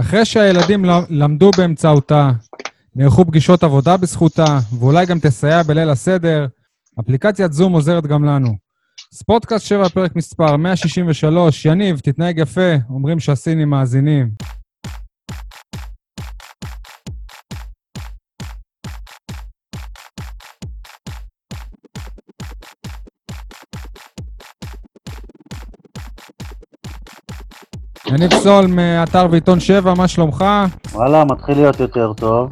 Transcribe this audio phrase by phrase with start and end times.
[0.00, 2.30] אחרי שהילדים למדו באמצעותה,
[2.96, 6.46] נערכו פגישות עבודה בזכותה, ואולי גם תסייע בליל הסדר,
[7.00, 8.56] אפליקציית זום עוזרת גם לנו.
[9.14, 14.30] ספורטקאסט 7, פרק מספר 163, יניב, תתנהג יפה, אומרים שהסינים מאזינים.
[28.16, 30.44] יניב סול מאתר ועיתון 7, מה שלומך?
[30.92, 32.50] וואלה, מתחיל להיות יותר טוב.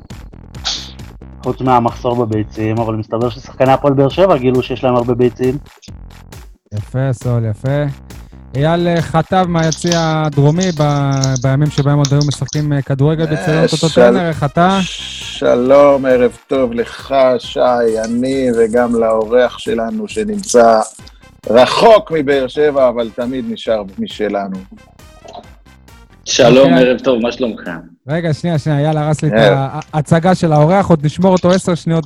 [1.42, 5.58] חוץ מהמחסור בביצים, אבל מסתבר ששחקני הפועל באר שבע גילו שיש להם הרבה ביצים.
[6.74, 7.84] יפה, סול, יפה.
[8.56, 11.10] אייל חטב מהיציא הדרומי ב...
[11.42, 14.78] בימים שבהם עוד היו משחקים אה, כדורגל בצלון אותו טרנר, איך אתה?
[14.82, 17.60] שלום, ערב טוב לך, שי,
[18.04, 20.80] אני וגם לאורח שלנו שנמצא
[21.50, 24.56] רחוק מבאר שבע, אבל תמיד נשאר משלנו.
[26.24, 26.88] שלום, אוקיי.
[26.88, 27.62] ערב טוב, מה שלומך?
[28.08, 29.34] רגע, שנייה, שנייה, יאללה, הרס לי את
[29.92, 32.04] ההצגה של האורח, עוד נשמור אותו עשר שניות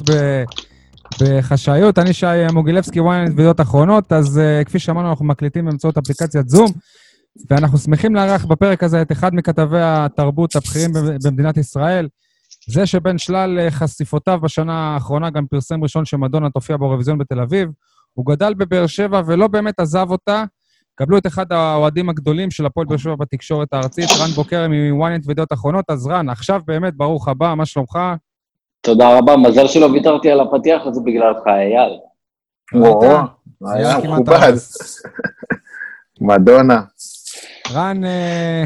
[1.22, 1.98] בחשאיות.
[1.98, 6.70] אני שי מוגילבסקי, ynet וידיעות אחרונות, אז uh, כפי שאמרנו, אנחנו מקליטים באמצעות אפליקציית זום,
[7.50, 10.90] ואנחנו שמחים לארח בפרק הזה את אחד מכתבי התרבות הבכירים
[11.24, 12.08] במדינת ישראל.
[12.68, 17.68] זה שבין שלל אה, חשיפותיו בשנה האחרונה גם פרסם ראשון שמדונה תופיע באירוויזיון בתל אביב.
[18.12, 20.44] הוא גדל בבאר שבע ולא באמת עזב אותה,
[20.98, 25.52] קבלו את אחד האוהדים הגדולים של הפועל באר שבע בתקשורת הארצית, רן בוקר מ-ynet וידיעות
[25.52, 25.84] אחרונות.
[25.90, 27.98] אז רן, עכשיו באמת ברוך הבא, מה שלומך?
[28.80, 31.98] תודה רבה, מזל שלא ויתרתי על הפתיח הזה בגללך, אייל.
[32.74, 33.18] וואו,
[33.74, 34.52] היה מכובד.
[36.20, 36.82] מדונה.
[37.72, 38.64] רן, אה,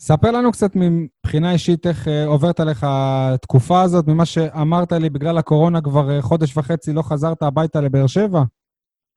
[0.00, 5.38] ספר לנו קצת מבחינה אישית איך אה, עוברת עליך התקופה הזאת, ממה שאמרת לי, בגלל
[5.38, 8.42] הקורונה כבר אה, חודש וחצי לא חזרת הביתה לבאר שבע.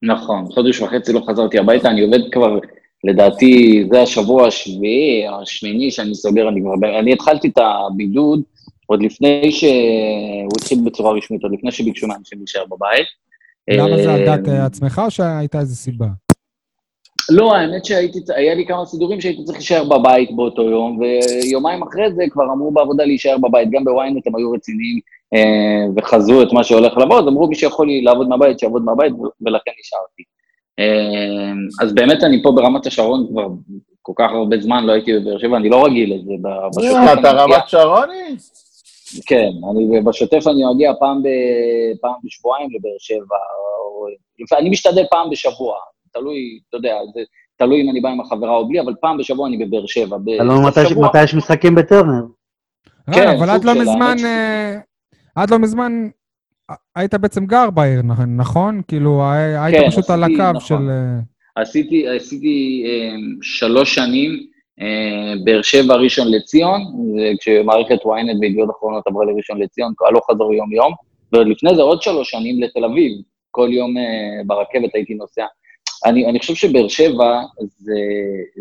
[0.04, 2.60] נכון, חודש וחצי לא חזרתי הביתה, אני עובד כבר,
[3.04, 7.00] לדעתי, זה השבוע השביעי, השמיני שאני סוגר, אני כבר...
[7.00, 8.42] אני התחלתי את הבידוד
[8.86, 13.08] עוד לפני שהוא התחיל בצורה רשמית, עוד לפני שביקשו מאנשים להישאר בבית.
[13.70, 16.08] למה זה על דעת אה, עצמך או שהייתה איזו סיבה?
[17.30, 22.24] לא, האמת שהיה לי כמה סידורים שהייתי צריך להישאר בבית באותו יום, ויומיים אחרי זה
[22.30, 25.25] כבר אמרו בעבודה להישאר בבית, גם בוויינט הם היו רציניים אה,
[25.98, 30.24] וחזו את מה שהולך לבוא, אז אמרו מי שיכול לעבוד מהבית, שיעבוד מהבית, ולכן נשארתי.
[30.80, 33.48] אה, אז באמת אני פה ברמת השרון כבר
[34.02, 36.34] כל כך הרבה זמן, לא הייתי בבאר שבע, אני לא רגיל לזה.
[36.78, 38.36] בשוטף אתה רמת שרוני?
[39.26, 41.28] כן, אני, בשוטף אני מגיע פעם, ב,
[42.02, 43.38] פעם בשבועיים לבאר שבע,
[43.80, 44.08] או,
[44.58, 45.76] אני משתדל פעם בשבוע,
[46.14, 47.22] תלוי, אתה יודע, זה
[47.58, 50.18] תלוי אם אני בא עם החברה או בלי, אבל פעם בשבוע אני בבאר שבע.
[50.38, 50.60] תלוי
[51.08, 52.24] מתי יש משחקים בטרנר.
[53.14, 54.16] כן, אבל עד לא מזמן,
[55.36, 56.10] עד לא מזמן
[56.96, 58.02] היית בעצם גר בעיר,
[58.38, 58.82] נכון?
[58.88, 60.62] כאילו, היית כן, פשוט עשיתי, על הקו נכון.
[60.62, 60.90] של...
[60.90, 64.32] אה, עשיתי, עשיתי אה, שלוש שנים,
[64.82, 66.82] אה, באר שבע, ראשון לציון,
[67.40, 70.94] כשמערכת ynet וידיעות אחרונות עברה לראשון לציון, הלוך חזור יום-יום,
[71.34, 73.12] ולפני זה עוד שלוש שנים לתל אביב,
[73.52, 73.96] כל יום
[74.46, 75.46] ברכבת הייתי נוסע.
[76.06, 77.94] אני, אני חושב שבאר שבע זה,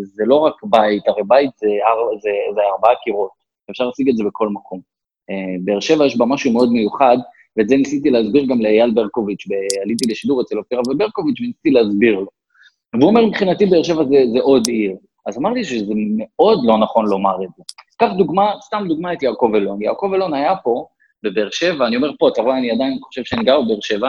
[0.03, 1.67] זה לא רק בית, הרי בית זה,
[2.23, 3.31] זה, זה ארבעה קירות,
[3.71, 4.94] אפשר להשיג את זה בכל מקום.
[5.31, 7.17] אה, באר שבע יש בה משהו מאוד מיוחד,
[7.57, 9.45] ואת זה ניסיתי להסביר גם לאייל ברקוביץ',
[9.83, 12.27] עליתי לשידור אצל אופירה וברקוביץ' וניסיתי להסביר לו.
[12.95, 14.97] והוא אומר, מבחינתי באר שבע זה, זה עוד עיר.
[15.27, 17.63] אז אמרתי שזה מאוד לא נכון לומר את זה.
[17.97, 19.83] קח דוגמה, סתם דוגמה את יעקב אלון.
[19.83, 20.87] יעקב אלון היה פה,
[21.23, 24.09] בבאר שבע, אני אומר פה, אתה רואה, אני עדיין חושב שאני גר בבאר שבע,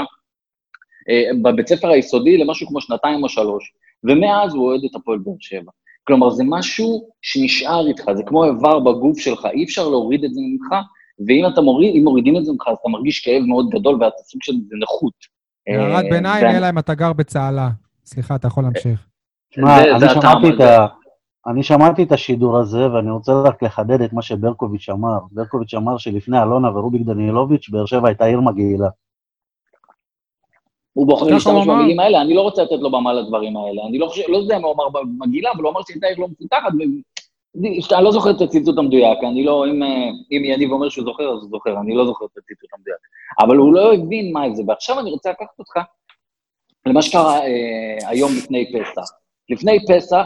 [1.09, 5.35] אה, בבית ספר היסודי למשהו כמו שנתיים או שלוש, ומאז הוא אוהד את הפועל באר
[5.39, 5.71] שבע.
[6.07, 10.41] כלומר, זה משהו שנשאר איתך, זה כמו איבר בגוף שלך, אי אפשר להוריד את זה
[10.43, 10.81] ממך,
[11.27, 14.17] ואם אתה מוריד, אם מורידים את זה ממך, אז אתה מרגיש כאב מאוד גדול ואתה
[14.23, 15.13] סוג של נכות.
[15.67, 17.69] הערת אה, ביניים, אלא אם אתה גר בצהלה.
[18.05, 19.07] סליחה, אתה יכול להמשיך.
[19.51, 20.87] תשמע, אני שמעתי את ה...
[21.47, 25.19] אני שמעתי את השידור הזה, ואני רוצה רק לחדד את מה שברקוביץ' אמר.
[25.31, 28.89] ברקוביץ' אמר שלפני אלונה ורוביק דנילוביץ', באר שבע הייתה עיר מגעילה.
[30.93, 33.81] הוא בוחר להשתמש במילים האלה, אני לא רוצה לתת לו במה לדברים האלה.
[33.89, 36.27] אני לא חושב, לא יודע מה הוא אמר במגעילה, אבל הוא אמר שהייתה עיר לא
[36.27, 36.71] מפותחת,
[37.93, 39.83] אני לא זוכר את הציטוט המדויק, אני לא, אם,
[40.31, 42.97] אם יניב אומר שהוא זוכר, אז הוא זוכר, אני לא זוכר את הציטוט המדויק.
[43.45, 45.79] אבל הוא לא הבין מה זה, ועכשיו אני רוצה לקחת אותך
[46.85, 49.11] למה שקרה אה, היום לפני פסח.
[49.49, 50.25] לפני פסח,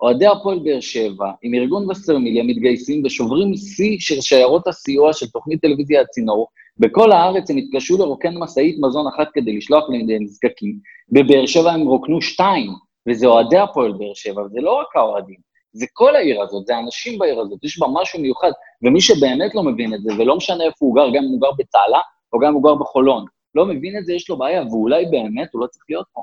[0.00, 5.60] אוהדי הפועל באר שבע, עם ארגון וסרמיליה, מתגייסים ושוברים שיא של שיירות הסיוע של תוכנית
[5.60, 6.48] טלוויזיה הצינור.
[6.78, 10.78] בכל הארץ הם התקשו לרוקן משאית מזון אחת כדי לשלוח לנזקקים.
[11.12, 12.70] בבאר שבע הם רוקנו שתיים,
[13.08, 15.47] וזה אוהדי הפועל באר שבע, וזה לא רק האוהדים.
[15.78, 18.50] זה כל העיר הזאת, זה אנשים בעיר הזאת, יש בה משהו מיוחד,
[18.82, 21.50] ומי שבאמת לא מבין את זה, ולא משנה איפה הוא גר, גם אם הוא גר
[21.58, 22.00] בצהלה,
[22.32, 25.48] או גם אם הוא גר בחולון, לא מבין את זה, יש לו בעיה, ואולי באמת
[25.52, 26.22] הוא לא צריך להיות פה.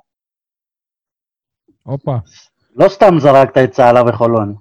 [1.84, 2.16] הופה.
[2.76, 4.56] לא סתם זרקת את צהלה וחולון.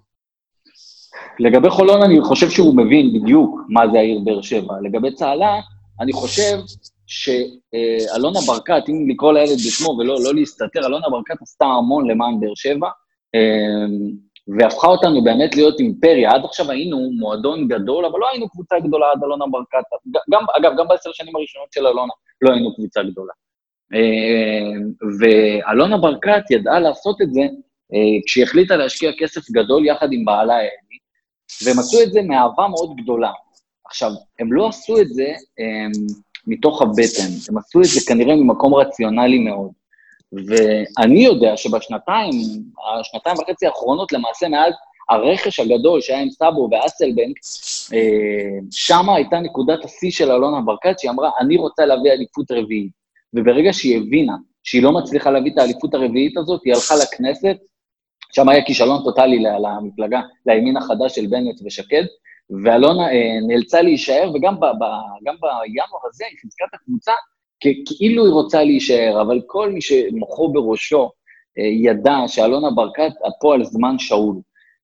[1.38, 4.74] לגבי חולון, אני חושב שהוא מבין בדיוק מה זה העיר באר שבע.
[4.82, 5.60] לגבי צהלה,
[6.00, 6.58] אני חושב
[7.06, 12.54] שאלונה ברקת, אם לקרוא לילד בשמו ולא לא להסתתר, אלונה ברקת עשתה המון למען באר
[12.54, 12.88] שבע,
[13.34, 16.30] אמ, והפכה אותנו באמת להיות אימפריה.
[16.30, 19.84] עד עכשיו היינו מועדון גדול, אבל לא היינו קבוצה גדולה עד אלונה ברקת.
[20.30, 22.12] גם, אגב, גם בעשר שנים הראשונות של אלונה
[22.42, 23.32] לא היינו קבוצה גדולה.
[23.94, 27.40] אמ, ואלונה ברקת ידעה לעשות את זה
[27.94, 30.98] אה, כשהיא החליטה להשקיע כסף גדול יחד עם בעלה אלי,
[31.64, 33.30] והם עשו את זה מאהבה מאוד גדולה.
[33.86, 35.24] עכשיו, הם לא עשו את זה
[35.58, 36.06] הם, אמ,
[36.46, 39.70] מתוך הבטן, הם עשו את זה כנראה ממקום רציונלי מאוד.
[40.46, 42.30] ואני יודע שבשנתיים,
[43.00, 44.74] השנתיים וחצי האחרונות, למעשה מאז
[45.08, 47.36] הרכש הגדול שהיה עם סאבו ואסלבנק,
[47.94, 52.92] אה, שם הייתה נקודת השיא של אלונה ברקת, שהיא אמרה, אני רוצה להביא אליפות רביעית.
[53.34, 57.56] וברגע שהיא הבינה שהיא לא מצליחה להביא את האליפות הרביעית הזאת, היא הלכה לכנסת,
[58.32, 62.04] שם היה כישלון טוטאלי למפלגה, לימין החדש של בנט ושקד,
[62.64, 64.84] ואלונה אה, נאלצה להישאר, וגם ב, ב,
[65.24, 67.12] גם בינואר הזה היא חיזקה את הקבוצה
[67.60, 71.10] כאילו היא רוצה להישאר, אבל כל מי שמוחו בראשו
[71.58, 74.36] אה, ידע שאלונה ברקת פה על זמן שאול.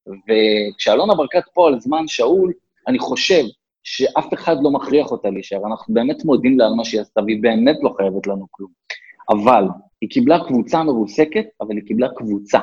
[0.06, 2.52] וכשאלונה ברקת פה על זמן שאול,
[2.88, 3.42] אני חושב
[3.82, 5.66] שאף אחד לא מכריח אותה להישאר.
[5.66, 8.70] אנחנו באמת מודים לה על מה שהיא עשתה, והיא באמת לא חייבת לנו כלום.
[9.30, 9.64] אבל
[10.00, 12.60] היא קיבלה קבוצה מרוסקת, אבל היא קיבלה קבוצה.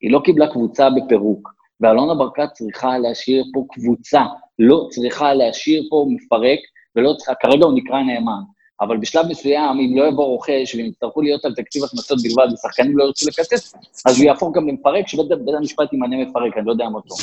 [0.00, 1.56] היא לא קיבלה קבוצה בפירוק.
[1.80, 4.22] ואלונה ברקת צריכה להשאיר פה קבוצה,
[4.58, 6.58] לא צריכה להשאיר פה מפרק,
[6.96, 8.42] ולא צריכה, כרגע הוא נקרא נאמן,
[8.80, 12.98] אבל בשלב מסוים, אם לא יבוא רוכש והם יצטרכו להיות על תקציב הכנסות בלבד ושחקנים
[12.98, 13.74] לא ירצו לקצץ,
[14.06, 15.26] אז הוא יהפוך גם למפרק, שבית
[15.58, 17.18] המשפט ימנה מפרק, אני לא יודע מה טוב.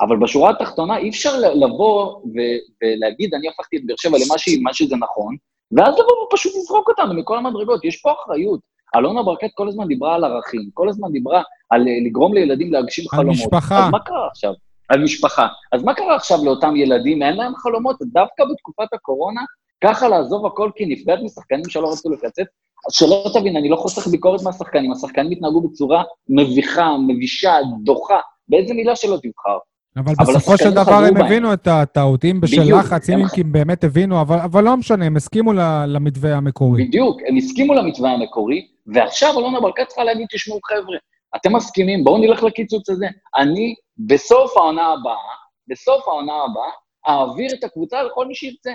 [0.00, 4.96] אבל בשורה התחתונה אי אפשר לבוא ו- ולהגיד, אני הפכתי את באר שבע למה שזה
[4.96, 5.36] נכון,
[5.72, 7.84] ואז לבוא ופשוט לזרוק אותנו מכל המדרגות.
[7.84, 8.60] יש פה אחריות.
[8.96, 13.04] אלונה ברקת כל הזמן דיברה על ערכים, כל הזמן דיברה על אה, לגרום לילדים להגשים
[13.12, 13.52] על חלומות.
[13.52, 13.84] על משפחה.
[13.84, 14.52] אז מה קרה עכשיו?
[14.88, 15.46] על משפחה.
[15.72, 17.22] אז מה קרה עכשיו לאותם ילדים?
[17.22, 17.96] אין להם חלומות.
[18.02, 19.40] דווקא בתקופת הקורונה,
[19.84, 22.46] ככה לעזוב הכל כי נפגעת משחקנים שלא רצו לקצץ?
[22.86, 28.18] אז שלא תבין, אני לא חוסך ביקורת מהשחקנים, השחקנים התנהגו בצורה מביכה, מבישה, דוחה,
[28.48, 29.58] באיזה מילה שלא תבחר.
[29.96, 33.84] אבל, אבל בסופו של דבר הם הבינו את הטעות, אם בשל לחץ, אם הם באמת
[33.84, 35.52] הבינו, אבל, אבל לא משנה, הם הסכימו
[35.86, 36.84] למתווה המקורי.
[36.84, 40.96] בדיוק, הם הסכימו למתווה המקורי, ועכשיו אלונה ברקת צריכה להגיד, תשמעו חבר'ה,
[41.36, 43.06] אתם מסכימים, בואו נלך לקיצוץ הזה.
[43.36, 45.34] אני, בסוף העונה הבאה,
[45.68, 46.70] בסוף העונה הבאה,
[47.08, 48.70] אעביר את הקבוצה לכל מי שירצה.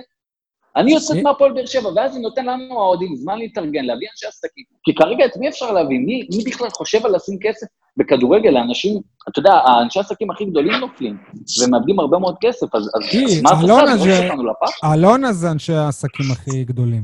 [0.75, 4.63] אני יוצאת מהפועל באר שבע, ואז זה נותן לנו, האוהדים, זמן להתארגן, להביא אנשי עסקים.
[4.83, 5.99] כי כרגע את מי אפשר להביא?
[5.99, 8.49] מי, מי בכלל חושב על לשים כסף בכדורגל?
[8.49, 11.17] לאנשים, אתה יודע, האנשי העסקים הכי גדולים נופלים,
[11.63, 14.27] ומאבדים הרבה מאוד כסף, אז, אז מה זה עושה?
[14.27, 14.91] אותנו לפח?
[14.93, 17.03] אלונה זה אנשי העסקים הכי גדולים.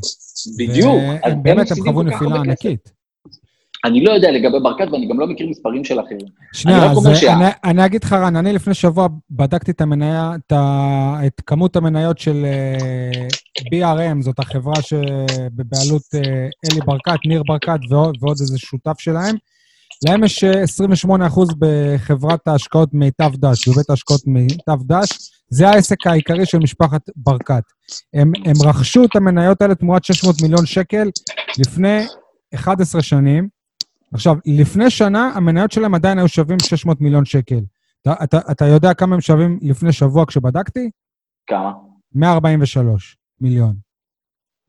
[0.58, 0.96] בדיוק.
[1.44, 2.97] באמת, הם חוו נפילה ענקית.
[3.88, 6.20] אני לא יודע לגבי ברקת, ואני גם לא מכיר מספרים של אחרים.
[6.54, 7.34] שנייה, אז שה...
[7.34, 11.76] אני, אני אגיד לך, רן, אני לפני שבוע בדקתי את המניה, את, ה, את כמות
[11.76, 18.58] המניות של uh, BRM, זאת החברה שבבעלות uh, אלי ברקת, ניר ברקת ועוד, ועוד איזה
[18.58, 19.36] שותף שלהם.
[20.08, 21.08] להם יש 28%
[21.60, 25.10] בחברת ההשקעות מיטב דש, בבית ההשקעות מיטב דש.
[25.50, 27.64] זה העסק העיקרי של משפחת ברקת.
[28.14, 31.10] הם, הם רכשו את המניות האלה תמורת 600 מיליון שקל
[31.60, 32.06] לפני
[32.56, 33.57] 11 שנים.
[34.14, 37.60] עכשיו, לפני שנה המניות שלהם עדיין היו שווים 600 מיליון שקל.
[38.02, 40.90] אתה, אתה, אתה יודע כמה הם שווים לפני שבוע כשבדקתי?
[41.48, 41.72] כמה?
[42.16, 43.76] 143 מיליון.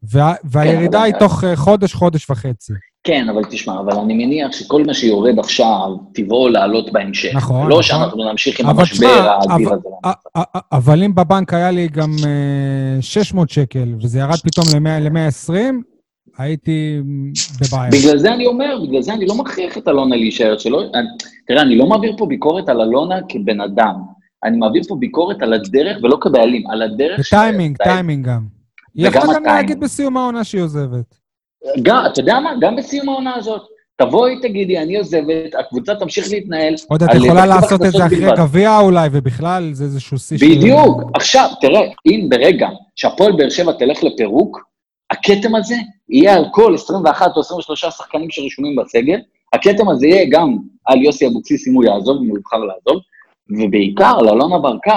[0.02, 2.72] וה, והירידה כן, היא תוך אה, חודש, חודש וחצי.
[3.04, 7.34] כן, אבל תשמע, אבל אני מניח שכל מה שיורד עכשיו, טבעו לעלות בהמשך.
[7.34, 7.82] נכון, לא נכון.
[7.82, 9.88] שאנחנו נמשיך עם המשבר האדיר הזה.
[10.72, 12.10] אבל אם בבנק היה לי גם
[13.00, 14.66] 600 אה, שקל, וזה ירד פתאום
[15.00, 15.52] ל-120,
[16.38, 17.00] הייתי
[17.60, 17.90] בבעיה.
[17.90, 20.82] בגלל זה אני אומר, בגלל זה אני לא מכריח את אלונה להישאר, שלא...
[21.46, 23.94] תראה, אני לא מעביר פה ביקורת על אלונה כבן אדם.
[24.44, 27.20] אני מעביר פה ביקורת על הדרך, ולא כבעלים, על הדרך...
[27.26, 28.42] וטיימינג, טיימינג גם.
[28.94, 31.14] היא יכולה גם להגיד בסיום העונה שהיא עוזבת.
[31.82, 32.50] גם, אתה יודע מה?
[32.60, 33.62] גם בסיום העונה הזאת.
[33.96, 36.74] תבואי, תגידי, אני עוזבת, הקבוצה תמשיך להתנהל.
[36.88, 40.46] עוד את יכולה לעשות את זה אחרי גביע אולי, ובכלל זה איזשהו שיא של...
[40.46, 41.02] בדיוק.
[41.14, 44.68] עכשיו, תראה, אם ברגע שהפועל באר שבע תלך לפירוק,
[45.10, 45.74] הכתם הזה
[46.08, 49.20] יהיה על כל 21 או 23 שחקנים שרשומים בסגל,
[49.52, 53.02] הכתם הזה יהיה גם על יוסי אבוקסיס אם הוא יעזוב, אם הוא יבחר לעזוב,
[53.50, 54.92] ובעיקר על אלונה ברקת,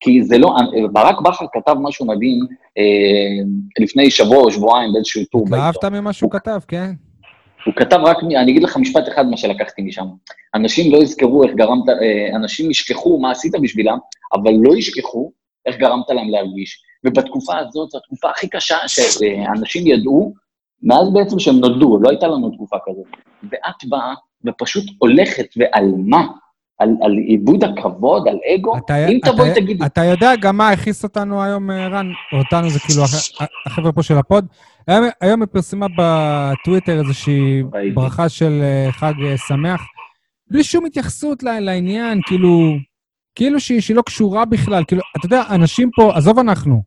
[0.00, 0.56] כי זה לא,
[0.92, 2.40] ברק בכר כתב משהו מדהים
[2.78, 5.68] אה, לפני שבוע או שבועיים באיזשהו טור בעיתון.
[5.68, 6.92] התלהבת ממה שהוא כתב, כן.
[7.66, 10.06] הוא כתב רק, אני אגיד לך משפט אחד מה שלקחתי משם.
[10.54, 13.98] אנשים לא יזכרו איך גרמת, אה, אנשים ישכחו מה עשית בשבילם,
[14.34, 15.32] אבל לא ישכחו
[15.66, 16.82] איך גרמת להם להרגיש.
[17.06, 20.34] ובתקופה הזאת, זו התקופה הכי קשה שאנשים ידעו,
[20.82, 23.06] מאז בעצם שהם נולדו, לא הייתה לנו תקופה כזאת.
[23.42, 24.14] ואת באה
[24.46, 26.26] ופשוט הולכת ועל מה?
[26.78, 30.68] על, על איבוד הכבוד, על אגו, אתה- אם אתה- תבואי תגידי, אתה יודע גם מה
[30.70, 32.06] הכעיס אותנו היום, אה, רן?
[32.32, 34.46] אותנו זה כאילו הח- החבר'ה פה של הפוד.
[34.86, 37.94] היום, היום היא פרסמה בטוויטר איזושהי ראיתי.
[37.94, 39.82] ברכה של אה, חג אה, שמח,
[40.50, 42.74] בלי שום התייחסות לעניין, כאילו,
[43.34, 44.84] כאילו שהיא, שהיא לא קשורה בכלל.
[44.84, 46.82] כאילו, אתה יודע, אנשים פה, עזוב אנחנו,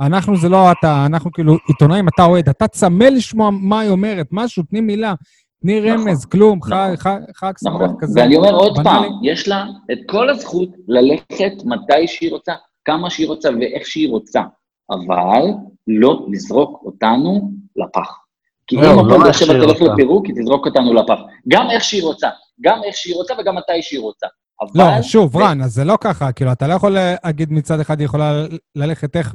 [0.00, 4.26] אנחנו זה לא אתה, אנחנו כאילו עיתונאים, אתה אוהד, אתה צמא לשמוע מה היא אומרת,
[4.30, 5.14] משהו, תני מילה,
[5.62, 6.96] תני נכון, רמז, כלום, חג, נכון.
[6.96, 8.20] חג, חג שמח נכון, כזה.
[8.20, 8.78] ואני אומר עוד.
[8.84, 12.52] פעם, יש לה את כל הזכות ללכת מתי שהיא רוצה,
[12.84, 14.42] כמה שהיא רוצה ואיך שהיא רוצה,
[14.90, 15.42] אבל
[15.86, 18.18] לא לזרוק אותנו לפח.
[18.66, 19.82] כי לא, אם לא הפועל באר שבע תלך.
[19.82, 21.18] לפירוק, היא תזרוק אותנו לפח.
[21.48, 22.28] גם איך שהיא רוצה,
[22.60, 24.26] גם איך שהיא רוצה וגם מתי שהיא רוצה.
[24.60, 24.70] אבל...
[24.74, 28.04] לא, שוב, רן, אז זה לא ככה, כאילו, אתה לא יכול להגיד מצד אחד היא
[28.04, 29.34] יכולה ללכת איך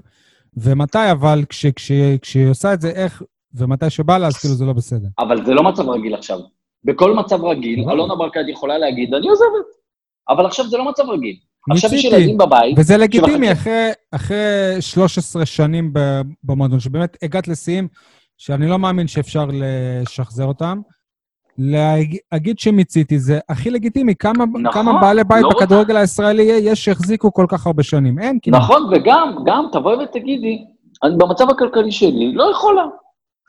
[0.58, 1.92] ומתי, אבל כש- כש-
[2.22, 3.22] כשהיא עושה את זה איך
[3.56, 5.08] ומתי שבא לה, אז כאילו זה לא בסדר.
[5.20, 6.40] אבל זה לא מצב רגיל עכשיו.
[6.84, 7.90] בכל מצב רגיל.
[7.90, 9.66] אלונה ברקת יכולה להגיד, אני עוזבת.
[10.30, 11.36] אבל עכשיו זה לא מצב רגיל.
[11.72, 12.06] עכשיו יש.
[12.06, 14.38] ילדים בבית, וזה לגיטימי, שבחצי- אחרי, אחרי
[14.80, 15.94] 13 שנים
[16.44, 17.88] במועדון, שבאמת הגעת לשיאים
[18.38, 20.82] שאני לא מאמין שאפשר לשחזר אותם.
[21.58, 24.16] להגיד שמיציתי זה הכי לגיטימי.
[24.16, 28.20] כמה, נכון, כמה בעלי בית לא בכדורגל הישראלי יש שהחזיקו כל כך הרבה שנים?
[28.20, 28.62] אין כמעט.
[28.62, 30.64] נכון, וגם, גם, תבואי ותגידי,
[31.04, 32.84] אני במצב הכלכלי שלי לא יכולה.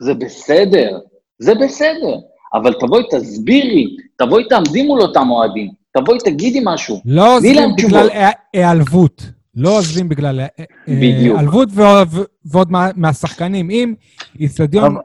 [0.01, 0.99] זה בסדר,
[1.39, 2.15] זה בסדר.
[2.53, 3.85] אבל תבואי, תסבירי,
[4.17, 7.01] תבואי, תעמדי מול אותם אוהדים, תבואי, תגידי משהו.
[7.05, 8.07] לא עוזבים בגלל
[8.53, 9.34] היעלבות.
[9.55, 10.65] לא עוזבים בגלל אה, אה.
[10.87, 12.07] היעלבות ועוד-
[12.45, 13.69] ועוד מה- מהשחקנים.
[13.69, 13.93] אם
[14.39, 14.95] איצטדיון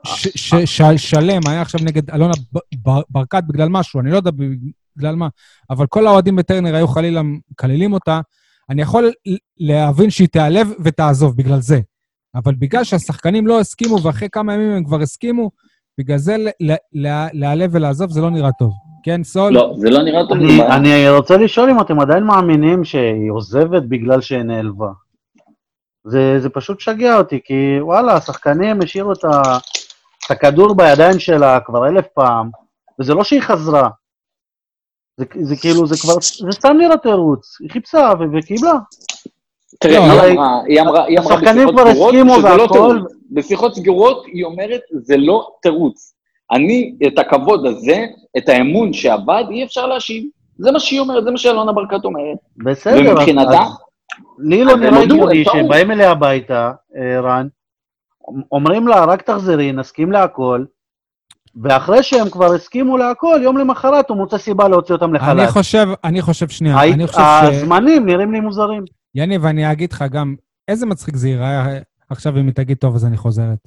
[0.96, 2.32] שלם היה עכשיו נגד אלונה
[3.10, 4.30] ברקת בגלל משהו, אני לא יודע
[4.96, 5.28] בגלל מה,
[5.70, 8.20] אבל כל האוהדים בטרנר היו חלילה מקללים אותה,
[8.70, 9.10] אני יכול
[9.58, 11.80] להבין שהיא תיעלב ותעזוב בגלל זה.
[12.34, 15.50] אבל בגלל שהשחקנים לא הסכימו, ואחרי כמה ימים הם כבר הסכימו,
[16.00, 16.36] בגלל זה
[17.34, 18.72] להיעלב ולעזוב זה לא נראה טוב.
[19.02, 19.52] כן, סול?
[19.52, 20.32] לא, זה לא נראה טוב.
[20.32, 20.66] אני.
[20.76, 24.90] אני רוצה לשאול אם אתם עדיין מאמינים שהיא עוזבת בגלל שהיא נעלבה.
[26.04, 29.58] זה, זה פשוט שגע אותי, כי וואלה, השחקנים השאירו את, ה,
[30.26, 32.50] את הכדור בידיים שלה כבר אלף פעם,
[33.00, 33.88] וזה לא שהיא חזרה.
[35.16, 37.56] זה, זה כאילו, זה כבר, זה סתם נראה תירוץ.
[37.60, 38.74] היא חיפשה ו- וקיבלה.
[39.80, 42.68] תראה, לא, היא אמרה, היא אמרה, היא אמרה בשיחות כבר סגורות שזה לא.
[42.72, 43.12] תירוץ.
[43.30, 46.14] בשיחות סגורות היא אומרת, זה לא תירוץ.
[46.52, 48.06] אני, את הכבוד הזה,
[48.38, 50.24] את האמון שאבד, אי אפשר להשיב.
[50.58, 52.38] זה מה שהיא אומרת, זה מה שאלונה ברקת אומרת.
[52.56, 53.60] בסדר, ומבחינתה,
[54.38, 55.44] לי לא נראה הגיוני.
[55.44, 57.46] שבאים אליה הביתה, אה, רן,
[58.52, 60.64] אומרים לה, רק תחזרי, נסכים להכל,
[61.62, 65.50] ואחרי שהם כבר הסכימו להכל, יום למחרת הוא מוצא סיבה להוציא אותם אני לחל"ת.
[65.50, 67.44] חושב, אני חושב, שנייה, היית- אני חושב ש...
[67.54, 68.84] הזמנים נראים לי מוזרים.
[69.14, 70.34] יניב, אני אגיד לך גם,
[70.68, 71.78] איזה מצחיק זה ייראה
[72.10, 73.58] עכשיו אם היא תגיד, טוב, אז אני חוזרת.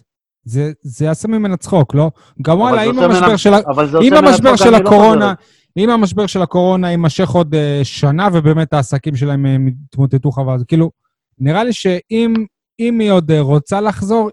[0.46, 2.12] זה, זה יעשה ממנה צחוק, לא?
[2.42, 3.54] גם וואלה, אם המשבר של,
[4.02, 5.38] אם המשבר של לא הקורונה, חוזרת.
[5.78, 10.92] אם המשבר של הקורונה יימשך עוד אה, שנה, ובאמת העסקים שלהם אה, יתמוטטו חבל, כאילו,
[11.40, 12.34] נראה לי שאם
[12.80, 14.30] אם היא עוד אה, רוצה לחזור,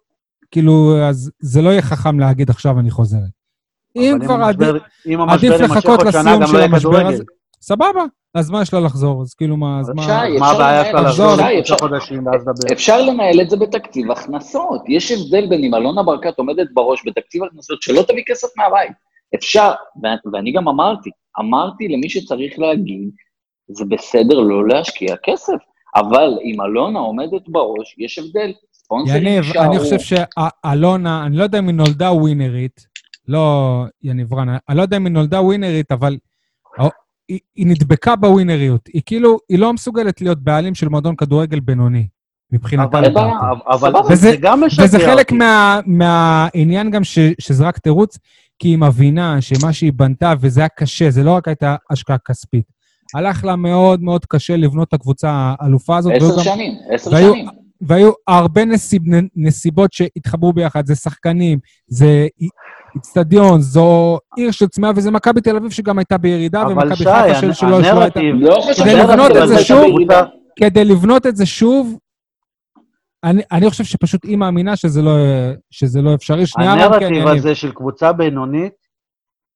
[0.50, 3.31] כאילו, אז זה לא יהיה חכם להגיד עכשיו אני חוזרת.
[3.97, 7.07] אם כבר עדיף, אם עדיף לחכות לסיום של לא יהיה המשבר.
[7.07, 7.25] הזה,
[7.62, 9.22] סבבה, אז מה יש לה לחזור?
[9.22, 10.02] אז כאילו מה, אז מה...
[10.02, 10.08] שי,
[10.38, 12.72] מה אפשר הבעיה שלה לחזור אפשר- חודשים ואז לדבר?
[12.72, 14.82] אפשר לנהל את זה בתקציב הכנסות.
[14.88, 18.92] יש הבדל בין אם אלונה ברקת עומדת בראש בתקציב הכנסות שלא תביא כסף מהבית.
[19.34, 19.72] אפשר,
[20.04, 21.10] ו- ואני גם אמרתי,
[21.40, 23.10] אמרתי למי שצריך להגיד,
[23.68, 25.56] זה בסדר לא להשקיע כסף,
[25.96, 28.52] אבל אם אלונה עומדת בראש, יש הבדל.
[29.06, 29.44] יניב.
[29.56, 32.80] אני חושב שאלונה, אני לא יודע אם היא נולדה ווינרית,
[33.28, 36.16] לא יניב רן, אני לא יודע אם היא נולדה ווינרית, אבל
[37.30, 38.80] היא, היא נדבקה בווינריות.
[38.92, 42.06] היא כאילו, היא לא מסוגלת להיות בעלים של מועדון כדורגל בינוני,
[42.52, 42.99] מבחינתה.
[42.99, 43.16] אבל-.
[43.70, 43.92] אבל.
[43.92, 44.99] זה- וזה- זה גם משגע וזה.
[44.99, 48.18] חלק מה, מהעניין גם ש, שזה רק תירוץ,
[48.58, 52.64] כי היא מבינה שמה שהיא בנתה, וזה היה קשה, זה לא רק הייתה השקעה כספית.
[53.14, 56.12] הלך לה מאוד מאוד קשה לבנות את הקבוצה האלופה הזאת.
[56.16, 57.46] עשר שנים, עשר והיו- שנים.
[57.80, 59.02] והיו הרבה נסיב,
[59.37, 62.26] נסיבות שהתחברו ביחד, זה שחקנים, זה
[62.94, 67.35] איצטדיון, זו עיר של צמאה, וזה מכבי תל אביב שגם הייתה בירידה, אבל ומכבי חיפה
[67.35, 67.90] של- שלא הייתה...
[67.90, 69.85] הנרטיב, לא חושב כדי לבנות את זה שוב.
[70.59, 71.99] כדי לבנות את זה שוב,
[73.25, 75.16] אני, אני חושב שפשוט היא מאמינה שזה לא,
[75.70, 76.47] שזה לא אפשרי.
[76.47, 77.28] שנייה, כן, הנרטיב יניב.
[77.28, 78.73] הזה של קבוצה בינונית,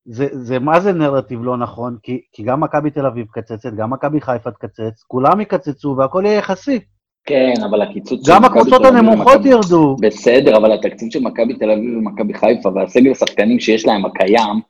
[0.07, 1.97] זה, זה מה זה נרטיב לא נכון?
[2.03, 6.39] כי, כי גם מכבי תל אביב קצצת, גם מכבי חיפה תקצץ, כולם יקצצו והכל יהיה
[6.39, 6.81] יחסי.
[7.27, 9.97] כן, אבל הקיצוץ של גם מכבי הקבוצות תל אביב הנמוכות ומכבי- ירדו.
[10.01, 14.61] בסדר, אבל התקציב של מכבי תל אביב ומכבי חיפה והסגל השחקנים שיש להם הקיים,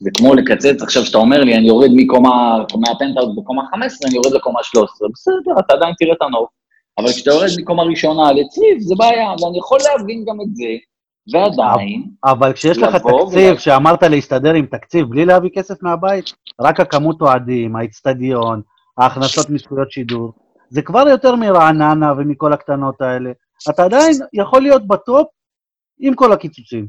[0.00, 4.32] זה כמו לקצץ, עכשיו שאתה אומר לי, אני יורד מקומה, מהפנטהאוס בקומה 15, אני יורד
[4.32, 6.48] לקומה 13, בסדר, אתה עדיין תראה את הנוף.
[6.98, 10.64] אבל כשאתה יורד מקומה ראשונה לצריף, זה בעיה, ואני יכול להבין גם את זה,
[11.32, 13.12] ועדיין, אבל כשיש לך תקציב,
[13.48, 16.24] ולה- שאמרת להסתדר עם תקציב בלי להביא כסף מהבית,
[16.60, 18.60] רק הכמות אוהדים, האיצטדיון,
[18.98, 20.32] ההכנסות מזכויות שידור,
[20.68, 23.30] זה כבר יותר מרעננה ומכל הקטנות האלה.
[23.70, 25.26] אתה עדיין יכול להיות בטופ
[26.00, 26.86] עם כל הקיצוצים.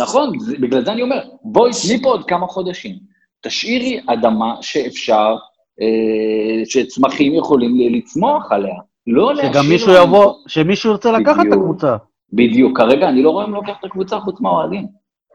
[0.00, 2.96] נכון, זה- בגלל זה אני אומר, בואי, תני פה עוד כמה חודשים.
[3.42, 5.36] תשאירי אדמה שאפשר,
[5.80, 8.74] אה, שצמחים יכולים לצמוח עליה.
[9.06, 9.52] לא להשאיר...
[9.52, 11.54] שגם מישהו להם- יבוא, שמישהו ירצה לקחת את בדיוק.
[11.62, 11.96] הקבוצה.
[12.32, 12.78] בדיוק.
[12.78, 14.86] כרגע אני לא רואה מי לוקח את הקבוצה חוץ מהאוהדים.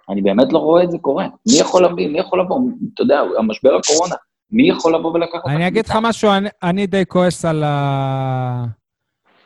[0.10, 1.24] אני באמת לא רואה את זה קורה.
[1.26, 2.60] מי יכול להביא, מי יכול לבוא?
[2.94, 4.16] אתה יודע, המשבר הקורונה,
[4.52, 5.50] מי יכול לבוא ולקחת את?
[5.50, 8.66] אני אגיד לך משהו, אני, אני די כועס על, ה...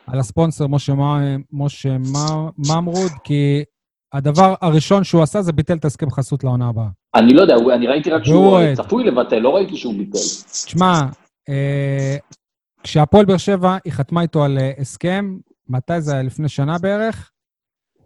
[0.06, 0.92] על הספונסר משה,
[1.52, 1.96] משה
[2.58, 3.62] ממרוד, כי
[4.12, 6.88] הדבר הראשון שהוא עשה זה ביטל את הסכם חסות לעונה הבאה.
[7.14, 8.76] אני לא יודע, הוא- אני ראיתי רק שהוא אוהד.
[8.76, 10.18] צפוי לבטל, לא ראיתי שהוא ביטל.
[10.66, 11.00] תשמע,
[11.48, 12.16] אה,
[12.82, 15.36] כשהפועל באר שבע, היא חתמה איתו על אה, הסכם,
[15.68, 16.22] מתי זה היה?
[16.22, 17.30] לפני שנה בערך?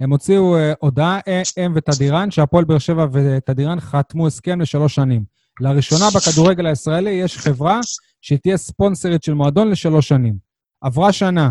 [0.00, 5.24] הם הוציאו אה, הודעה, אה, הם ותדירן, שהפועל באר שבע ותדירן חתמו הסכם לשלוש שנים.
[5.60, 7.80] לראשונה בכדורגל הישראלי יש חברה
[8.20, 10.34] שתהיה ספונסרית של מועדון לשלוש שנים.
[10.80, 11.50] עברה שנה.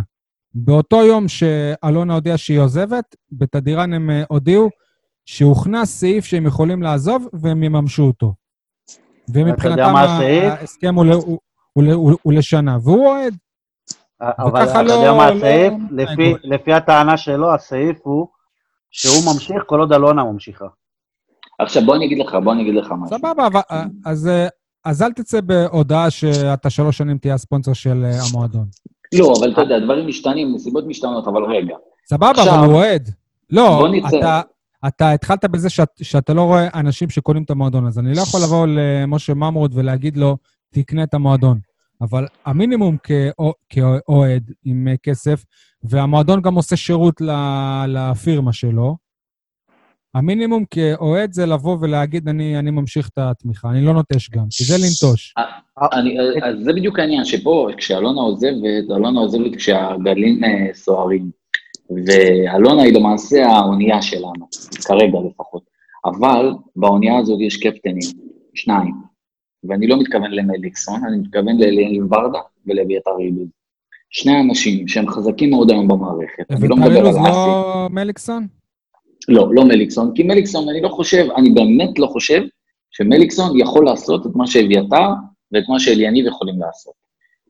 [0.53, 4.69] באותו יום שאלונה הודיעה שהיא עוזבת, בתדירן הם אה, הודיעו
[5.25, 8.33] שהוכנס סעיף שהם יכולים לעזוב והם יממשו אותו.
[9.33, 9.95] ומבחינתם?
[9.95, 11.39] ההסכם הוא, הוא,
[11.73, 13.35] הוא, הוא, לשנה, והוא אוהד.
[14.21, 15.73] אבל אתה לא- יודע מה לא- הסעיף?
[15.91, 16.37] לא.
[16.43, 18.27] לפי הטענה שלו, הסעיף הוא
[18.91, 20.65] שהוא ממשיך כל עוד אלונה ממשיכה.
[21.59, 23.17] עכשיו בוא אני אגיד לך, בוא אני אגיד לך משהו.
[23.17, 23.59] סבבה, אבל,
[24.05, 24.47] אז, אה,
[24.85, 28.65] אז אל תצא בהודעה שאתה שלוש שנים תהיה הספונסר של אה, המועדון.
[29.15, 31.75] לא, אבל אתה יודע, דברים משתנים, נסיבות משתנות, אבל רגע.
[32.09, 33.09] סבבה, עכשיו- אבל הוא אוהד.
[33.49, 33.85] לא.
[34.19, 34.41] אתה,
[34.87, 38.39] אתה התחלת בזה שאת, שאתה לא רואה אנשים שקונים את המועדון, אז אני לא יכול
[38.43, 40.37] לבוא למשה ממרוד ולהגיד לו,
[40.73, 41.59] תקנה את המועדון.
[42.01, 45.45] אבל המינימום כאו- כאוהד עם אה, כסף,
[45.83, 47.21] והמועדון גם עושה שירות
[47.87, 48.97] לפירמה שלו,
[50.15, 54.63] המינימום כאוהד זה לבוא ולהגיד, אני, אני ממשיך את התמיכה, אני לא נוטש גם, כי
[54.63, 55.33] זה לנטוש.
[55.93, 61.29] אני, אז זה בדיוק העניין, שפה, כשאלונה עוזבת, אלונה עוזבת כשהגלים אה, סוערים.
[62.07, 64.47] ואלונה היא למעשה האונייה שלנו,
[64.85, 65.63] כרגע לפחות.
[66.05, 68.11] אבל באונייה הזאת יש קפטנים,
[68.53, 68.93] שניים.
[69.63, 73.47] ואני לא מתכוון למליקסון, אני מתכוון לאליאל ורדה ולאביתר אילוז.
[74.09, 76.43] שני אנשים שהם חזקים מאוד היום במערכת.
[76.49, 77.27] לא וטרילוז אסי.
[77.27, 78.47] לא מליקסון?
[79.27, 82.41] לא, לא מליקסון, כי מליקסון, אני לא חושב, אני באמת לא חושב
[82.91, 85.09] שמליקסון יכול לעשות את מה שאביתר
[85.51, 86.93] ואת מה שאליניב יכולים לעשות.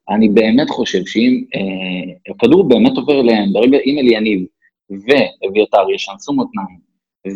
[0.10, 4.46] אני באמת חושב שאם אה, הכדור באמת עובר אליהם, ברגע, אם אליניב
[4.90, 6.80] ואביתר ישנסו מותניים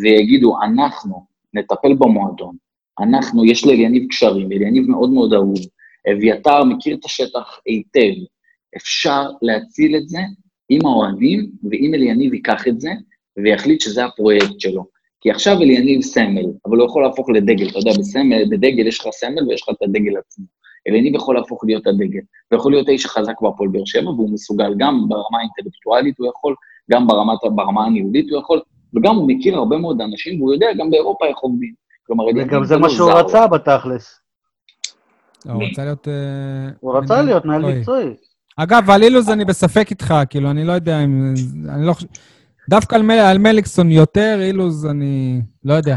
[0.02, 2.56] ויגידו, אנחנו נטפל במועדון,
[3.00, 5.58] אנחנו, יש לאליניב קשרים, אליניב מאוד מאוד אהוב,
[6.12, 8.20] אביתר מכיר את השטח היטב,
[8.76, 10.18] אפשר להציל את זה
[10.68, 12.90] עם האוהדים, ואם אליניב ייקח את זה,
[13.44, 14.84] ויחליט שזה הפרויקט שלו.
[15.20, 17.68] כי עכשיו אליניב סמל, אבל הוא יכול להפוך לדגל.
[17.68, 20.44] אתה יודע, בסמל, בדגל יש לך סמל ויש לך את הדגל עצמו.
[20.88, 22.20] אליניב יכול להפוך להיות הדגל,
[22.52, 26.54] ויכול להיות האיש החזק בהפועל באר שבע, והוא מסוגל גם ברמה האינטלקטואלית הוא יכול,
[26.90, 28.60] גם ברמת, ברמה הניהולית הוא יכול,
[28.96, 31.72] וגם הוא מכיר הרבה מאוד אנשים, והוא יודע גם באירופה איך עובדים.
[32.06, 33.10] כלומר, אליניב וגם זה לא מה שהוא.
[33.10, 34.20] רצה בתכלס.
[35.44, 36.08] הוא רצה להיות...
[36.08, 37.78] אה, הוא רצה להיות מנהל.
[37.78, 38.06] מקצועי.
[38.56, 41.34] אגב, על אילוז אני בספק איתך, כאילו, אני לא יודע אם...
[41.68, 42.06] אני לא חושב...
[42.68, 43.18] דווקא על, מל...
[43.18, 45.96] על מליקסון יותר, אילוז אני לא יודע.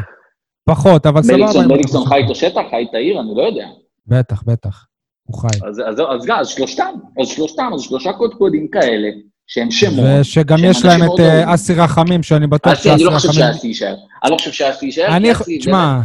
[0.65, 1.37] פחות, אבל סבבה.
[1.37, 2.05] מליקסון, מליקסון.
[2.05, 3.67] חי את השטח, חי את העיר, אני לא יודע.
[4.07, 4.85] בטח, בטח.
[5.23, 5.47] הוא חי.
[5.47, 9.07] אז, אז, אז, אז שלושתם, אז שלושתם, אז שלושה קודקודים כאלה,
[9.47, 10.05] שהם שמות.
[10.19, 11.53] ושגם יש להם את אה.
[11.53, 13.53] אסי רחמים, שאני בטוח אסי, אני לא חושב רחמים...
[13.53, 13.95] שאסי יישאר.
[14.23, 15.31] אני לא חושב שאסי יישאר, אני.
[15.59, 15.99] תשמע,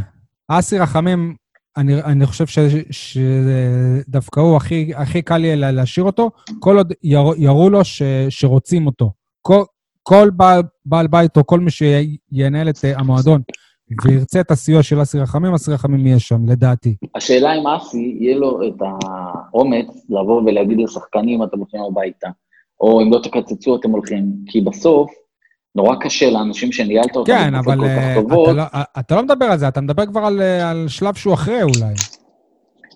[0.49, 1.35] אסי רחמים,
[1.77, 2.45] אני, אני חושב
[2.91, 8.03] שדווקא הוא הכי, הכי קל יהיה לה- להשאיר אותו, כל עוד יראו, יראו לו ש,
[8.29, 9.11] שרוצים אותו.
[9.43, 9.65] כל,
[10.09, 13.40] כל בעל, בעל בית או כל מי שינהל את אה, המועדון
[14.05, 16.97] וירצה את הסיוע של אסי רחמים, אסי רחמים יהיה שם, לדעתי.
[17.14, 22.29] השאלה אם אסי, יהיה לו את האומץ לבוא ולהגיד לשחקנים, אתם הולכים הביתה,
[22.81, 24.33] או אם לא תקצצו, אתם הולכים.
[24.47, 25.11] כי בסוף,
[25.75, 28.49] נורא קשה לאנשים שניהלת אותם כן, אבל כל כך אה, טובות.
[28.49, 28.62] אתה לא,
[28.99, 31.95] אתה לא מדבר על זה, אתה מדבר כבר על, אה, על שלב שהוא אחרי אולי.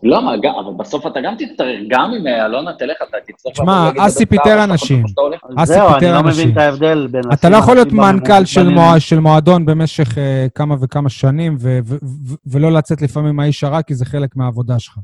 [0.03, 0.37] למה?
[0.43, 3.53] גם- אבל בסוף אתה גם תצטרך, גם אם אה, אלונה תלך, אתה תצטרך...
[3.53, 5.03] תשמע, אסי פיטר אנשים.
[5.03, 5.41] חושב שאתה הולך.
[5.59, 6.49] אז אסי זהו, אני פיטר לא אנשים.
[6.49, 7.23] מבין את ההבדל בין...
[7.33, 8.45] אתה לא יכול להיות אנשים מנכ"ל
[8.99, 10.19] של, מועדון במשך uh,
[10.55, 11.95] כמה וכמה שנים, ו- ו-
[12.27, 14.99] ו- ולא לצאת לפעמים מהאיש הרע, כי זה חלק מהעבודה שלך.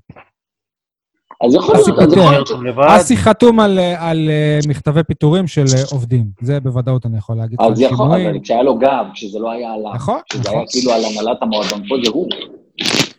[1.47, 2.21] אז יכול אסי להיות, אז פיטר.
[2.21, 2.53] יכול להיות ש...
[2.65, 2.87] לבד.
[2.89, 6.25] אסי חתום על, אה, על אה, מכתבי פיטורים של אה, עובדים.
[6.41, 7.59] זה בוודאות אני יכול להגיד.
[7.61, 8.07] אז יכול.
[8.07, 10.55] אבל כשהיה לו גב, כשזה לא היה עליו, נכון, כשזה נכון.
[10.59, 12.29] היה כאילו על הנהלת המועדון, פה זה הוא.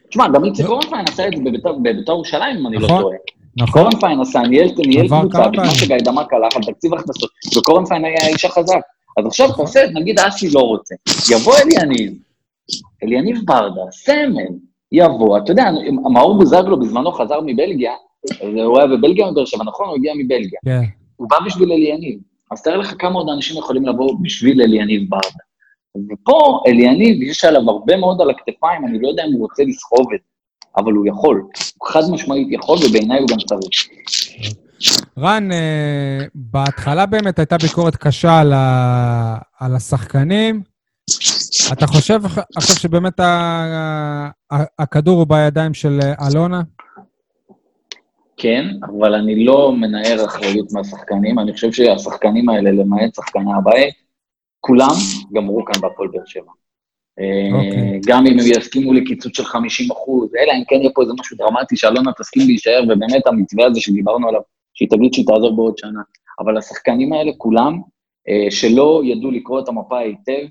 [0.10, 1.44] תשמע, גם איציק אורנפיין עשה את זה
[1.84, 3.02] בביתר ירושלים, אם אני לא נכון.
[3.02, 3.16] טועה.
[3.58, 3.82] נכון.
[3.82, 5.72] קורנפיין עשה, ניהל קבוצה, בזמן פעמים.
[5.72, 8.80] שגיא דמק הלך על תקציב הכנסות, וקורנפיין היה האיש החזק.
[9.18, 10.96] אז עכשיו תעשה, נגיד אסי לא רוצה,
[11.32, 12.14] יבוא אליניב,
[13.04, 14.48] אליניב ברדה, סמל,
[14.92, 15.66] יבוא, אתה יודע,
[16.14, 17.94] מאור בוזגלו בזמנו חזר מבלגיה,
[18.42, 19.88] הוא היה בבלגיה או בבאר שבע, נכון?
[19.88, 20.60] הוא הגיע מבלגיה.
[20.66, 20.82] כן.
[21.16, 22.20] הוא בא בשביל אליניב.
[22.52, 25.47] אז תאר לך כמה עוד אנשים יכולים לבוא בשביל אליניב ברדה.
[26.12, 30.14] ופה אליניב, יש עליו הרבה מאוד על הכתפיים, אני לא יודע אם הוא רוצה לסחוב
[30.14, 30.28] את זה,
[30.78, 31.44] אבל הוא יכול.
[31.78, 33.88] הוא חד משמעית יכול, ובעיניי הוא גם צריך.
[35.20, 39.38] רן, אה, בהתחלה באמת הייתה ביקורת קשה על, ה...
[39.60, 40.62] על השחקנים.
[41.74, 42.22] אתה חושב
[42.56, 43.26] עכשיו שבאמת ה...
[44.54, 46.62] ה- הכדור הוא בידיים של אה, אלונה?
[48.38, 53.94] כן, אבל אני לא מנער אחריות מהשחקנים, אני חושב שהשחקנים האלה, למעט שחקני הבית,
[54.60, 54.96] כולם
[55.34, 56.52] גמרו כאן בהפועל באר שבע.
[57.20, 58.00] אה, אוקיי.
[58.08, 61.38] גם אם הם יסכימו לקיצוץ של 50 אחוז, אלא אם כן יהיה פה איזה משהו
[61.38, 64.42] דרמטי שאלונה תסכים להישאר, ובאמת המתווה הזה שדיברנו עליו,
[64.74, 66.02] שהיא תגיד שהיא תעזור בעוד שנה.
[66.40, 67.82] אבל השחקנים האלה, כולם,
[68.30, 70.48] אה, שלא ידעו לקרוא את המפה היטב,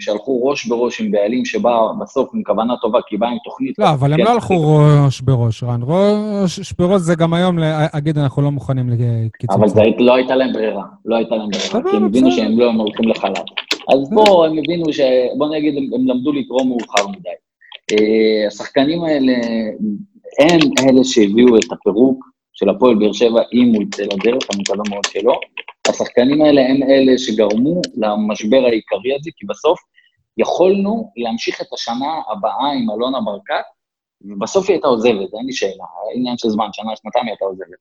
[0.00, 3.78] שהלכו ראש בראש עם בעלים שבא בסוף עם כוונה טובה, כי בא עם תוכנית.
[3.78, 5.80] לא, אבל הם לא הלכו ראש בראש, רן.
[5.82, 9.56] ראש בראש זה גם היום להגיד, אנחנו לא מוכנים לקיצוץ.
[9.56, 12.32] אבל זה לא הייתה להם ברירה, לא הייתה להם ברירה, כי הם הבינו.
[12.32, 13.44] שהם לא הולכים לחל"ת.
[13.88, 15.00] אז פה הם הבינו ש...
[15.38, 17.28] בוא נגיד, הם, הם למדו לקרוא מאוחר מדי.
[17.92, 19.32] אה, השחקנים האלה,
[20.38, 24.84] הם אלה שהביאו את הפירוק של הפועל באר שבע, אם הוא יצא לדרך, אני מקווה
[24.90, 25.40] מאוד שלא.
[25.88, 29.78] השחקנים האלה הם אלה שגרמו למשבר העיקרי הזה, כי בסוף
[30.38, 33.64] יכולנו להמשיך את השנה הבאה עם אלונה ברקת,
[34.20, 37.78] ובסוף היא הייתה עוזבת, אין לי שאלה, עניין של זמן, שנה, שנתיים היא הייתה עוזבת.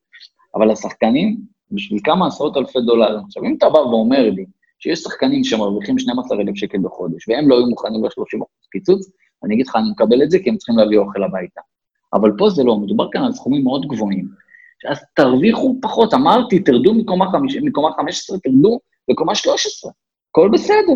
[0.56, 1.38] אבל השחקנים,
[1.72, 4.46] בשביל כמה עשרות אלפי דולרים, עכשיו אם אתה בא ואומר לי
[4.80, 9.10] שיש שחקנים שמרוויחים 12,000 שקל בחודש, והם לא היו מוכנים ל-30% קיצוץ,
[9.43, 11.62] אני אגיד לך, אני מקבל את זה, כי הם צריכים להביא אוכל הביתה.
[12.13, 14.28] אבל פה זה לא, מדובר כאן על סכומים מאוד גבוהים.
[14.90, 19.92] אז תרוויחו פחות, אמרתי, תרדו מקומה, חמיש, מקומה 15, תרדו לקומה 13,
[20.32, 20.94] הכל בסדר.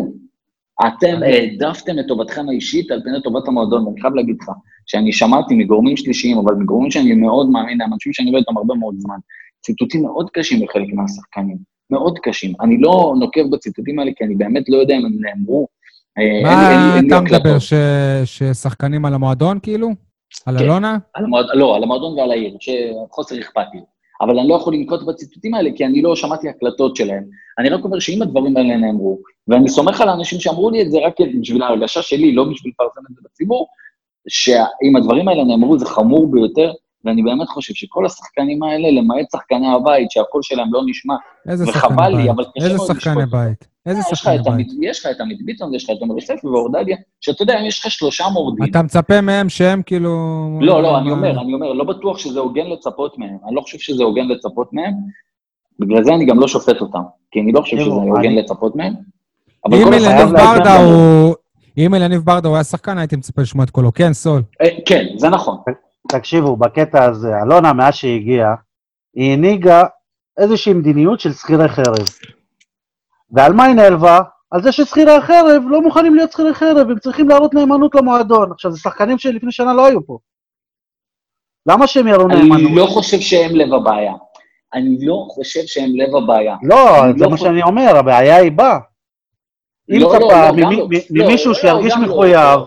[0.86, 4.50] אתם העדפתם את טובתכם האישית על פני טובת המועדון, ואני חייב להגיד לך,
[4.86, 8.74] שאני שמעתי מגורמים שלישיים, אבל מגורמים שאני מאוד מאמין להם, אנשים שאני רואה אותם הרבה
[8.74, 9.16] מאוד זמן,
[9.60, 11.56] ציטוטים מאוד קשים לחלק מהשחקנים,
[11.90, 12.52] מאוד קשים.
[12.60, 15.68] אני לא נוקב בציטוטים האלה, כי אני באמת לא יודע אם הם נאמרו.
[16.18, 17.20] אה, מה אתה.
[17.20, 17.56] מדבר,
[18.24, 19.94] ששחקנים על המועדון, כאילו?
[20.46, 20.64] על כן.
[20.64, 20.98] אלונה?
[21.14, 23.92] על המועד, לא, על המועדון ועל העיר, שחוסר אכפתיות.
[24.20, 27.24] אבל אני לא יכול לנקוט בציטוטים האלה, כי אני לא שמעתי הקלטות שלהם.
[27.58, 29.18] אני רק אומר שאם הדברים האלה נאמרו,
[29.48, 33.00] ואני סומך על האנשים שאמרו לי את זה רק בשביל ההרגשה שלי, לא בשביל לפרסם
[33.10, 33.66] את זה בציבור,
[34.28, 36.72] שאם הדברים האלה נאמרו זה חמור ביותר,
[37.04, 41.14] ואני באמת חושב שכל השחקנים האלה, למעט שחקני הבית, שהקול שלהם לא נשמע,
[41.48, 42.30] איזה וחבל שחקני לי, בית?
[42.30, 43.30] אבל קשה מאוד שחקני לשפוט.
[43.30, 43.32] בית?
[43.32, 44.90] איזה יש לך את עמית- בית?
[44.90, 47.80] יש לך את עמית ביטון, יש לך את עומר יוסף ואורדליה, שאתה יודע, אם יש
[47.80, 50.10] לך שלושה מורדים, אתה מצפה מהם שהם כאילו...
[50.60, 53.36] לא, לא, אני אומר, אני אומר, לא בטוח שזה הוגן לצפות מהם.
[53.46, 54.92] אני לא חושב שזה הוגן לצפות מהם,
[55.78, 58.94] בגלל זה אני גם לא שופט אותם, כי אני לא חושב שזה הוגן לצפות מהם.
[59.64, 61.34] אבל אם אלניב ברדה הוא...
[61.78, 63.92] אם אלניב ברדה הוא היה שחקן, הייתי מצפה לשמוע את קולו.
[63.94, 64.42] כן, סול.
[64.62, 65.58] אה, כן, זה נכון.
[66.08, 68.54] תקשיבו, בקטע הזה, אלונה, מאז שהיא הגיעה,
[69.14, 69.84] היא הנהיגה
[70.38, 72.06] איזושהי מדיניות של שכירי חרב.
[73.32, 74.20] ועל מה היא נעלבה?
[74.50, 78.52] על זה ששכירי החרב לא מוכנים להיות שכירי חרב, הם צריכים להראות נאמנות למועדון.
[78.52, 80.18] עכשיו, זה שחקנים שלפני שנה לא היו פה.
[81.66, 82.58] למה שהם יראו נאמנות?
[82.60, 84.12] אני לא חושב שהם לב הבעיה.
[84.74, 86.56] אני לא חושב שהם לב הבעיה.
[86.62, 86.76] לא,
[87.18, 88.78] זה לא מה חושב- שאני אומר, הבעיה היא בה.
[89.90, 90.68] אם לא, לא, לא, לא.
[90.68, 91.94] מ- לא, ממישהו לא, שירגיש.
[91.96, 92.58] מחויב,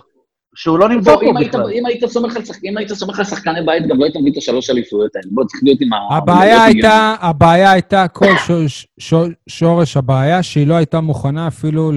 [0.55, 1.71] שהוא לא נמצא פה בכלל.
[1.71, 4.31] אם היית סומך על שחק- אם היית סומך על שחקני בית, גם לא היית מביא
[4.31, 5.27] את השלוש אליפויות האלה.
[5.31, 5.97] בוא, צריך להיות עם ה...
[6.17, 9.13] הבעיה הייתה, הבעיה הייתה, כל ש- ש-
[9.49, 11.91] שורש הבעיה, שהיא לא הייתה מוכנה אפילו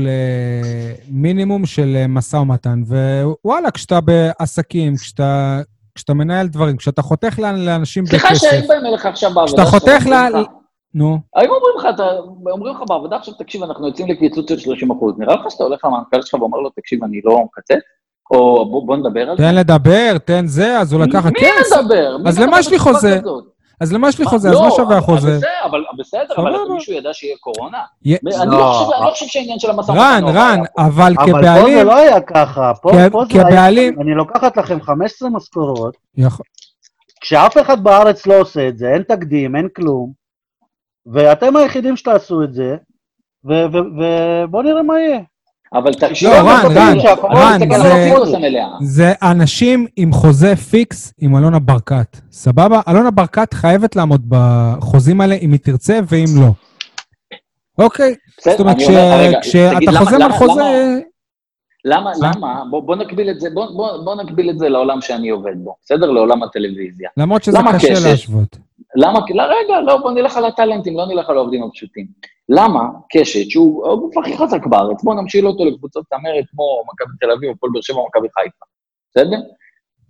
[1.09, 2.83] למינימום של משא ומתן.
[2.87, 5.61] ווואלה, כשאתה בעסקים, כשאתה,
[5.95, 10.07] כשאתה מנהל דברים, כשאתה חותך לאנשים סליחה בכסף, שהיו באים אליך עכשיו בעבודה כשאתה חותך
[10.07, 10.13] ל...
[10.95, 12.19] נו, היו אומרים לך, אתה-
[12.53, 15.15] אומרים לך בעבודה עכשיו, תקשיב, אנחנו יוצאים לקיצוץ של 30 אחוז.
[15.19, 17.85] נראה לך שאתה הולך למנכ"ל שלך ואומר לו, תקשיב, אני לא מקצץ?
[18.31, 19.43] או בוא, בוא נדבר על זה?
[19.43, 21.25] תן לדבר, תן זה, אז הוא לקח...
[21.25, 22.17] מי מדבר?
[22.23, 23.21] מי אז מדבר למה יש לי חוזה?
[23.81, 24.49] אז למה יש לי חוזה?
[24.49, 25.39] אז לא, מה שווה אבל- החוזה?
[25.65, 26.53] אבל בסדר, אבל.
[26.75, 27.79] מישהו ידע שיהיה קורונה?
[28.07, 29.07] אני לא, לא חושב- אני אה.
[29.07, 30.01] לא חושב שהעניין של המשא ומתן...
[30.01, 30.83] רן, רן, הבעיה פה.
[30.87, 31.87] אבל אבל פה זה כבעלים...
[31.87, 33.11] לא היה ככה, פה, זה היה,
[33.51, 35.97] כבעלים- אני לוקחת לכם 15 משכורות,
[37.21, 40.13] כשאף אחד בארץ לא עושה את זה, אין תקדים, אין כלום,
[41.13, 42.77] ואתם היחידים שתעשו את זה,
[43.45, 45.21] ובואו נראה מה יהיה.
[45.75, 46.29] אבל תקשיב...
[46.31, 46.99] לא, רן, רן,
[47.31, 48.47] רן, מסתכל זה-.
[48.81, 52.81] זה אנשים עם חוזה פיקס עם אלונה ברקת, סבבה?
[52.89, 56.51] אלונה ברקת חייבת לעמוד בחוזים האלה אם היא תרצה ואם לא.
[57.79, 58.15] אוקיי?
[58.39, 58.77] בסדר, זאת אומרת,
[59.43, 60.99] כשאתה חותם על חוזה...
[61.85, 62.31] למה, מה?
[62.37, 65.55] למה, בוא, בוא נקביל את זה, בוא, בוא, בוא נקביל את זה לעולם שאני עובד
[65.57, 66.11] בו, בסדר?
[66.11, 67.09] לעולם הטלוויזיה.
[67.17, 68.09] למרות שזה קשה?
[68.09, 68.57] להשוות.
[69.01, 69.27] למה?
[69.27, 72.07] כי- רגע, לא, בוא נלך על הטאלנטים, לא נלך על העובדים הפשוטים.
[72.49, 72.83] למה
[73.13, 77.51] קשת, שהוא הגוף הכי חזק בארץ, בואו נמשיל אותו לקבוצות צמרת כמו מכבי תל אביב,
[77.51, 78.65] הפועל באר שבע, מכבי חיפה,
[79.11, 79.37] בסדר?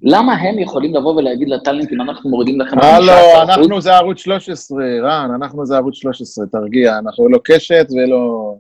[0.02, 2.84] למה הם יכולים לבוא ולהגיד לטאלנטים, אנחנו מורידים לכם 15%?
[2.84, 8.54] הלו, אנחנו זה ערוץ 13, רן, אנחנו זה ערוץ 13, תרגיע, אנחנו לא קשת ולא...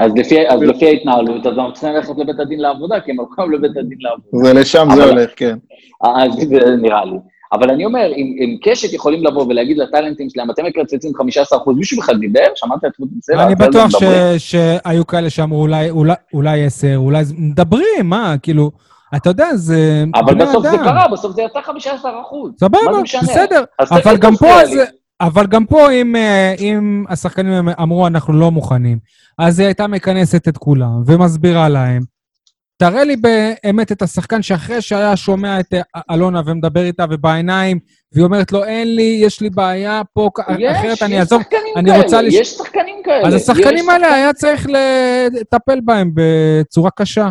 [0.00, 3.52] אז לפי, אז לפי ההתנהלות, אז אנחנו צריכים ללכת לבית הדין לעבודה, כי הם הולכים
[3.52, 4.44] לבית הדין לעבודה.
[4.48, 5.58] זה לשם זה הולך, כן.
[6.04, 7.16] אז זה נראה לי.
[7.52, 11.22] אבל אני אומר, אם, אם קשת יכולים לבוא ולהגיד לטאלנטים שלהם, אתם מקצצים 15%,
[11.76, 12.46] מישהו בכלל דיבר?
[12.54, 13.46] שמעת את בסלע?
[13.46, 14.04] אני בטוח ש-
[14.52, 17.22] שהיו כאלה שאמרו אולי- אולי- אולי 10, אולי...
[17.38, 18.70] מדברים, מה, כאילו,
[19.16, 20.04] אתה יודע, זה...
[20.14, 20.76] אבל בסוף זה.
[20.78, 21.58] קרה, בסוף זה יצא
[21.90, 21.96] 15%.
[22.60, 23.22] סבבה, מה זה משנה?
[23.22, 23.64] בסדר.
[23.80, 24.46] אבל גם פה.
[24.74, 24.84] זה...
[25.20, 28.98] אבל גם פה, אם, אה, אם השחקנים אמרו, אנחנו לא מוכנים,
[29.38, 32.02] אז היא הייתה מכנסת את כולם ומסבירה להם.
[32.80, 35.74] תראה לי באמת את השחקן שאחרי שהיה שומע את
[36.10, 37.78] אלונה ומדבר איתה ובעיניים,
[38.12, 41.42] והיא אומרת לו, אין לי, יש לי בעיה פה, יש, אחרת אני אעזוב.
[41.76, 43.28] אני כאלה, רוצה לש- יש שחקנים כאלה.
[43.28, 44.66] אז השחקנים האלה שחקנים- היה צריך
[45.40, 47.28] לטפל בהם בצורה קשה.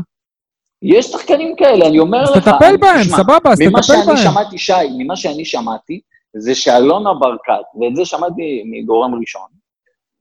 [0.81, 2.37] יש שחקנים כאלה, אני אומר אז לך...
[2.49, 4.17] תטפל אני- בהם, תשמע, סבבה, אז ממה תטפל שאני בהם.
[4.17, 5.99] שמעתי, שי, ממה שאני שמעתי,
[6.37, 7.41] זה שאלונה ברקת,
[7.81, 9.47] ואת זה שמעתי מגורם ראשון,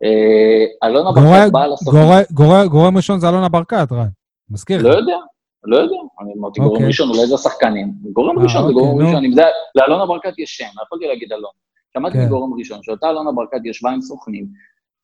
[0.05, 2.27] אה, אלונה ברקת באה לסוכנות.
[2.71, 4.07] גורם- ראשון זה אלונה ברקת, רן.
[4.51, 4.83] מזכיר.
[4.83, 5.17] לא יודע,
[5.65, 5.97] לא יודע.
[6.21, 6.87] אני אמרתי גורם אוקיי.
[6.87, 7.93] ראשון, אולי זה השחקנים.
[8.13, 9.07] גורם אה, ראשון זה אוקיי, גורם נו.
[9.07, 9.25] ראשון.
[9.25, 9.43] אם זה...
[9.75, 11.49] לאלונה ברקת יש שם, לא יכולתי להגיד אלונה.
[11.95, 12.25] שמעתי כן.
[12.27, 14.47] מגורם ראשון, שאותה אלונה ברקת ישבה עם סוכנים,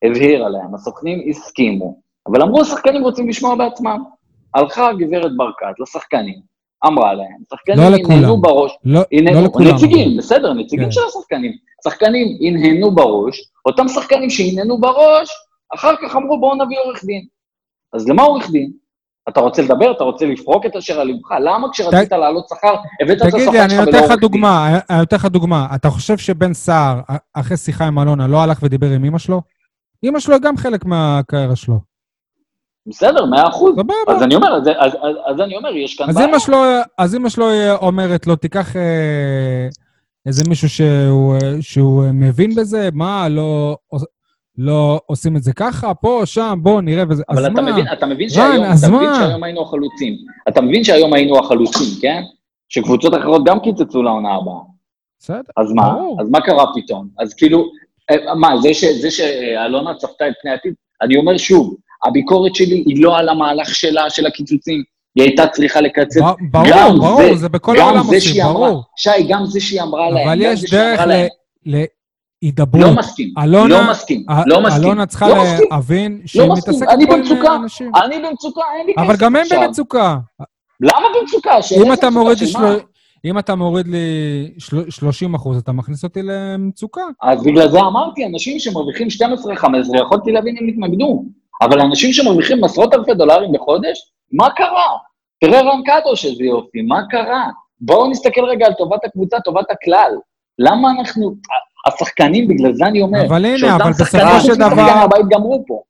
[0.03, 4.03] הבהירה להם, הסוכנים הסכימו, אבל אמרו, השחקנים רוצים לשמוע בעצמם.
[4.53, 6.41] הלכה הגברת ברקת לשחקנים,
[6.87, 8.15] אמרה להם, שחקנים לא.
[8.15, 9.75] הנהנו בראש, לא הנהנו, לא לכולם.
[9.75, 10.91] נציגים, בסדר, נציגים כן.
[10.91, 11.51] של השחקנים.
[11.83, 15.29] שחקנים הנהנו בראש, אותם שחקנים שהנהנו בראש,
[15.75, 17.25] אחר כך אמרו בואו נביא עורך דין.
[17.93, 18.71] אז למה עורך דין?
[19.29, 19.91] אתה רוצה לדבר?
[19.91, 21.31] אתה רוצה לפרוק את אשר על לבך?
[21.39, 24.09] למה כשרצית לעלות שכר, הבאת את תגיד השכר לי, אני שלך נותן ולא לך עורך
[24.09, 24.19] דין?
[24.19, 25.67] דוגמה, אני נותן לך דוגמה.
[25.75, 27.01] אתה חושב שבן סער,
[27.33, 29.41] אחרי שיחה עם אלונה, לא הלך ודיבר עם אמא שלו?
[30.03, 31.79] אמא שלו היא גם חלק מהקריירה שלו.
[32.87, 33.75] בסדר, מאה אחוז.
[33.75, 33.93] סבבה.
[34.07, 36.27] אז אני אומר, אז, אז, אז, אז אני אומר, יש כאן אז בעיה.
[36.27, 36.57] אמא שלו,
[36.97, 37.45] אז אמא שלו
[37.81, 39.67] אומרת לו, תיקח אה,
[40.25, 43.77] איזה מישהו שהוא, אה, שהוא אה, מבין בזה, מה, לא,
[44.57, 47.23] לא עושים את זה ככה, פה, שם, בוא, נראה וזה.
[47.29, 47.71] אז אבל אתה מה?
[47.71, 49.15] מבין, אתה מבין רן, שהיום, אז אתה מבין מה?
[49.15, 50.13] שהיום היינו החלוצים.
[50.49, 52.21] אתה מבין שהיום היינו החלוצים, כן?
[52.69, 54.59] שקבוצות אחרות גם קיצצו לעונה הבאה.
[55.19, 55.89] בסדר, אז מה?
[55.93, 56.17] ברור.
[56.21, 57.07] אז מה קרה פתאום?
[57.19, 57.65] אז כאילו,
[58.11, 60.73] אה, מה, זה, ש, זה שאלונה צפתה את פני העתיד?
[61.01, 64.83] אני אומר שוב, הביקורת שלי היא לא על המהלך שלה, של הקיצוצים.
[65.15, 66.21] היא הייתה צריכה לקצץ.
[66.51, 68.83] ברור, גם ברור, זה- זה בכל העולם עושים, ברור.
[68.97, 70.99] שי, גם זה שהיא אמרה להם, אבל יש דרך
[71.65, 71.83] ל-
[72.43, 72.83] להידברות.
[72.85, 74.83] לא מסכים, אלונה- לא מסכים, לא מסכים.
[74.83, 75.35] אלונה צריכה לא.
[75.71, 77.55] להבין שהיא מסכים, מתעסקת אני במצוקה.
[77.55, 77.91] אנשים.
[78.03, 79.43] אני במצוקה, אין לי כסף אבל גם הם.
[79.51, 80.17] במצוקה.
[80.81, 81.57] למה במצוקה?
[81.85, 82.09] אם אתה?
[82.09, 82.37] מוריד
[83.25, 83.97] אם אתה מוריד לי
[84.57, 87.01] של- 30 אחוז, אתה מכניס אותי למצוקה.
[87.21, 91.23] אז בגלל זה אמרתי, אנשים שמרוויחים 12-15, יכולתי להבין אם יתנגדו.
[91.61, 93.97] אבל אנשים שמרוויחים עשרות אלפי דולרים בחודש,
[94.31, 94.97] מה קרה?
[95.41, 97.47] תראה רן קדוש איזה יופי, מה קרה?
[97.81, 100.11] בואו נסתכל רגע על טובת הקבוצה, טובת הכלל.
[100.59, 101.35] למה אנחנו,
[101.87, 105.63] השחקנים, בגלל זה אני אומר, אבל הנה, שאותם אבל בסופו שחקנים של דבר- הבית גמרו
[105.67, 105.81] פה.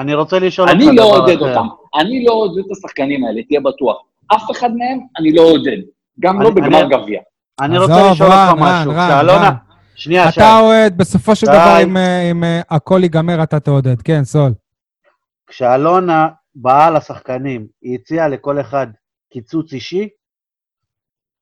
[0.00, 1.48] אני רוצה לשאול אותך אני לא דבר עודד אחר.
[1.48, 1.66] אותם,
[2.00, 3.96] אני לא עודד את השחקנים האלה, תהיה בטוח.
[4.34, 5.76] אף אחד מהם אני לא עודד,
[6.20, 7.20] גם לא אני- בגמר אני- גביע.
[7.60, 8.92] אני רוצה לשאול אותך משהו.
[8.92, 9.54] רן.
[9.96, 10.40] שנייה, שי.
[10.40, 11.52] אתה אוהד, בסופו של די.
[11.52, 14.02] דבר, אם, אה, אם אה, הכל ייגמר, אתה תעודד.
[14.02, 14.52] כן, סול.
[15.46, 18.86] כשאלונה באה לשחקנים, היא הציעה לכל אחד
[19.32, 20.08] קיצוץ אישי,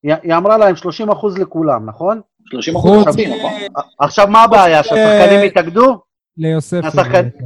[0.02, 2.20] היא, אמרה להם 30 אחוז לכולם, נכון?
[2.46, 3.50] 30 חוץ אחוז חצי, נכון?
[3.98, 4.82] עכשיו, מה הבעיה?
[4.82, 6.00] שהשחקנים אה, יתאגדו?
[6.36, 6.80] ליוסף.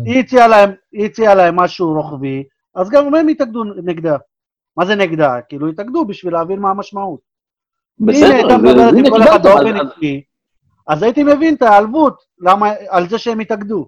[0.05, 0.21] היא
[1.07, 4.17] הציעה להם, משהו רוחבי, אז גם הם יתאגדו נגדה.
[4.77, 5.41] מה זה נגדה?
[5.49, 7.21] כאילו, יתאגדו בשביל להבין מה המשמעות.
[8.03, 10.23] אם היא הייתה בסדר, מדברת הנה עם כל אחד באופן אז- אישי,
[10.89, 13.87] אז הייתי מבין את העלבות, למה, על זה שהם יתאגדו.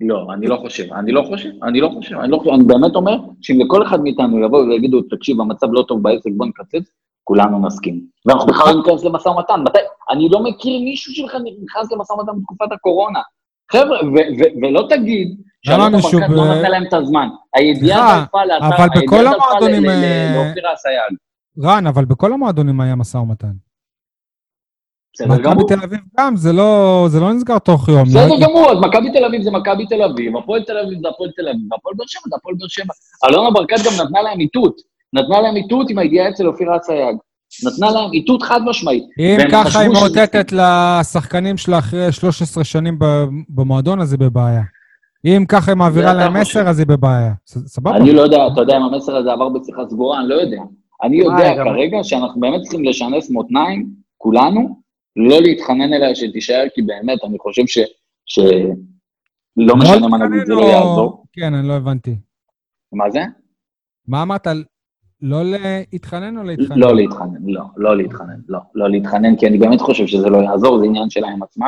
[0.00, 2.94] לא, אני לא חושב, אני לא חושב, אני לא חושב, אני לא חושב, אני באמת
[2.94, 6.90] אומר שאם לכל אחד מאיתנו יבואו ויגידו, תקשיב, המצב לא טוב בעסק, בוא נקצץ,
[7.28, 8.00] כולנו נסכים.
[8.26, 9.60] ואנחנו בכלל לא ניכנס למשא ומתן.
[9.64, 9.78] מתי?
[10.10, 11.34] אני לא מכיר מישהו שלך
[11.64, 13.20] נכנס למשא ומתן בתקופת הקורונה.
[13.72, 15.28] חבר'ה, ו- ו- ולא תגיד
[15.66, 17.28] שאלונה מישהו ברקת ב- לא נתנה להם את הזמן.
[17.54, 21.16] הידיעה דלפה לאתר, אבל בכל הידיעה דלפה אה, לאופירה אסייג.
[21.62, 23.52] רן, אבל בכל המועדונים היה משא ומתן.
[25.14, 25.64] בסדר מכבי.
[25.68, 28.04] תל אביב גם, זה לא זה לא נסגר תוך יום.
[28.04, 31.08] בסדר לא- גמור, אז מכבי תל אביב זה מכבי תל אביב, הפועל תל אביב זה
[31.08, 32.94] הפועל תל אביב, והפועל באר שבע זה הפועל באר שבע.
[33.28, 34.76] אלונה ברקת גם נתנה להם איתות,
[35.12, 37.16] נתנה להם איתות עם הידיעה אצל אופירה אסייג.
[37.66, 39.04] נתנה להם איתות חד משמעית.
[39.18, 44.62] אם ככה היא שזה- מאותתת לשחקנים שלה אחרי 13 שנים ב- במועדון, אז היא בבעיה.
[45.24, 46.60] אם ככה היא מעבירה להם חושב.
[46.60, 47.32] מסר, אז היא בבעיה.
[47.46, 47.96] סבבה.
[47.96, 50.62] אני לא יודע, אתה יודע אם המסר הזה עבר בשיחה סגורה, אני לא יודע.
[51.02, 53.86] אני יודע גם- כרגע שאנחנו באמת צריכים לשנס מותניים,
[54.18, 54.80] כולנו,
[55.16, 57.78] לא להתחנן אליה שתישאר, כי באמת, אני חושב ש...
[58.26, 58.38] ש...
[59.56, 61.24] לא משנה מה נגיד, זה לא יעזור.
[61.32, 62.16] כן, אני לא הבנתי.
[62.92, 63.20] מה זה?
[64.08, 64.46] מה אמרת?
[65.28, 66.78] לא להתחנן או להתחנן?
[66.78, 70.78] לא להתחנן, לא, לא להתחנן, לא, לא להתחנן, כי אני באמת חושב שזה לא יעזור,
[70.78, 71.66] זה עניין שלה עם עצמה.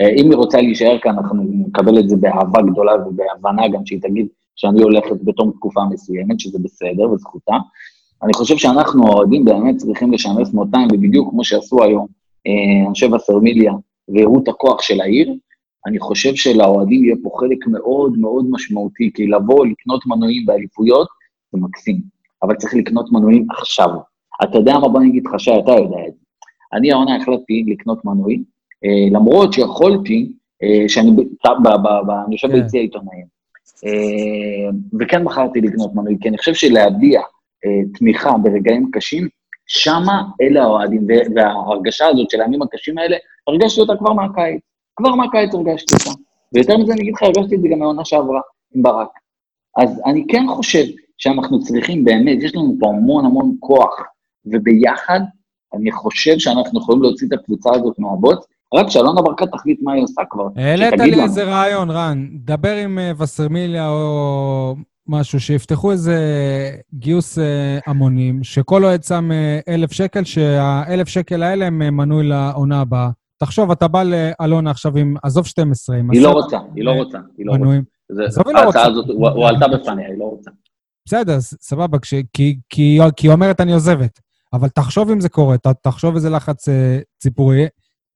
[0.00, 4.00] אה, אם היא רוצה להישאר כאן, אנחנו נקבל את זה באהבה גדולה ובהבנה גם שהיא
[4.02, 7.54] תגיד שאני הולכת בתום תקופה מסוימת, שזה בסדר וזכותה.
[8.22, 12.06] אני חושב שאנחנו, האוהדים, באמת צריכים לשנס מותיים, ובדיוק כמו שעשו היום
[12.46, 13.72] אה, אנשי וסרמיליה,
[14.08, 15.34] והראו את הכוח של העיר,
[15.86, 21.08] אני חושב שלאוהדים יהיה פה חלק מאוד מאוד משמעותי, כי לבוא, לקנות מנועים באליפויות,
[21.52, 22.15] זה מקסים.
[22.42, 23.88] אבל צריך לקנות מנויים עכשיו.
[24.44, 24.88] אתה יודע מה?
[24.88, 26.18] בוא אני אגיד לך, שי, אתה יודע את זה.
[26.72, 28.42] אני העונה החלטתי לקנות מנוי,
[28.84, 32.54] אה, למרות שיכולתי, אה, שאני ב- ב- ב- ב- אני יושב כן.
[32.62, 33.26] ביציע עיתונאים,
[33.86, 34.70] אה,
[35.00, 37.20] וכן בחרתי לקנות מנוי, כי אני חושב שלהביע
[37.64, 39.28] אה, תמיכה ברגעים קשים,
[39.66, 44.60] שמה אלה האוהדים, וההרגשה הזאת של הימים הקשים האלה, הרגשתי אותה כבר מהקיץ.
[44.96, 46.20] כבר מהקיץ הרגשתי אותה.
[46.52, 48.40] ויותר מזה אני אגיד לך, הרגשתי את זה גם מהעונה שעברה,
[48.74, 49.08] עם ברק.
[49.76, 50.84] אז אני כן חושב
[51.18, 54.02] שאנחנו צריכים באמת, יש לנו פה המון המון כוח,
[54.46, 55.20] וביחד
[55.74, 60.02] אני חושב שאנחנו יכולים להוציא את הקבוצה הזאת מהבוץ, רק שאלונה ברקת תחליט מה היא
[60.02, 61.22] עושה כבר, העלית לי.
[61.22, 62.28] איזה רעיון, רן.
[62.44, 64.74] דבר עם אה, וסרמיליה או
[65.08, 66.18] משהו, שיפתחו איזה
[66.94, 72.80] גיוס אה, המונים, שכל אוהד שם אה, אלף שקל, שהאלף שקל האלה הם מנוי לעונה
[72.80, 73.10] הבאה.
[73.38, 76.90] תחשוב, אתה בא לאלונה עכשיו עם, עזוב 12, עם היא לא עשרת רוצה, היא לא
[76.90, 77.64] רוצה, היא לא רוצה.
[78.52, 78.86] לא ההצעה.
[78.86, 80.50] הזאת, הוא הוא עלתה בפניה, היא לא רוצה.
[81.06, 84.20] בסדר, סבבה, כש, כי, כי, כי היא אומרת אני עוזבת.
[84.52, 87.66] אבל תחשוב אם זה קורה, ת, תחשוב איזה לחץ אה, ציבורי,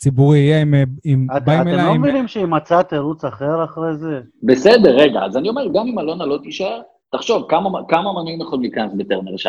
[0.02, 2.02] ציבורי יהיה אם, אה, אם את- באים אתם אליי לא עם...
[2.02, 4.20] מבינים שהיא מצאה תירוץ אחר אחרי זה?
[4.42, 6.80] בסדר, רגע, אז אני אומר, גם אם אלונה לא תישאר,
[7.12, 9.48] תחשוב, כמה, כמה מנויים יכולים להיכנס בטרנר, שי?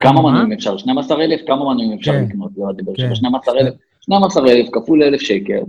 [0.00, 0.22] כמה?
[0.22, 0.76] מנויים אפשר?
[0.76, 1.40] 12,000?
[1.46, 2.24] כמה מנויים אפשר כן.
[2.24, 3.02] לקנות באר כן.
[3.02, 3.14] שבע?
[3.14, 3.72] 12,000?
[4.00, 5.54] 12,000 כפול 1,000 שקל.
[5.54, 5.64] אתה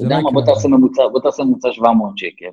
[0.00, 0.30] זה יודע לא מה,
[1.12, 2.46] בוא תעשה ממוצע 700 שקל.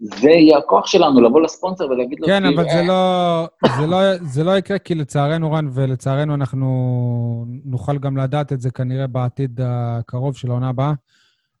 [0.00, 3.46] זה יהיה הכוח שלנו, לבוא לספונסר ולהגיד לו, כן, אבל זה "אה, לא,
[3.78, 6.66] זה, לא, זה לא יקרה, כי לצערנו, רן, ולצערנו אנחנו
[7.64, 10.92] נוכל גם לדעת את זה כנראה בעתיד הקרוב של העונה הבאה.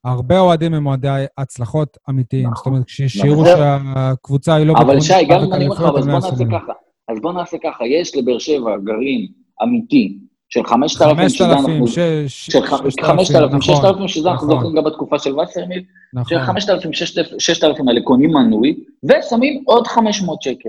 [0.04, 2.50] הרבה אוהדים הם אוהדי הצלחות אמיתיים.
[2.50, 3.44] נכון, זאת אומרת, כשיראו.
[3.46, 4.74] שהקבוצה היא לא...
[4.78, 6.72] אבל שי, גם אם אני אומר לך, אז בוא נעשה ככה.
[7.08, 9.26] אז בוא נעשה ככה, יש לבאר שבע גרעין
[9.62, 10.18] אמיתי
[10.48, 11.86] של 5,000, שזה 5,000, אנחנו...
[11.86, 12.60] של של
[13.02, 14.58] 5,000, 6,000, שזה אנחנו נכון.
[14.58, 15.82] זוכרים גם בתקופה של וסרמיל,
[16.28, 16.46] של נכון.
[16.46, 16.92] 5,000,
[17.38, 20.68] 6,000 האלה קונים מנוי, ושמים עוד 500 שקל.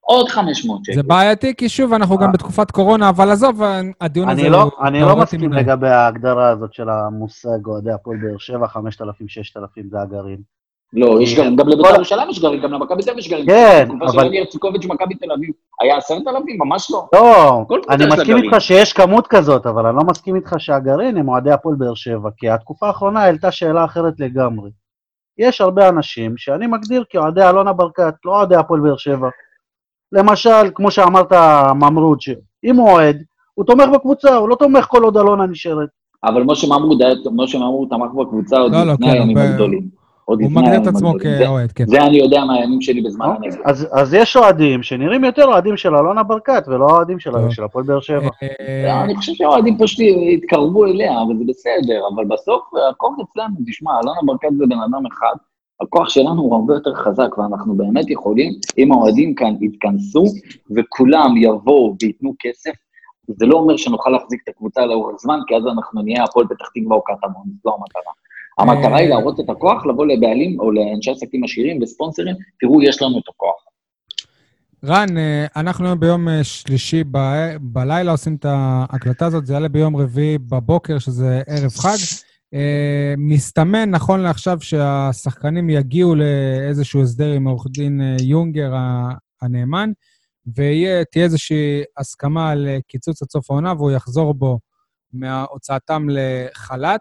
[0.00, 0.94] עוד 500 שקל.
[0.94, 2.32] זה בעייתי, כי שוב, אנחנו גם אה.
[2.32, 3.62] בתקופת קורונה, אבל עזוב,
[4.00, 5.52] הדיון הזה אני לא, אני לא תיאורטי מסכים.
[5.52, 10.40] לגבי ההגדרה הזאת של המושג אוהדי הפועל באר שבע, 5,000, 6,000 זה הגרעין.
[10.92, 13.46] לא, יש גרעין, גם לבית"ר ירושלים יש גרעין, גם למכבי תל אביב יש גרעין.
[13.46, 15.50] כן, בתקופה של אבל- אלי ארציקוביץ' במכבי תל אביב
[15.80, 16.58] היה 10,000?
[16.58, 17.06] ממש לא.
[17.12, 18.36] לא, אני מסכים.
[18.36, 22.28] איתך שיש כמות כזאת, אבל אני לא מסכים איתך שהגרעין הם אוהדי הפועל באר שבע,
[22.36, 24.70] כי התקופה האחרונה העלתה שאלה אחרת לגמרי.
[25.38, 29.28] יש הרבה אנשים שאני מגדיר כאוהדי אלונה ברקת, לא אוהדי הפועל באר שבע.
[30.12, 31.32] למשל, כמו שאמרת,
[31.74, 33.22] ממרוד, שאם הוא אוהד,
[33.54, 35.88] הוא תומך בקבוצה, הוא לא תומך כל עוד אלונה נשארת.
[36.24, 39.99] אבל משה ממרוד, היה- משה ממרוד תמך בקבוצה עוד לא, לא, לפני כן, הימים הגדולים.
[40.30, 41.86] עוד הוא לפני מגדיר את עצמו כאוהד, כן.
[41.86, 43.48] זה אני יודע מהימים שלי בזמן אוקיי?
[43.48, 43.60] הנגב.
[43.64, 48.00] אז, אז יש אוהדים שנראים יותר אוהדים של אלונה ברקת, ולא אוהדים של, הפועל באר
[48.00, 48.28] שבע.
[48.42, 53.90] אה, אני חושב שהאוהדים פשוט התקרבו אליה, אבל זה בסדר, אבל בסוף הכוח אצלנו, תשמע,
[54.04, 55.34] אלונה ברקת זה בן אדם אחד,
[55.80, 60.24] הכוח שלנו הוא הרבה יותר חזק, ואנחנו באמת יכולים, אם האוהדים כאן יתכנסו,
[60.76, 62.72] וכולם יבואו וייתנו כסף,
[63.28, 66.68] זה לא אומר שנוכל להחזיק את הקבוצה לאורך זמן, כי אז אנחנו נהיה הפועל פתח
[66.74, 68.12] תקווה או קטמון, זו המטרה.
[68.58, 73.18] המטרה היא להראות את הכוח, לבוא לבעלים או לאנשי עסקים עשירים וספונסרים, תראו, יש לנו
[73.18, 73.64] את הכוח.
[74.84, 79.68] רן, אה, אנחנו היום ביום אה, שלישי ב- בלילה עושים את ההקלטה הזאת, זה יעלה
[79.68, 81.96] ביום רביעי בבוקר, שזה ערב חג.
[82.54, 88.72] אה, מסתמן נכון לעכשיו שהשחקנים יגיעו לאיזשהו הסדר עם עורך דין אה, יונגר
[89.42, 89.90] הנאמן,
[90.46, 94.58] ותהיה איזושהי הסכמה על אה, קיצוץ עד סוף העונה, והוא יחזור בו
[95.12, 97.00] מהוצאתם לחל"ת.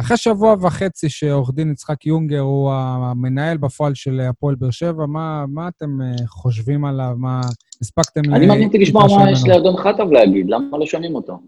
[0.00, 5.44] אחרי שבוע וחצי שעורך דין יצחק יונגר הוא המנהל בפועל של הפועל באר שבע, מה,
[5.48, 7.14] מה אתם אה, חושבים עליו?
[7.16, 7.40] מה
[7.82, 9.54] הספקתם אני מעניין לשמוע להתרשם מה יש ממנו?
[9.54, 11.38] לאדון חטב להגיד, למה לא שומעים אותו?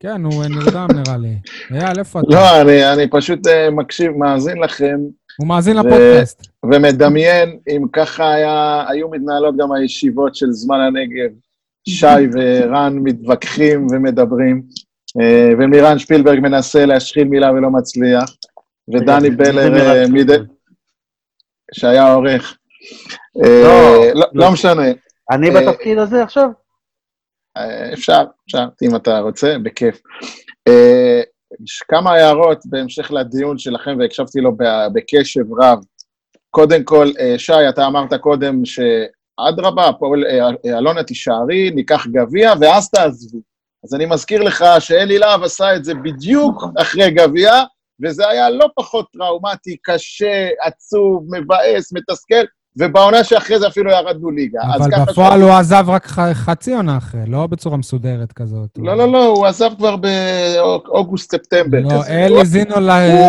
[0.00, 1.36] כן, הוא אה, נרדם נראה לי.
[1.70, 2.28] אייל, איפה אתה?
[2.30, 4.98] לא, אני, אני פשוט אה, מקשיב, מאזין לכם,
[5.38, 6.46] הוא מאזין ו- לפודקאסט.
[6.64, 11.34] ומדמיין אם ככה היה, היו מתנהלות גם הישיבות של זמן הנגב,
[11.88, 14.62] שי ורן מתווכחים ומדברים,
[15.58, 18.24] ומירן שפילברג מנסה להשחיל מילה ולא מצליח,
[18.94, 20.36] ודני בלר, אה, מדי?
[21.74, 22.58] שהיה עורך.
[23.44, 24.26] אה, לא, לא, לא.
[24.34, 24.82] לא משנה,
[25.30, 26.48] אני אה, בתפקיד הזה עכשיו?
[27.56, 30.00] אה, אפשר, אפשר, אם אתה רוצה, בכיף.
[30.68, 31.20] אה,
[31.64, 34.52] יש כמה הערות בהמשך לדיון שלכם, והקשבתי לו
[34.92, 35.78] בקשב רב.
[36.50, 39.90] קודם כל, אה, שי, אתה אמרת קודם שאדרבה, אה,
[40.66, 43.38] אה, אלונה תישארי, ניקח גביע, ואז תעזבי.
[43.86, 47.52] אז אני מזכיר לך שאלי להב עשה את זה בדיוק אחרי גביע,
[48.04, 52.44] וזה היה לא פחות טראומטי, קשה, עצוב, מבאס, מתסכל,
[52.78, 54.60] ובעונה שאחרי זה אפילו ירדנו ליגה.
[54.76, 58.70] אבל בפועל הוא עזב רק חצי עונה אחרי, לא בצורה מסודרת כזאת.
[58.78, 62.04] לא, לא, לא, הוא עזב כבר באוגוסט-ספטמבר לא,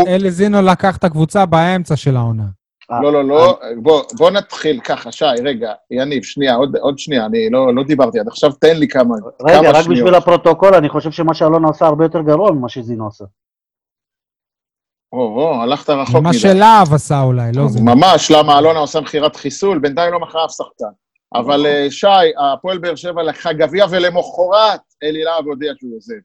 [0.07, 2.45] אלי זינו לקח את הקבוצה באמצע של העונה.
[2.91, 7.49] לא, לא, לא, בוא, בוא נתחיל ככה, שי, רגע, יניב, שנייה, עוד, עוד שנייה, אני
[7.49, 9.15] לא, לא דיברתי עד עכשיו, תן לי כמה,
[9.49, 9.97] רגע, כמה רק שניות.
[9.97, 13.25] בשביל הפרוטוקול, אני חושב שמה שאלונה עושה הרבה יותר גרוע ממה שזינו עשה.
[15.13, 16.39] או, או, הלכת רחוק מה מדי.
[16.39, 17.79] שלהב עשה אולי, לא זה.
[17.81, 20.93] ממש, למה אלונה עושה מכירת חיסול, בינתיים לא מכרה אף שחקן.
[21.35, 22.07] אבל אה, שי,
[22.53, 26.15] הפועל באר שבע לקחה גביע, ולמחרת אלי להב הודיע שהוא עוזב.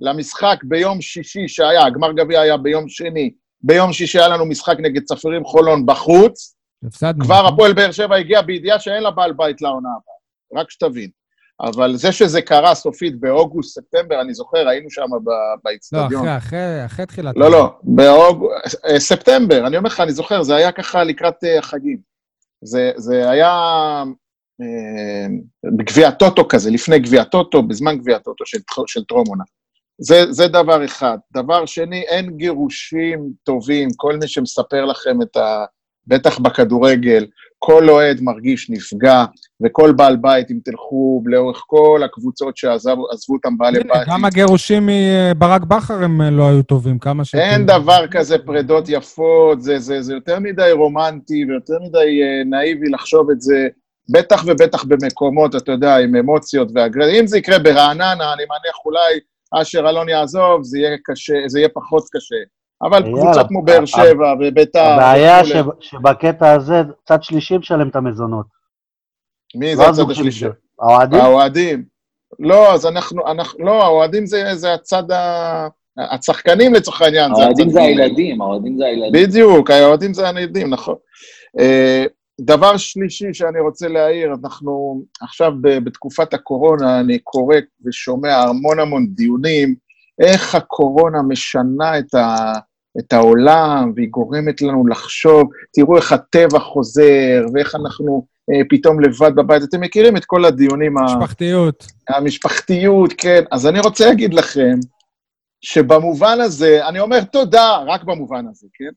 [0.00, 3.30] למשחק ביום שישי שהיה, הגמר גביע היה ביום שני,
[3.62, 6.56] ביום שישי היה לנו משחק נגד צפירים חולון בחוץ,
[6.86, 7.24] הפסדנו.
[7.24, 7.54] כבר נכון?
[7.54, 11.10] הפועל באר שבע הגיע בידיעה שאין לה בעל בית לעונה הבאה, רק שתבין.
[11.60, 15.34] אבל זה שזה קרה סופית באוגוסט, ספטמבר, אני זוכר, היינו שם ב- לא,
[15.64, 16.28] באיצטדיון.
[16.28, 17.34] אחרי, אחרי, אחרי תחילת...
[17.36, 21.98] לא, לא, באוגוסט, ספטמבר, אני אומר לך, אני זוכר, זה היה ככה לקראת אה, החגים.
[22.64, 23.50] זה, זה היה
[24.60, 25.26] אה,
[25.76, 29.44] בגביע טוטו כזה, לפני גביע טוטו, בזמן גביע טוטו של, של טרום עונה.
[29.98, 31.18] זה, זה דבר אחד.
[31.32, 35.64] דבר שני, אין גירושים טובים, כל מי שמספר לכם את ה...
[36.06, 37.26] בטח בכדורגל,
[37.58, 39.24] כל אוהד מרגיש נפגע,
[39.64, 44.88] וכל בעל בית, אם תלכו לאורך כל הקבוצות שעזבו עזבו אותם בעלי בית, גם הגירושים
[44.88, 47.34] מברק בכר הם לא היו טובים, כמה ש...
[47.34, 52.90] אין דבר כזה פרדות יפות, זה, זה, זה יותר מדי רומנטי ויותר מדי אה, נאיבי
[52.90, 53.68] לחשוב את זה,
[54.12, 57.20] בטח ובטח במקומות, אתה יודע, עם אמוציות ואגרסיה.
[57.20, 59.20] אם זה יקרה ברעננה, אני מניח אולי
[59.52, 62.36] אשר אלון יעזוב, זה יהיה קשה, זה יהיה פחות קשה.
[62.82, 64.80] אבל יאללה, קבוצות כמו באר שבע וביתר...
[64.80, 65.40] הבעיה
[65.80, 68.46] שבקטע הזה, צד שלישי משלם את המזונות.
[69.54, 70.38] מי זה הצד השלישי?
[70.40, 70.50] שלי.
[70.80, 71.20] האוהדים?
[71.20, 71.84] האוהדים.
[72.38, 75.68] לא, אז אנחנו, אנחנו, לא, האוהדים זה, זה הצד ה...
[75.98, 77.30] הצחקנים לצורך העניין.
[77.30, 77.80] האוהדים זה.
[77.80, 79.12] הילדים, האוהדים זה הילדים.
[79.12, 80.94] בדיוק, האוהדים זה הילדים, נכון.
[82.44, 89.74] דבר שלישי שאני רוצה להעיר, אנחנו עכשיו בתקופת הקורונה, אני קורא ושומע המון המון דיונים,
[90.20, 92.52] איך הקורונה משנה את, ה,
[92.98, 95.42] את העולם, והיא גורמת לנו לחשוב,
[95.74, 99.62] תראו איך הטבע חוזר, ואיך אנחנו אה, פתאום לבד בבית.
[99.62, 101.02] אתם מכירים את כל הדיונים ה...
[101.02, 101.86] משפחתיות.
[102.08, 103.42] המשפחתיות, כן.
[103.50, 104.74] אז אני רוצה להגיד לכם,
[105.64, 108.90] שבמובן הזה, אני אומר תודה, רק במובן הזה, כן?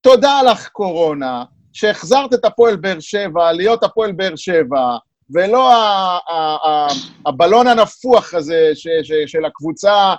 [0.00, 4.96] תודה לך, קורונה, שהחזרת את הפועל באר שבע, להיות הפועל באר שבע,
[5.34, 5.70] ולא
[7.26, 8.70] הבלון הנפוח הזה
[9.26, 10.14] של הקבוצה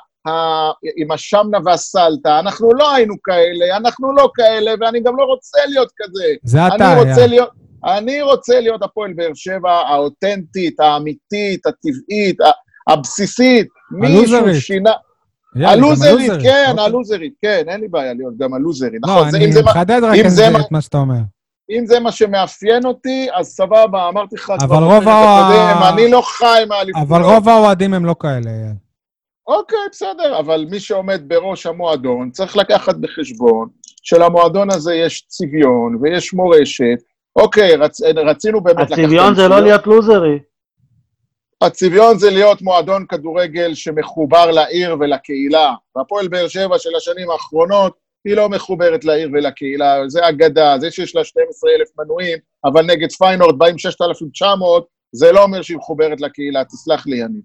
[0.98, 2.40] עם השמנה והסלטה.
[2.40, 6.24] אנחנו לא היינו כאלה, אנחנו לא כאלה, ואני גם לא רוצה להיות כזה.
[6.44, 7.46] זה אתה, היה.
[7.86, 12.38] אני רוצה להיות הפועל באר שבע האותנטית, האמיתית, הטבעית,
[12.88, 13.68] הבסיסית.
[13.92, 14.62] מישהו הלוזרית.
[14.62, 14.92] שינה...
[15.56, 16.32] הלוזרית.
[16.32, 16.36] כן,
[16.72, 16.86] אוקיי.
[16.86, 19.02] הלוזרית, כן, אין לי בעיה להיות גם הלוזרית.
[19.08, 20.20] לא, נכון, אני מחדד רק
[20.66, 21.20] את מה שאתה אומר.
[21.78, 25.94] אם זה מה שמאפיין אותי, אז סבבה, אמרתי לך אבל כבר רוב בפרק ה- הקודם,
[25.94, 27.08] אני לא חי מהאליפויות.
[27.08, 28.52] אבל רוב האוהדים הם לא כאלה.
[29.48, 33.68] אוקיי, בסדר, אבל מי שעומד בראש המועדון צריך לקחת בחשבון
[34.04, 36.98] שלמועדון הזה יש צביון ויש מורשת.
[37.36, 38.92] אוקיי, רצ, רצינו באמת לקחת...
[38.92, 39.60] הצביון זה לא.
[39.60, 40.40] להיות לוזרי.
[41.62, 45.74] הצביון זה להיות מועדון כדורגל שמחובר לעיר ולקהילה.
[45.96, 47.94] והפועל באר שבע של השנים האחרונות,
[48.26, 53.60] היא לא מחוברת לעיר ולקהילה, זה אגדה, זה שיש לה 12,000 מנויים, אבל נגד פיינורד
[53.60, 57.40] באים 6,900, זה לא אומר שהיא מחוברת לקהילה, תסלח לי, אני.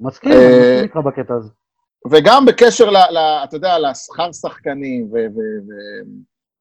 [0.00, 1.48] מסכים, אה, אני מסכים איתך בקטע הזה.
[2.10, 5.72] וגם בקשר, ל, ל, אתה יודע, לשכר שחקנים ו, ו, ו,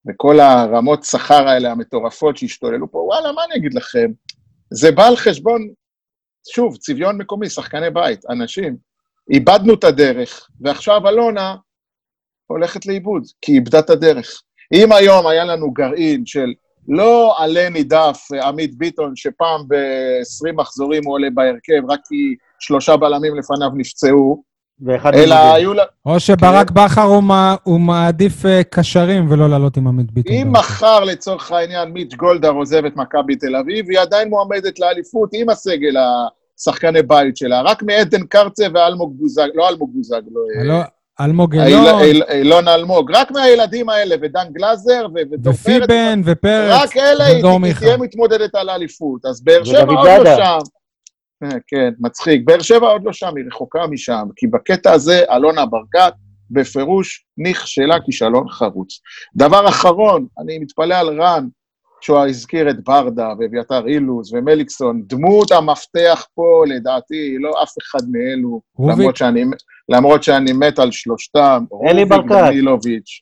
[0.09, 4.11] וכל הרמות שכר האלה המטורפות שהשתוללו פה, וואלה, מה אני אגיד לכם?
[4.73, 5.67] זה בא על חשבון,
[6.53, 8.77] שוב, צביון מקומי, שחקני בית, אנשים.
[9.31, 11.55] איבדנו את הדרך, ועכשיו אלונה
[12.47, 14.41] הולכת לאיבוד, כי היא איבדה את הדרך.
[14.73, 16.53] אם היום היה לנו גרעין של
[16.87, 22.15] לא עלה נידף עמית ביטון, שפעם ב-20 מחזורים הוא עולה בהרכב, רק כי
[22.59, 24.43] שלושה בלמים לפניו נפצעו,
[24.85, 25.35] ואחד אלא.
[25.35, 25.71] היו.
[26.05, 30.33] או שברק בכר הוא מע- הוא מעדיף אה, קשרים ולא לעלות עם עמית ביטון.
[30.33, 35.29] אם מחר לצורך העניין מיץ' גולדהר עוזב את מכבי תל אביב, היא עדיין מועמדת לאליפות
[35.33, 35.95] עם הסגל
[36.59, 40.41] השחקני בית שלה, רק מעדן קרצה ואלמוג בוזג, לא אלמוג בוזג, לא...
[40.61, 40.83] אלו-
[41.21, 46.21] אלמוג איל- אילון, איל- אילון אלמוג, רק מהילדים האלה, ודן גלאזר ו- ודור פרץ, ופיבן
[46.25, 47.43] ופרץ, רק אלה היא.
[47.79, 49.25] תהיה מתמודדת על האליפות.
[49.25, 50.35] אז באר שבע עוד לא.
[50.37, 50.57] שם.
[51.43, 52.41] אה, כן, מצחיק.
[52.45, 56.13] באר שבע עוד לא שם, היא רחוקה משם, כי בקטע הזה, אלונה ברקת
[56.51, 58.99] בפירוש נכשלה כישלון חרוץ.
[59.35, 61.47] דבר אחרון, אני מתפלא על רן,
[62.05, 68.61] שהוא הזכיר את ברדה ואביתר אילוז ומליקסון, דמות המפתח פה, לדעתי, לא אף אחד מאלו,
[68.75, 68.97] רוביק?
[68.99, 69.43] למרות שאני,
[69.89, 71.63] למרות שאני מת על שלושתם.
[71.89, 72.31] אלי ברקת.
[72.31, 73.21] דנילוביץ'.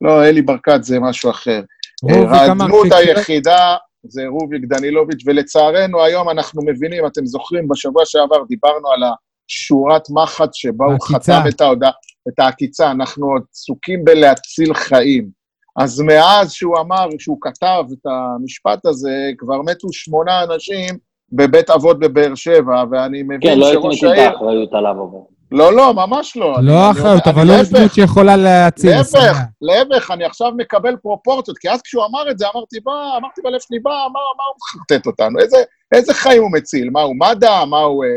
[0.00, 1.62] לא, אלי ברקת זה משהו אחר.
[2.02, 3.76] רוביק אה, הדמות שיקרה- היחידה
[4.08, 9.02] זה רוביק דנילוביץ', ולצערנו היום אנחנו מבינים, אתם זוכרים, בשבוע שעבר דיברנו על
[9.50, 10.98] השורת מחט שבה הוא.
[11.00, 11.90] חתם את ההודעה,
[12.28, 15.43] את העקיצה, אנחנו עוד עסוקים בלהציל חיים.
[15.76, 20.98] אז מאז שהוא אמר, שהוא כתב את המשפט הזה, כבר מתו שמונה אנשים
[21.32, 24.30] בבית אבות בבאר שבע, ואני כן, מבין לא הייתי שראש מטיל את העיר...
[24.30, 25.18] האחריות עליו, אבל.
[25.52, 26.56] לא, לא, ממש לא.
[26.62, 28.90] לא אחריות, אבל לא דמות שיכולה להציל.
[28.90, 29.38] להפך.
[29.62, 33.60] להפך, אני עכשיו מקבל פרופורציות, כי אז כשהוא אמר את זה, אמרתי, בא, אמרתי בלב
[33.60, 35.38] שלי, בא, מה, מה הוא מחרטט אותנו?
[35.38, 35.56] איזה,
[35.92, 36.90] איזה חיים הוא מציל?
[36.90, 37.64] מה הוא מד"א?
[37.64, 38.08] מה הוא אה,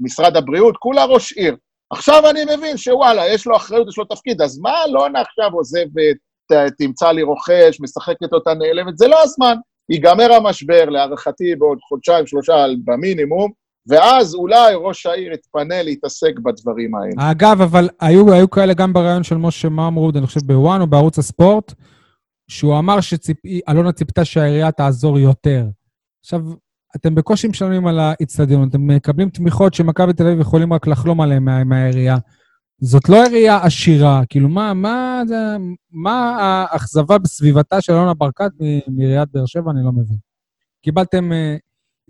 [0.00, 0.76] משרד הבריאות?
[0.76, 1.56] כולה ראש עיר.
[1.90, 6.16] עכשיו אני מבין שוואלה, יש לו אחריות, יש לו תפקיד, אז מה אלונה עכשיו עוזבת,
[6.78, 8.98] תמצא לי רוכש, משחקת אותה נעלמת?
[8.98, 9.54] זה לא הזמן.
[9.90, 12.52] ייגמר המשבר, להערכתי, בעוד חודשיים, שלושה
[12.84, 13.50] במינימום,
[13.88, 17.30] ואז אולי ראש העיר יתפנה להתעסק בדברים האלה.
[17.30, 21.18] אגב, אבל היו, היו כאלה גם בריאיון של משה ממרוד, אני חושב בוואן או בערוץ
[21.18, 21.72] הספורט,
[22.50, 25.64] שהוא אמר שאלונה ציפתה שהעירייה תעזור יותר.
[26.24, 26.40] עכשיו,
[26.96, 31.42] אתם בקושי משלמים על האיצטדיון, אתם מקבלים תמיכות שמכבי תל אביב יכולים רק לחלום עליהן
[31.42, 32.16] מה- מהעירייה.
[32.84, 35.34] זאת לא עירייה עשירה, כאילו, מה, מה, זה,
[35.90, 38.50] מה האכזבה בסביבתה של אלונה ברקת
[38.88, 39.70] מעיריית באר שבע?
[39.70, 40.16] אני לא מבין.
[40.82, 41.56] קיבלתם אה,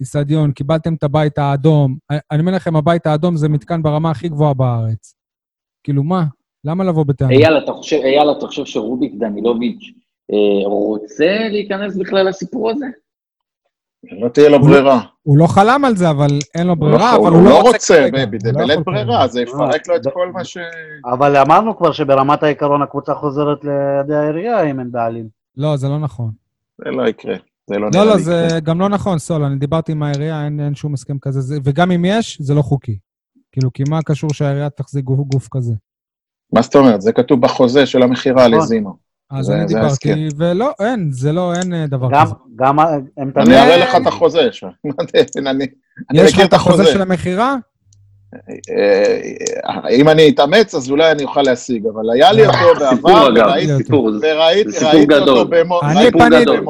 [0.01, 1.97] איצטדיון, קיבלתם את הבית האדום.
[2.11, 5.15] אני- אני אומר לכם, הבית האדום זה מתקן ברמה הכי גבוהה בארץ.
[5.83, 6.25] כאילו, מה?
[6.65, 7.33] למה לבוא בטענות?
[7.33, 9.93] אייל, אתה חושב, אייל, אתה חושב שרוביק דנילוביץ'
[10.33, 12.87] אה, רוצה להיכנס בכלל לסיפור הזה?
[14.11, 15.01] לא תהיה לו הוא- ברירה.
[15.23, 17.95] הוא לא חלם על זה, אבל אין לו ברירה, הוא אבל הוא לא רוצה רוצה,
[17.95, 18.19] כרגע.
[18.23, 19.27] הוא לא בלית יכול ברירה, כרגע.
[19.27, 20.57] זה יפרק לו את לא, כל מה ש...
[21.15, 25.29] אבל אמרנו כבר שברמת העיקרון הקבוצה חוזרת לידי העירייה אם אין בעלים.
[25.57, 26.31] לא, זה לא נכון.
[26.85, 27.35] זה לא יקרה.
[27.67, 28.49] זה לא לא, לא, זה.
[28.63, 31.91] גם לא נכון, סול, אני דיברתי עם העירייה, אין אין שום הסכם כזה, זה- וגם
[31.91, 32.99] אם יש, זה לא חוקי.
[33.53, 35.73] כאילו, כי מה קשור שהעירייה תחזיק גוף גוף כזה?
[36.53, 37.01] מה זאת אומרת?
[37.03, 38.59] זה כתוב בחוזה של המכירה נכון.
[38.61, 38.97] לזינו.
[39.33, 42.35] אז זה- אני זה דיברתי, ולא, אין, זה לא, אין אה, דבר גם, כזה.
[42.57, 42.79] גם,
[43.17, 43.59] הם אני.
[43.59, 44.69] אראה לך את החוזה שם.
[44.85, 45.67] מה זה, אני
[46.11, 47.57] אני יש לך מכיר את החוזה של המכירה?
[48.71, 53.29] אה, אם אני אתאמץ, אז אולי אני אוכל להשיג, אבל היה לי אותו בעבר,
[54.23, 55.15] וראיתי-.
[55.15, 55.81] אותו במו...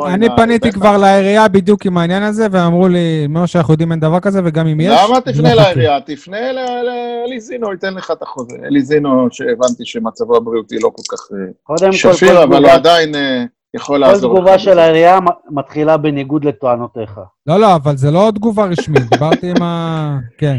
[0.06, 0.72] אני פניתי.
[0.72, 4.66] כבר לעירייה בדיוק עם העניין הזה, ואמרו לי, ממה שאנחנו יודעים אין דבר כזה, וגם
[4.66, 5.00] אם יש...
[5.08, 5.62] למה תפנה לא.
[5.62, 6.00] לעירייה?
[6.00, 8.56] תפנה ל- לאלי זינו, ייתן לך את החוזה.
[8.64, 13.14] אלי זינו, שהבנתי שמצבו הבריאותי לא כל כך אה, כל, שפיר, כל אבל הוא עדיין
[13.14, 13.44] אה,
[13.74, 14.38] יכול כל לעזור לך.
[14.38, 14.58] תגובה.
[14.58, 15.18] של העירייה
[15.50, 17.20] מתחילה בניגוד לטוענותיך.
[17.46, 20.18] לא, לא, אבל זה לא תגובה רשמית, דיברתי עם ה...
[20.38, 20.56] כן.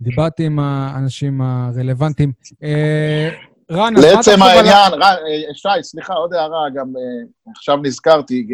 [0.00, 2.32] דיברתי עם האנשים הרלוונטיים.
[2.62, 3.28] אה,
[3.70, 6.86] רן, אז מה אתה לעצם חושב ה- העניין, רן, אה, שי, סליחה, עוד הערה, גם
[6.96, 8.48] אה, עכשיו נזכרתי,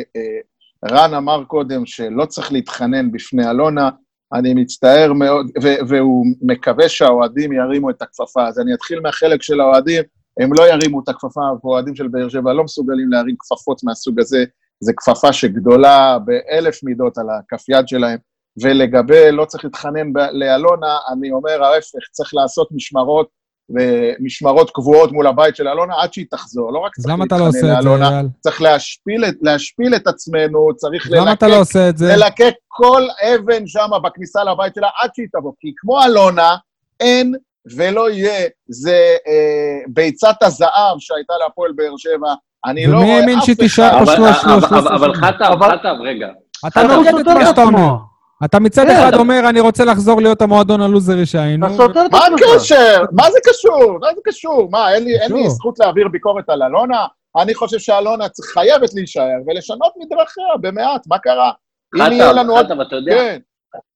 [0.90, 3.90] רן אמר קודם שלא צריך להתחנן בפני אלונה,
[4.34, 5.51] אני מצטער מאוד,
[5.88, 8.47] והוא מקווה שהאוהדים ירימו את הכפפה.
[8.49, 10.03] אז אני אתחיל מהחלק של האוהדים,
[10.40, 14.45] הם לא ירימו את הכפפה, האוהדים של באר שבע לא מסוגלים להרים כפפות מהסוג הזה,
[14.80, 18.18] זו כפפה שגדולה באלף מידות על הכף יד שלהם.
[18.62, 23.28] ולגבי לא צריך להתחנן ב- לאלונה, אני אומר ההפך, צריך לעשות משמרות
[23.70, 26.72] ומשמרות קבועות מול הבית של אלונה עד שהיא תחזור.
[26.72, 28.26] לא רק צריך למה אתה לא להתחנן עושה את זה, לאלונה, אייל?
[28.40, 32.16] צריך להשפיל את, להשפיל את עצמנו, צריך למה אתה לא ללקק, עושה את זה?
[32.16, 35.52] ללקק כל אבן שם בכניסה לבית שלה עד שהיא תבוא.
[35.61, 36.57] כי כמו אלונה,
[37.00, 37.34] אין
[37.76, 38.96] ולא יהיה, זה
[39.26, 39.32] אה,
[39.88, 42.34] ביצת הזהב שהייתה להפועל באר שבע.
[42.66, 43.96] אני לא ומי רואה האמין אף שהיא תישאר אחד...
[43.96, 46.26] פה אבל- שלוש- אבל- שלוש- שלוש- אבל חטב, אבל- חטב, רגע.
[46.66, 47.78] אתה את סותר מה שאתה אומר.
[47.78, 48.14] עצמו.
[48.45, 48.91] אתה מצד כן.
[48.91, 51.66] אחד אומר, אני רוצה לחזור להיות המועדון הלוזרי שהיינו.
[51.66, 52.18] אתה סותר את מה.
[52.26, 53.05] הקשר?
[53.12, 53.99] מה זה קשור?
[54.01, 54.68] מה זה קשור?
[54.70, 55.51] מה, אין לי, אין לי קשור.
[55.51, 57.07] זכות להעביר ביקורת על אלונה?
[57.37, 61.53] אני חושב שאלונה חייבת להישאר ולשנות מדרכיה במעט, מה קרה?
[61.97, 62.66] אם יהיה לנו עוד...
[62.66, 63.39] חטב, אתה יודע, כן,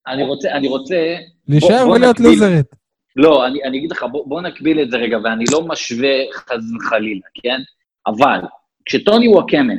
[0.07, 1.15] אני רוצה, אני רוצה...
[1.47, 2.19] להישאר ולהיות.
[2.19, 2.65] לוזרית.
[3.15, 6.63] לא, אני, אני אגיד לך, בוא, בוא נקביל את זה רגע, ואני לא משווה חס
[6.77, 7.59] וחלילה, כן?
[8.07, 8.39] אבל
[8.85, 9.77] כשטוני וואקמן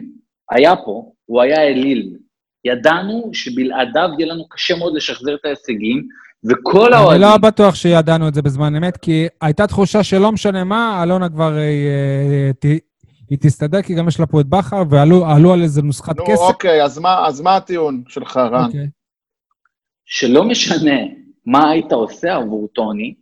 [0.50, 2.16] היה פה, הוא היה אליל.
[2.64, 6.08] ידענו שבלעדיו יהיה לנו קשה מאוד לשחזר את ההישגים,
[6.44, 7.22] וכל אני האוהדים...
[7.22, 11.58] לא בטוח שידענו את זה בזמן אמת, כי הייתה תחושה שלא משנה מה, אלונה כבר...
[11.58, 12.76] אה, אה,
[13.30, 16.24] היא תסתדר, כי גם יש לה פה את בכר, ועלו עלו על איזה נוסחת נו
[16.26, 16.40] כסף.
[16.40, 18.64] אוקיי, אז מה, אז מה הטיעון שלך, רן?
[18.64, 18.88] אוקיי.
[20.06, 21.00] שלא משנה
[21.46, 23.14] מה היית עושה עבור טוני,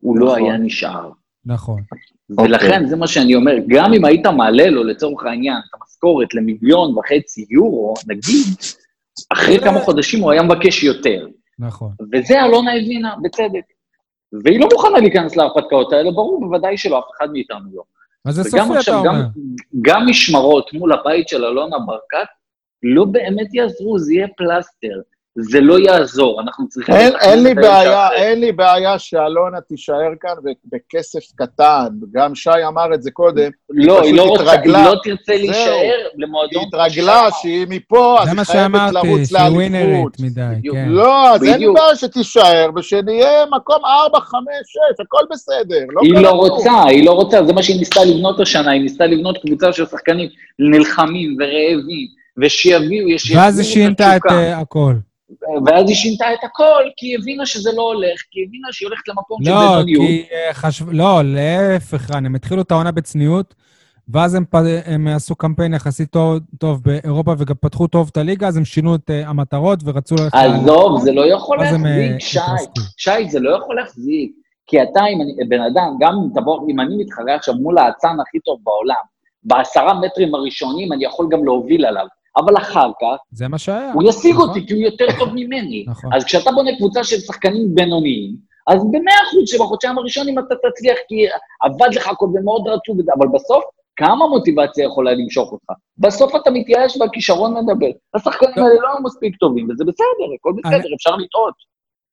[0.00, 0.42] הוא לא נכון.
[0.42, 1.10] היה נשאר.
[1.44, 1.82] נכון.
[2.38, 6.98] ולכן, זה מה שאני אומר, גם אם היית מעלה לו, לצורך העניין, את המשכורת למיליון
[6.98, 8.46] וחצי יורו, נגיד,
[9.32, 11.26] אחרי כמה חודשים הוא היה מבקש יותר.
[11.58, 11.90] נכון.
[12.12, 13.64] וזה אלונה הבינה, בצדק.
[14.44, 17.82] והיא לא מוכנה להיכנס להרפתקאות האלה, ברור, בוודאי שלא, אף אחד מאיתנו לא.
[18.24, 19.10] מה זה סופי, אתה עכשיו, אומר?
[19.10, 19.22] גם,
[19.82, 22.28] גם משמרות מול הבית של אלונה ברקת,
[22.82, 25.00] לא באמת יעזרו, זה יהיה פלסטר.
[25.38, 26.94] זה לא יעזור, אנחנו צריכים...
[26.94, 28.16] אין, אין לי בעיה, שאחרי.
[28.16, 30.30] אין לי בעיה שאלונה תישאר כאן
[30.72, 34.84] בכסף קטן, גם שי אמר את זה קודם, לא, היא לא רוצה, היא התרגלה.
[34.84, 35.32] לא תרצה.
[35.34, 36.64] להישאר היא למועדון...
[36.68, 37.36] התרגלה שם.
[37.42, 39.56] שהיא מפה, אז זה היא מה חייבת שאמרתי, לרוץ שהיא לאליפות.
[39.56, 40.70] ווינרית מדי.
[40.72, 40.88] כן.
[40.88, 41.66] לא, אז אין לי.
[41.74, 45.84] בעיה שתישאר, ושנהיה מקום 4, 5, 6, הכל בסדר.
[45.88, 46.30] לא היא לא.
[46.30, 49.86] רוצה, היא לא רוצה, זה מה שהיא ניסתה לבנות השנה, היא ניסתה לבנות קבוצה של
[49.86, 50.28] שחקנים
[50.58, 52.06] נלחמים ורעבים,
[52.38, 53.34] ושיביאו, יש...
[53.36, 54.22] ואז היא שינתה את.
[54.30, 54.94] אה, הכל.
[55.66, 58.86] ואז היא שינתה את הכל, כי היא הבינה שזה לא הולך, כי היא הבינה שהיא
[58.86, 60.06] הולכת למקום של לא, בינוניות.
[60.06, 60.90] כי אה, חשב...
[60.90, 63.54] לא, להפך, רן, הם התחילו את העונה בצניעות,
[64.08, 68.48] ואז הם, פ- הם עשו קמפיין יחסית טוב, טוב באירופה וגם פתחו טוב את הליגה,
[68.48, 70.34] אז הם שינו את אה, המטרות ורצו ללכת...
[70.34, 72.40] עזוב, זה לא יכול הם, אה, להחזיק, שי.
[72.96, 74.32] שי, זה לא יכול להחזיק.
[74.66, 78.16] כי אתה, אם אני, בן אדם, גם אם תבוא, אם אני מתחרה עכשיו מול האצן
[78.20, 79.04] הכי טוב בעולם,
[79.44, 82.06] בעשרה מטרים הראשונים אני יכול גם להוביל עליו,
[82.36, 83.92] אבל אחר כך זה מה שהיה.
[83.92, 84.48] הוא ישיג נכון?
[84.48, 85.84] אותי כי הוא יותר טוב ממני.
[85.88, 86.12] נכון.
[86.14, 91.26] אז כשאתה בונה קבוצה של שחקנים בינוניים, אז במאה אחוז שבחודשיים הראשונים אתה תצליח, כי
[91.62, 93.64] עבד לך הכל ומאוד רצו, אבל בסוף,
[93.96, 95.70] כמה מוטיבציה יכולה למשוך אותך?
[95.98, 97.86] בסוף אתה מתייאש והכישרון מדבר.
[98.14, 98.62] השחקנים לא.
[98.62, 101.54] האלה לא היו מספיק טובים, וזה בסדר, הכל בסדר, אני- אפשר לטעות.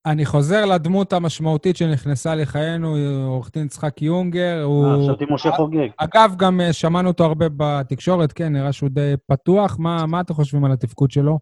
[0.05, 2.95] אני חוזר לדמות המשמעותית שנכנסה לחיינו,
[3.25, 4.57] עורך דין יצחק יונגר.
[4.57, 5.03] אה, הוא...
[5.03, 5.87] חשבתי משה חוגג.
[5.97, 9.77] אגב, גם אה, שמענו אותו הרבה בתקשורת, כן, נראה שהוא די פתוח.
[9.79, 11.39] מה, מה אתם חושבים על התפקוד שלו?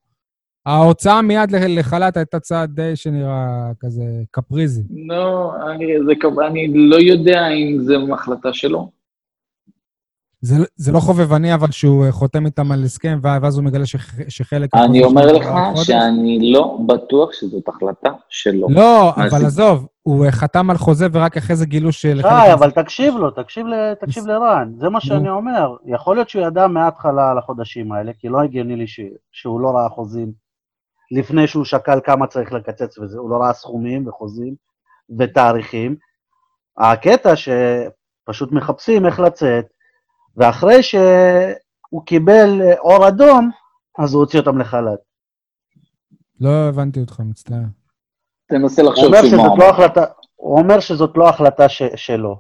[0.65, 4.83] ההוצאה מיד לחל"ת הייתה צעד די שנראה כזה קפריזי.
[5.07, 6.13] לא, אני, זה,
[6.47, 8.96] אני לא יודע אם זו החלטה שלו.
[10.41, 14.29] זה, זה לא חובבני, אבל שהוא אה, חותם איתם על הסכם, ואז הוא מגלה שח,
[14.29, 14.69] שחלק...
[14.75, 15.47] אני אומר לך.
[15.83, 18.67] שאני לא בטוח שזאת החלטה שלו.
[18.69, 19.45] לא, אבל זה?
[19.45, 22.21] עזוב, הוא אה, חתם על חוזה ורק אחרי זה גילו של...
[22.21, 25.75] שי, אבל תקשיב לו, תקשיב ל- תקשיב לרן, זה מה שאני אומר.
[25.85, 28.99] יכול להיות שהוא ידע מההתחלה על החודשים האלה, כי לא הגיוני לי ש-
[29.31, 30.31] שהוא לא ראה חוזים
[31.11, 34.55] לפני שהוא שקל כמה צריך לקצץ וזה, הוא לא ראה סכומים וחוזים
[35.19, 35.95] ותאריכים.
[36.77, 39.65] הקטע שפשוט מחפשים איך לצאת,
[40.38, 43.49] ואחרי שהוא קיבל אה, אור אדום,
[43.99, 44.99] אז הוא הוציא אותם לחל"ת.
[46.41, 47.57] לא הבנתי אותך, מצטער.
[48.49, 49.73] תנסה לחשוב אומר שוב מה שזאת הוא לא אמר.
[49.73, 52.39] החלטה, הוא אומר שזאת לא החלטה ש- שלו.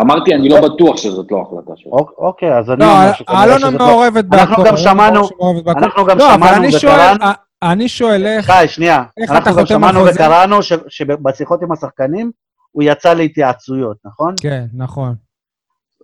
[0.00, 1.92] אמרתי, אני לא בטוח שזאת לא החלטה שלו.
[1.92, 3.86] אוק- אוקיי, אז אני לא, אומר שכנראה אלונה שזאת לא...
[3.86, 4.40] מעורבת בהכל.
[4.42, 5.28] אנחנו גם אלונה שמענו-.
[5.68, 7.24] אנחנו גם לא, שמענו וקראנו...
[7.24, 7.32] אה,
[7.72, 8.46] אני שואל איך...
[8.46, 9.04] שי, שנייה.
[9.30, 10.00] אנחנו גם שמענו?
[10.04, 10.56] וקראנו
[10.88, 12.30] שבשיחות עם השחקנים,
[12.70, 14.34] הוא יצא להתייעצויות, נכון?
[14.42, 15.14] כן, נכון.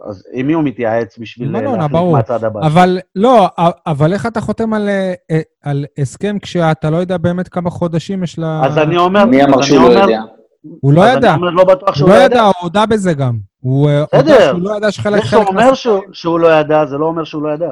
[0.05, 2.13] אז עם מי הוא מתייעץ בשביל אלונה, להחליט ברור.
[2.13, 2.67] מה הצעד הבא?
[2.67, 3.49] אבל לא,
[3.87, 8.39] אבל איך אתה חותם על, אה, על הסכם כשאתה לא יודע באמת כמה חודשים יש
[8.39, 8.61] לה...
[8.65, 9.25] אז אני אומר...
[9.25, 10.21] מי אמר שהוא אני לא אומר- יודע?
[10.81, 12.35] הוא לא ידע, אני אומר, לא בטוח שהוא הוא לא לא ידע.
[12.35, 13.39] ידע, הוא הודה בזה גם.
[13.61, 14.51] הוא אה, הודה בסדר.
[14.51, 15.23] שהוא לא ידע שחלק...
[15.23, 17.71] זה שהוא חלק אומר שהוא- שהוא לא ידע, זה לא אומר שהוא לא ידע.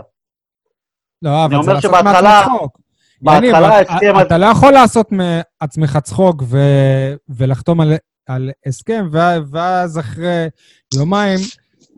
[1.23, 2.79] לא, אבל אני זה אומר לעשות מעצמך צחוק.
[3.23, 4.21] יניב, בהתחלה אתה- ההסכם...
[4.21, 7.93] אתה לא יכול לעשות מעצמך צחוק ו- ולחתום על,
[8.27, 9.19] על הסכם, ו-
[9.51, 10.47] ואז אחרי
[10.95, 11.39] יומיים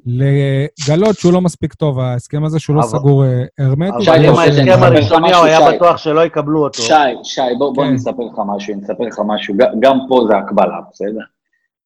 [0.07, 4.01] לגלות שהוא לא מספיק טוב, ההסכם הזה שהוא לא סגור אה, הרמטית.
[4.01, 5.77] שי, אבל אני אם ההסכם הראשוני הוא היה שי.
[5.77, 6.83] בטוח שלא יקבלו אותו.
[6.83, 6.93] שי,
[7.23, 7.89] שי, בוא, בוא כן.
[7.89, 11.21] אני אספר לך משהו, אני אספר לך משהו, גם פה זה הקבלה, בסדר?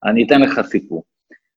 [0.05, 1.03] אני אתן לך סיפור.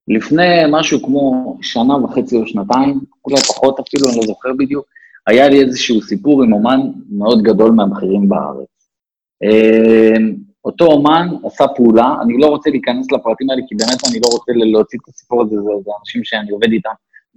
[0.07, 4.85] לפני משהו כמו שנה וחצי או שנתיים, אולי פחות אפילו, אני לא זוכר בדיוק,
[5.27, 8.67] היה לי איזשהו סיפור עם אומן מאוד גדול מהבכירים בארץ.
[10.65, 14.51] אותו אומן עשה פעולה, אני לא רוצה להיכנס לפרטים האלה, כי באמת אני לא רוצה
[14.55, 16.93] להוציא את הסיפור הזה, זה, זה אנשים שאני עובד איתם,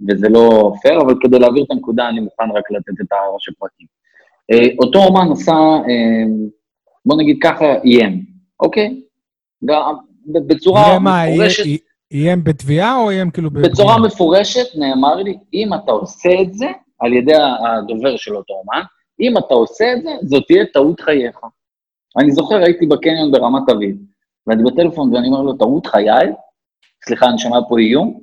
[0.09, 3.87] וזה לא פייר, אבל כדי להעביר את הנקודה, אני מוכן רק לתת את הראש הפרטים.
[4.51, 6.25] אה, אותו אומן עשה, אה,
[7.05, 8.25] בוא נגיד ככה, איים,
[8.59, 9.01] אוקיי?
[10.47, 11.63] בצורה מפורשת,
[12.11, 13.51] איים בתביעה או איים כאילו...
[13.51, 13.99] בצורה?
[13.99, 16.67] מפורשת נאמר לי, אם אתה עושה את זה,
[16.99, 18.81] על ידי הדובר של אותו אומן,
[19.19, 21.39] אם אתה עושה את זה, זאת תהיה טעות חייך.
[22.19, 23.97] אני זוכר, הייתי בקניון ברמת אביב,
[24.47, 26.33] ואני בטלפון ואני אומר לו, טעות חיי?
[27.05, 28.19] סליחה, אני שומע פה איום?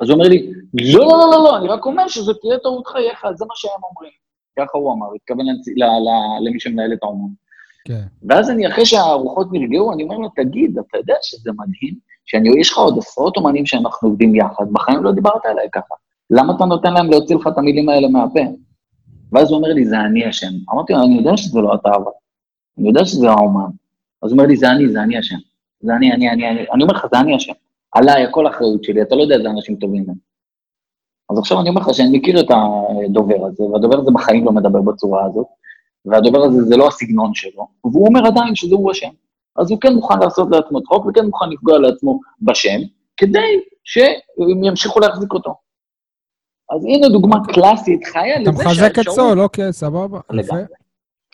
[0.00, 2.86] אז הוא אומר לי, לא, לא, לא, לא, לא, אני רק אומר שזאת תהיה טעות
[2.86, 4.12] חייך, זה מה שהם אומרים.
[4.58, 5.46] ככה הוא אמר, התכוון
[6.40, 7.32] למי שמנהל את האומן.
[7.84, 8.02] כן.
[8.28, 11.94] ואז אני, אחרי שהרוחות נרגעו, אני אומר לו, תגיד, אתה יודע שזה מדהים,
[12.24, 15.94] שיש לך עוד עשרות אומנים שאנחנו עובדים יחד, בחיים לא דיברת עליי ככה.
[16.30, 18.40] למה אתה נותן להם להוציא לך את המילים האלה מהפה?
[19.32, 20.52] ואז הוא אומר לי, זה אני אשם.
[20.72, 22.10] אמרתי לו, אני יודע שזה לא אתה, אבל.
[22.80, 23.70] אני יודע שזה האומן.
[24.22, 25.36] אז הוא אומר לי, זה אני, זה אני אשם.
[25.80, 26.66] זה אני, אני, אני, אני.
[26.74, 27.52] אני אומר לך, זה אני אשם.
[27.92, 30.14] עליי, הכל אחריות שלי, אתה לא יודע איזה אנשים טובים הם.
[31.30, 34.80] אז עכשיו אני אומר לך שאני מכיר את הדובר הזה, והדובר הזה בחיים לא מדבר
[34.80, 35.46] בצורה הזאת,
[36.04, 39.10] והדובר הזה זה לא הסגנון שלו, והוא אומר עדיין שזה הוא אשם.
[39.56, 42.78] אז הוא כן מוכן לעשות לעצמו צחוק וכן מוכן לפגוע לעצמו בשם,
[43.16, 45.54] כדי שהם ימשיכו להחזיק אותו.
[46.70, 50.20] אז הנה דוגמה קלאסית, חיה אתה לזה מחזק את סול, אוקיי, סבבה.
[50.30, 50.62] לגמרי.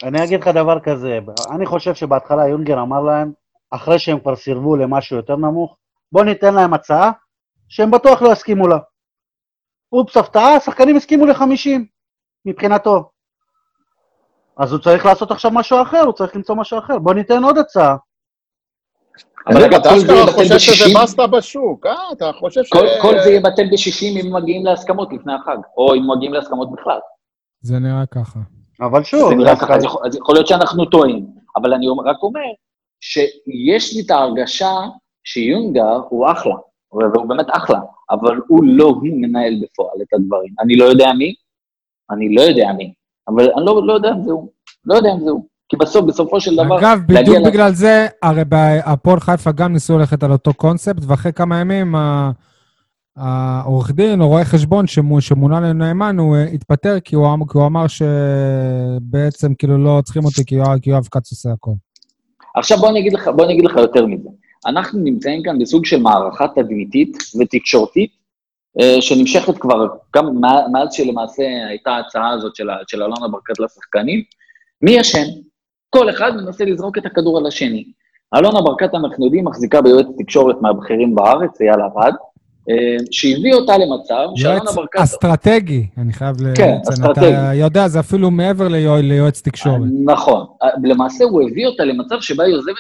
[0.05, 1.19] אני אגיד לך דבר כזה,
[1.55, 3.33] אני חושב שבהתחלה יונגר אמר להם,
[3.71, 5.77] אחרי שהם כבר סירבו למשהו יותר נמוך,
[6.13, 7.11] בוא ניתן להם הצעה
[7.69, 8.79] שהם בטוח לא יסכימו לה.
[9.93, 11.69] אופס, הפתעה, השחקנים הסכימו ל-50,
[12.47, 13.11] מבחינתו.
[14.57, 16.99] אז הוא צריך לעשות עכשיו משהו אחר, הוא צריך למצוא משהו אחר.
[16.99, 17.97] בוא ניתן עוד הצעה.
[19.47, 21.95] אבל אתה אשכרה חושב שזה ב-60, בסטה בשוק, אה?
[22.13, 22.73] אתה חושב ש...
[22.73, 26.99] כל- כל זה יבטל ב-60 אם מגיעים להסכמות לפני החג, או אם מגיעים להסכמות בכלל.
[27.61, 28.39] זה נראה ככה.
[28.81, 32.41] אבל שוב, דווקא- אז יכול- אז יכול להיות שאנחנו טועים, אבל אני אומר- רק אומר
[33.01, 34.71] שיש לי את ההרגשה
[35.25, 36.55] שיונגר הוא אחלה,
[36.93, 37.79] והוא באמת אחלה,
[38.11, 40.55] אבל הוא לא הוא מנהל בפועל את הדברים.
[40.61, 41.35] אני לא יודע מי,
[42.11, 42.93] אני לא יודע מי,
[43.29, 44.49] אבל אני לא, לא יודע אם זה הוא,
[44.85, 45.45] לא יודע אם זה הוא.
[45.69, 50.23] כי בסוף, בסופו של דבר, אגב, בדיוק בגלל זה, הרי בהפועל חיפה גם ניסו ללכת
[50.23, 52.31] על אותו קונספט, ואחרי כמה ימים ה-
[53.17, 57.59] העורך דין או רואה חשבון שמו- שמונה לנאמן, הוא אה, התפטר כי הוא אמר- כי
[57.59, 60.55] הוא אמר שבעצם כאילו לא צריכים אותי כי
[60.91, 61.71] יואב- כץ עושה הכל.
[62.57, 64.29] עכשיו בוא אני אגיד לך, בוא אני אגיד לך יותר מזה.
[64.67, 68.11] אנחנו נמצאים כאן בסוג של מערכה תדמיתית ותקשורתית,
[68.81, 69.87] אה, שנמשכת כבר
[70.17, 70.41] גם
[70.73, 74.23] מאז שלמעשה הייתה ההצעה הזאת של, של אלונה ברקת לשחקנים.
[74.83, 75.25] מי אשם?
[75.91, 77.85] כל אחד מנסה לזרוק את הכדור על השני.
[78.37, 82.15] אלונה ברקת, אנחנו יודעים, מחזיקה ביועץ תקשורת מהבכירים בארץ, אייל אה,
[83.11, 85.01] שהביא אותה למצב שאלונה יועץ ברקת...
[85.01, 86.37] אסטרטגי, אני חייב.
[86.37, 86.81] כן, לציין.
[86.93, 87.27] אסטרטגי.
[87.29, 89.81] אתה יודע, זה אפילו מעבר ליוע- ליועץ תקשורת.
[90.05, 90.47] נכון.
[90.85, 92.75] למעשה הוא הביא אותה למצב שבה היא עוזבת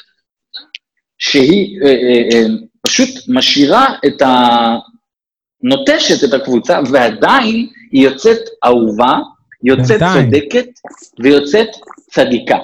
[1.18, 2.46] שהיא אה, אה, אה,
[2.82, 4.56] פשוט משאירה את ה...
[5.62, 9.18] נוטשת את הקבוצה, ועדיין היא יוצאת אהובה,
[9.64, 10.30] יוצאת בינתיים.
[10.30, 10.66] צודקת
[11.22, 11.68] ויוצאת
[12.10, 12.56] צדיקה.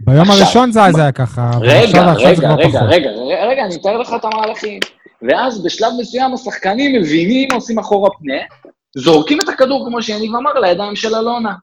[0.00, 2.54] ביום עכשיו, הראשון זה היה ככה, רגע, רגע, רגע.
[2.54, 3.10] רגע, רגע,
[3.50, 4.80] רגע, אני אתאר לך את המהלכים.
[5.22, 8.38] ואז בשלב מסוים השחקנים מבינים, עושים אחורה פנה,
[8.96, 11.54] זורקים את הכדור, כמו שיניב אמר, לידיים של אלונה.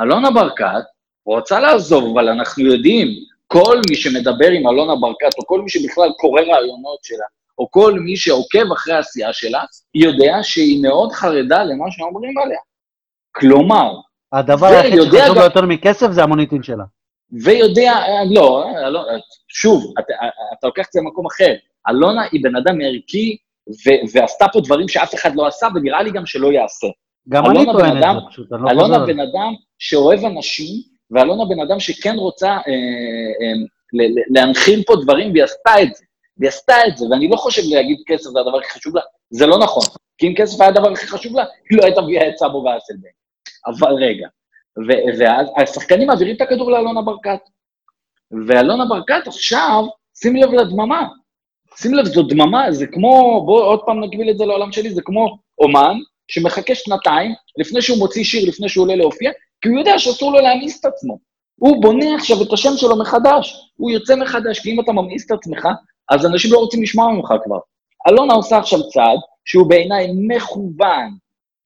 [0.00, 0.84] אלונה ברקת
[1.26, 3.08] רוצה לעזוב, אבל אנחנו יודעים,
[3.46, 7.24] כל מי שמדבר עם אלונה ברקת, או כל מי שבכלל קורא רעיונות שלה,
[7.58, 9.64] או כל מי שעוקב אחרי העשייה שלה,
[9.94, 12.58] יודע שהיא מאוד חרדה למה שאומרים עליה.
[13.32, 13.94] כלומר,
[14.32, 16.84] הדבר היחיד שחשוב גם- יותר מכסף זה המוניטין שלה.
[17.44, 19.16] ויודע, אה, לא, אה, לא, אה,
[19.48, 20.12] שוב, אתה,
[20.58, 21.54] אתה לוקח את זה למקום אחר.
[21.90, 23.36] אלונה היא בן אדם ערכי,
[23.68, 26.86] ו- ועשתה פה דברים שאף אחד לא עשה, ונראה לי גם שלא יעשה.
[27.28, 29.06] גם אלונה אני טוען את זה, פשוט, אני לא אלונה חוזר.
[29.06, 33.52] בן אדם שאוהב אנשים, ואלונה בן אדם שכן רוצה אה, אה,
[33.92, 36.04] ל- ל- להנחיל פה דברים, והיא עשתה את זה.
[36.38, 39.46] והיא עשתה את זה, ואני לא חושב להגיד כסף זה הדבר הכי חשוב לה, זה
[39.46, 39.82] לא נכון.
[40.18, 43.08] כי אם כסף היה הדבר הכי חשוב לה, היא לא הייתה מביאה את סאבו ואסלבן.
[43.66, 44.28] אבל רגע,
[45.18, 47.40] ואז השחקנים מעבירים את הכדור לאלונה ברקת.
[48.46, 51.08] ואלונה ברקת עכשיו, שים לב לדממה.
[51.78, 55.02] שים לב, זו דממה, זה כמו, בוא עוד פעם נקביל את זה לעולם שלי, זה
[55.04, 55.96] כמו אומן
[56.28, 60.40] שמחכה שנתיים לפני שהוא מוציא שיר, לפני שהוא עולה להופיע, כי הוא יודע שאסור לו
[60.40, 61.18] להמאיס את עצמו.
[61.56, 65.30] הוא בונה עכשיו את השם שלו מחדש, הוא יוצא מחדש, כי אם אתה ממאיס את
[65.30, 65.68] עצמך,
[66.10, 67.58] אז אנשים לא רוצים לשמוע ממך כבר.
[68.08, 71.10] אלונה עושה עכשיו צעד שהוא בעיניי מכוון,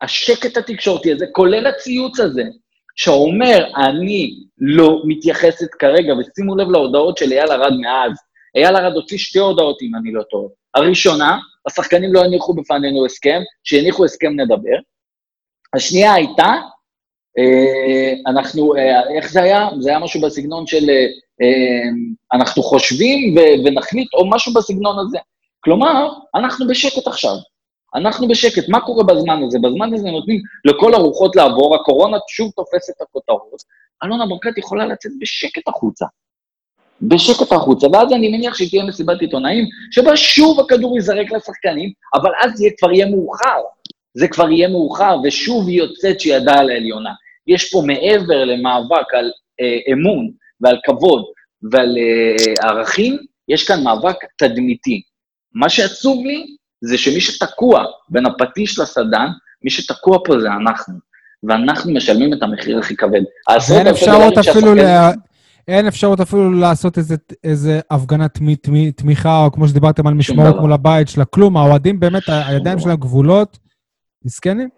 [0.01, 2.43] השקט התקשורתי הזה, כולל הציוץ הזה,
[2.97, 8.13] שאומר, אני לא מתייחסת כרגע, ושימו לב להודעות של אייל ארד מאז.
[8.57, 10.49] אייל ארד הוציא שתי הודעות, אם אני לא טועה.
[10.75, 14.77] הראשונה, השחקנים לא הניחו בפנינו הסכם, שהניחו הסכם נדבר.
[15.77, 16.55] השנייה הייתה,
[17.39, 19.69] אה, אנחנו, אה, איך זה היה?
[19.81, 20.91] זה היה משהו בסגנון של
[21.43, 21.91] אה,
[22.33, 25.19] אנחנו חושבים ונחליט, או משהו בסגנון הזה.
[25.61, 27.35] כלומר, אנחנו בשקט עכשיו.
[27.95, 28.69] אנחנו בשקט.
[28.69, 29.59] מה קורה בזמן הזה?
[29.59, 33.63] בזמן הזה נותנים לכל הרוחות לעבור, הקורונה שוב תופסת את הכותרות.
[34.05, 36.07] אלונה ברקת יכולה לצאת בשקט החוצה.
[37.03, 42.53] בשקט החוצה, ואז אני מניח שתהיה מסיבת עיתונאים, שבה שוב הכדור ייזרק לשחקנים, אבל אז
[42.55, 43.61] זה כבר יהיה מאוחר.
[44.15, 47.11] זה כבר יהיה מאוחר, ושוב היא יוצאת שידה על העליונה.
[47.47, 49.31] יש פה מעבר למאבק על
[49.61, 50.31] אה, אמון
[50.61, 51.25] ועל כבוד
[51.73, 53.17] ועל אה, ערכים,
[53.49, 55.03] יש כאן מאבק תדמיתי.
[55.55, 56.47] מה שעצוב לי
[56.81, 59.27] זה שמי שתקוע בין הפטיש לסדן,
[59.65, 60.95] מי שתקוע פה זה אנחנו.
[61.43, 63.21] ואנחנו משלמים את המחיר הכי כבד.
[63.71, 64.81] ואין אלפי אפשרות אפילו, ל...
[65.69, 67.14] אין אפשרות אפילו לעשות איזה,
[67.45, 70.57] איזה הפגנת תמי- תמי- תמיכה, או כמו שדיברתם על משמרות.
[70.61, 71.57] מול הבית שלה, כלום.
[71.57, 72.79] האוהדים באמת, הידיים.
[72.79, 73.59] שלהם גבולות,
[74.25, 74.69] מסכנים.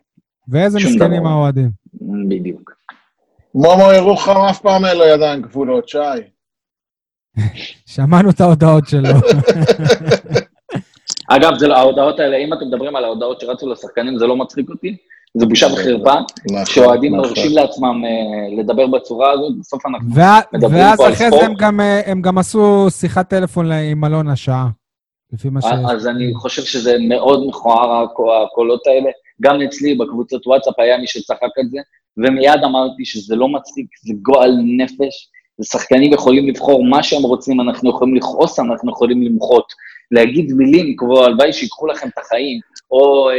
[0.48, 1.26] ואיזה מסכנים.
[1.26, 1.70] האוהדים.
[2.28, 2.72] בדיוק.
[3.54, 5.98] מומו ירוחם אף פעם אין לו ידיים גבולות, שי.
[7.94, 9.08] שמענו את ההודעות שלו.
[11.36, 14.68] אגב, זה, לא- ההודעות האלה, אם אתם מדברים על ההודעות שרצו לשחקנים, זה לא מצחיק
[14.68, 14.96] אותי,
[15.34, 16.14] זה בושה וחרפה,
[16.50, 17.28] נכון, שאוהדים נכון.
[17.28, 20.08] מרשים לעצמם אה, לדבר בצורה הזאת, בסוף אנחנו
[20.52, 21.40] מדברים ואז פה על אחרי ספורט.
[21.42, 24.68] זה הם גם, אה, הם גם עשו שיחת טלפון עם אלונה שעה,
[25.32, 25.64] לפי מה ש...
[25.90, 29.10] אז אני חושב שזה מאוד מכוער, הקו- הקולות האלה.
[29.42, 31.78] גם אצלי בקבוצת וואטסאפ היה מי שצחק על זה,
[32.16, 35.30] ומיד אמרתי שזה לא מצחיק, זה גועל נפש.
[35.60, 39.64] ושחקנים יכולים לבחור מה שהם רוצים, אנחנו יכולים לכעוס, אנחנו יכולים למחות.
[40.10, 43.34] להגיד מילים כמו הלוואי שיקחו לכם את החיים, או אה,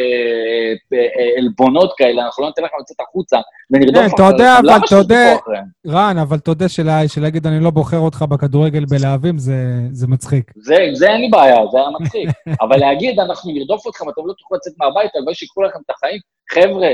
[0.93, 3.37] אה, עלבונות כאלה, אנחנו לא ניתן לכם לצאת החוצה
[3.71, 5.65] ונרדוף אתה יודע, אבל למה אתה יודע- שתרדפו אחריהם?
[5.87, 9.53] רן, אבל תודה שלה- שלהגיד אני לא בוחר אותך בכדורגל בלהבים, זה,
[9.91, 10.51] זה מצחיק.
[10.55, 12.29] זה, זה אין לי בעיה, זה היה מצחיק.
[12.63, 16.19] אבל להגיד, אנחנו נרדוף אתכם, אתם לא תוכלו לצאת מהבית, הלוואי שיקחו לכם את החיים.
[16.51, 16.89] חבר'ה,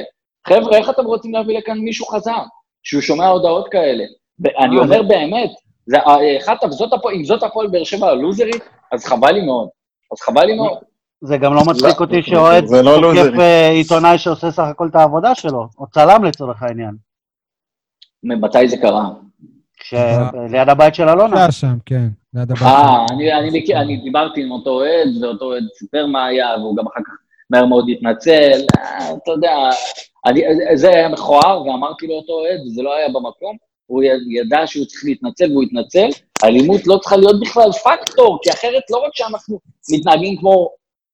[0.47, 2.32] חבר'ה, איך אתם רוצים להביא לכאן מישהו חזק,
[2.84, 4.03] שהוא שומע הודעות כאלה?
[4.39, 5.49] ואני אה, אומר באמת,
[5.86, 9.70] זה, אה, אחת, זאת הפועל, אם זאת הפועל באר שבע הלוזרית, אז חבל לי מאוד.
[10.12, 10.78] אז חבל לי מאוד.
[11.22, 13.40] זה גם לא מצחיק לא, אותי שאוהד לא תוקף.
[13.40, 16.96] אה, עיתונאי שעושה סך הכל את העבודה שלו, או צלם לצורך העניין,
[18.24, 19.10] מתי זה קרה?
[19.80, 21.38] כשליד הבית של אלונה.
[21.38, 22.64] היה שם, כן, ליד הבית.
[22.64, 26.78] אה, אני, אני, מכיר- אני דיברתי עם אותו אוהד, ואותו אוהד סיפר מה היה, והוא
[26.78, 27.14] גם אחר כך
[27.50, 28.62] מהר מאוד התנצל.
[28.78, 29.54] אה, אתה יודע,
[30.76, 35.52] זה היה מכוער, ואמרתי לאותו אוהד, זה לא היה במקום, הוא ידע שהוא צריך להתנצל
[35.52, 36.08] והוא התנצל.
[36.44, 39.60] אלימות לא צריכה להיות בכלל פקטור, כי אחרת לא רק שאנחנו
[39.92, 40.70] מתנהגים כמו,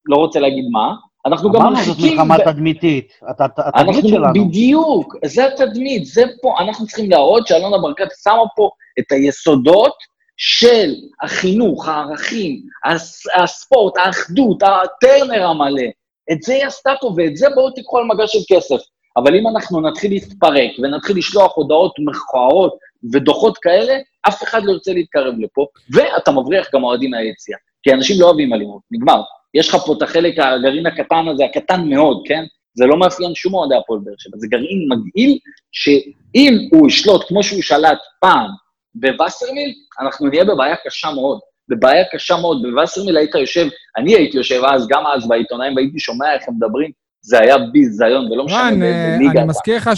[0.05, 0.93] לא רוצה להגיד מה,
[1.25, 2.11] אנחנו גם אמרנו, זאת מרחיקים...
[2.11, 3.13] מלחמה ב- תדמיתית,
[3.57, 4.33] התדמית שלנו.
[4.33, 8.69] בדיוק, זה התדמית, זה פה, אנחנו צריכים להראות שאלונה ברקת שמה פה
[8.99, 9.93] את היסודות
[10.37, 10.93] של
[11.23, 15.87] החינוך, הערכים, הס, הספורט, האחדות, הטרנר המלא.
[16.31, 18.83] את זה היא עשתה פה, ואת זה בואו תיקחו על מגש של כסף.
[19.17, 22.73] אבל אם אנחנו נתחיל להתפרק ונתחיל לשלוח הודעות מכוערות
[23.13, 23.93] ודוחות כאלה,
[24.27, 27.57] אף אחד לא ירצה להתקרב לפה, ואתה מבריח גם אוהדים מהיציאה.
[27.83, 29.21] כי אנשים לא אוהבים אלימות, נגמר.
[29.53, 32.43] יש לך פה את החלק, הגרעין הקטן הזה, הקטן מאוד, כן?
[32.73, 35.37] זה לא מאפיין שום אוהדי הפועל באר שבע, זה גרעין מגעיל,
[35.71, 38.49] שאם הוא ישלוט כמו שהוא שלט פעם
[38.95, 41.39] בווסרמיל, אנחנו נהיה בבעיה קשה מאוד.
[41.69, 42.61] בבעיה קשה מאוד.
[42.61, 46.91] בווסרמיל היית יושב, אני הייתי יושב אז, גם אז בעיתונאים, והייתי שומע איך הם מדברים,
[47.25, 49.49] זה היה ביזיון, ולא משנה באיזה אה, ליגה אני.
[49.49, 49.89] מזכיר לך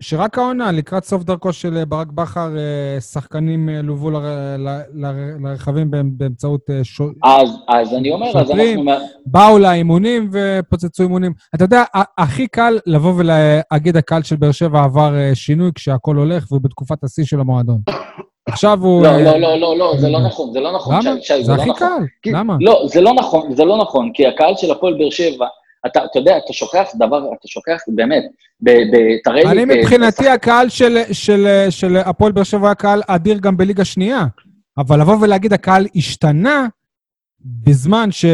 [0.00, 2.48] שרק העונה, לקראת סוף דרכו של אה, ברק בכר,
[3.12, 4.10] שחקנים לוו
[4.94, 8.88] לרכבים באמ- באמצעות שו- אז, אז אני אומר, אז שוטרים.
[8.88, 9.06] אנחנו...
[9.26, 11.32] באו לאימונים ופוצצו אימונים.
[11.54, 11.82] אתה יודע,
[12.18, 17.04] הכי קל לבוא ולהגיד הקהל של באר שבע עבר אה, שינוי כשהכול הולך והוא בתקופת
[17.04, 17.78] השיא של המועדון.
[18.48, 19.02] עכשיו הוא...
[19.02, 21.14] לא, לא, לא, לא, לא, זה לא נכון, זה לא נכון, למה?
[21.42, 21.88] זה לא הכי נכון.
[22.22, 22.56] קל, למה?
[22.60, 25.46] לא, זה לא נכון, זה לא נכון, כי הקהל של הפועל באר שבע,
[25.86, 28.22] אתה, אתה יודע, אתה שוכח דבר, אתה שוכח, באמת,
[28.60, 29.64] ב, ב, תראה לי...
[29.64, 34.26] אני מבחינתי, הקהל של- של- של הפועל באר שבע היה קהל אדיר גם בליגה שנייה,
[34.78, 36.66] אבל לבוא ולהגיד הקהל השתנה
[37.40, 38.24] בזמן ש-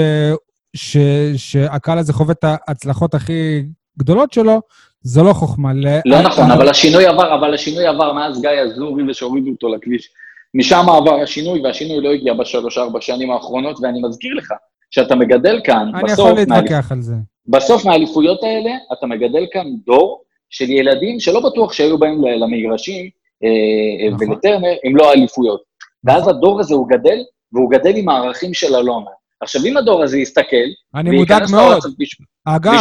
[0.77, 0.97] ש-
[1.37, 3.63] שהקהל הזה חווה את ההצלחות הכי
[3.99, 4.61] גדולות שלו,
[5.03, 5.73] זו לא חוכמה.
[6.05, 10.11] לא נכון, אבל השינוי עבר, אבל השינוי עבר מאז גיא אזורי ושהורידו אותו לכביש.
[10.55, 14.53] משם עבר השינוי, והשינוי לא הגיע בשלוש-ארבע שנים האחרונות, ואני מזכיר לך,
[14.91, 17.15] שאתה מגדל כאן, אני בסוף, יכול מהאליפ- להתווכח על זה.
[17.53, 23.11] בסוף מהאליפויות האלה, אתה מגדל כאן דור של ילדים שלא בטוח שהיו באים למגרשים
[23.45, 24.31] אה, נכון.
[24.31, 25.61] ולטרנר, אם לא האליפויות.
[26.05, 27.19] ואז הדור הזה הוא גדל,
[27.53, 29.11] והוא גדל עם הערכים של אלונה.
[29.41, 30.57] עכשיו, אם הדור הזה יסתכל,
[30.95, 31.79] אני מודאג מאוד.
[31.99, 32.73] ויש- אגב,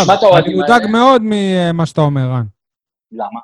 [0.46, 0.88] אני מודאג האלה.
[0.92, 2.44] מאוד ממה שאתה אומר, רן.
[3.12, 3.40] למה?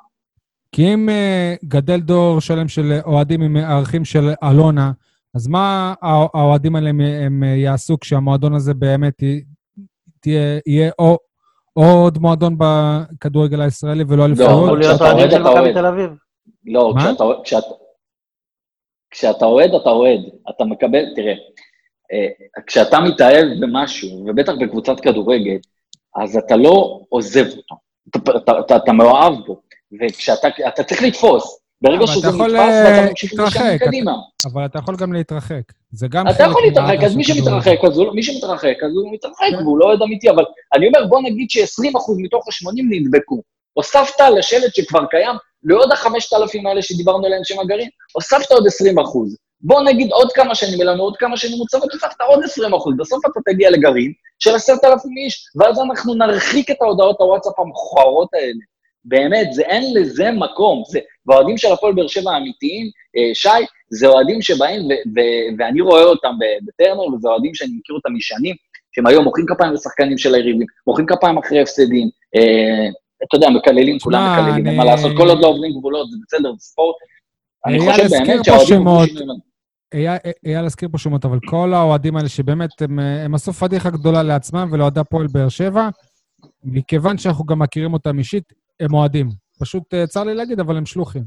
[0.72, 4.92] כי אם אה, גדל דור שלם של אוהדים עם ערכים של אלונה,
[5.34, 6.90] אז מה הא- האוהדים האלה
[7.26, 9.22] הם, אה, יעשו כשהמועדון הזה באמת
[10.20, 11.18] תהיה, יהיה או,
[11.76, 14.50] או עוד מועדון בכדורגל הישראלי ולא לא, אליפויות?
[14.50, 15.74] אמור אבל להיות כשאתה אוהדים אוהד, של אתה מכבי אוהד.
[15.74, 16.10] תל אביב.
[16.66, 16.94] לא?
[16.98, 17.66] כשאתה, כשאתה,
[19.10, 20.20] כשאתה אוהד, אתה אוהד.
[20.50, 21.34] אתה מקבל, תראה,
[22.12, 25.58] אה, כשאתה מתאהב במשהו, ובטח בקבוצת כדורגל,
[26.16, 27.74] אז אתה לא עוזב אותו.
[28.08, 29.60] אתה, אתה, אתה, אתה מאוהב בו,
[30.00, 31.60] וכשאתה אתה צריך לתפוס.
[31.82, 34.12] ברגע שזה אתה יכול, נתפס, אה, ואתה ממשיך משם להתרחק, קדימה.
[34.52, 35.62] אבל אתה יכול גם להתרחק.
[35.92, 37.24] זה גם אתה יכול להתרחק, אז מי.
[37.24, 39.62] שמתרחק, אז הוא, לא- מי שמתרחק, אז הוא מתרחק.
[39.62, 43.42] והוא לא אוהד אמיתי, אבל אני אומר, בוא נגיד ש-20% מתוך ה-80 נדבקו.
[43.72, 48.70] הוספת לשלט שכבר קיים, לעוד ה-5,000 האלה שדיברנו עליהם שהם הגרעין, הוספת עוד 20%.
[49.60, 52.96] בוא נגיד עוד כמה שנים, יהיה לנו עוד כמה שנים מוצבות, הוספת עוד 20%.
[52.98, 58.60] בסוף אתה תגיע לגרעין של 10,000 איש, ואז אנחנו נרחיק את ההודעות הוואטסאפ המכוערות האלה.
[59.04, 60.82] באמת, זה, אין לזה מקום.
[60.88, 65.80] זה, והאוהדים של הפועל באר שבע האמיתיים, אה, שי, זה אוהדים שבאים, ו- ו- ואני
[65.80, 66.32] רואה אותם
[66.66, 68.56] בטרנר, וזה אוהדים שאני מכיר אותם משנים,
[68.92, 72.88] שהם היום מוחאים כפיים לשחקנים של היריבים, מוחאים כפיים אחרי הפסדים, אה,
[73.24, 76.52] אתה יודע, מקללים, כולם מקללים, אין מה לעשות, כל עוד לא עוברים גבולות, זה בסדר,
[76.52, 76.96] זה ספורט.
[77.66, 78.84] אני חושב באמת שהאוהדים...
[80.46, 84.68] אייל הזכיר פה שמות, אבל כל האוהדים האלה שבאמת הם, הם עשו פדיחה גדולה לעצמם
[84.72, 85.88] ולאוהדי הפועל באר שבע,
[86.64, 89.28] מכיוון שאנחנו גם מכירים אותם אישית, הם אוהדים.
[89.60, 91.22] פשוט אה, צר לי להגיד, אבל הם שלוחים.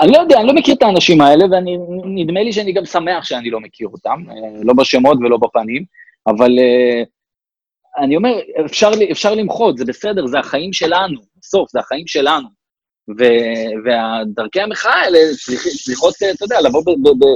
[0.00, 3.50] אני לא יודע, אני לא מכיר את האנשים האלה, ונדמה לי שאני גם שמח שאני
[3.50, 5.84] לא מכיר אותם, אה, לא בשמות ולא בפנים,
[6.26, 7.02] אבל אה,
[8.04, 8.30] אני אומר,
[8.66, 12.48] אפשר, אפשר למחות, זה בסדר, זה החיים שלנו, בסוף, זה החיים שלנו.
[13.18, 17.26] ודרכי המחאה האלה צריכ, צריכות, אתה יודע, לבוא ב, ב, ב,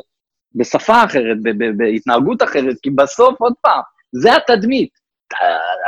[0.54, 3.80] בשפה אחרת, ב, ב, בהתנהגות אחרת, כי בסוף, עוד פעם,
[4.12, 4.90] זה התדמית.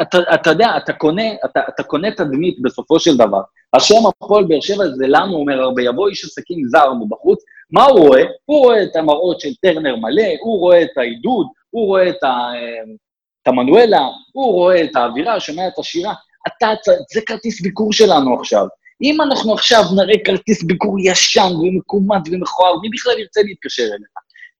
[0.02, 3.40] אתה, אתה, אתה יודע, אתה קונה, אתה, אתה קונה תדמית בסופו של דבר.
[3.74, 8.08] השם הפועל באר שבע זה לנו אומר הרבה, יבוא איש עסקים זר מבחוץ, מה הוא
[8.08, 8.22] רואה?
[8.44, 12.50] הוא רואה את המראות של טרנר מלא, הוא רואה את העידוד, הוא רואה את, ה,
[13.42, 16.14] את המנואלה, הוא רואה את האווירה, שומע את השירה.
[16.46, 16.66] אתה,
[17.14, 18.66] זה כרטיס ביקור שלנו עכשיו.
[19.02, 24.12] אם אנחנו עכשיו נראה כרטיס ביקור ישן ומקומט ומכוער, מי בכלל ירצה להתקשר אליך?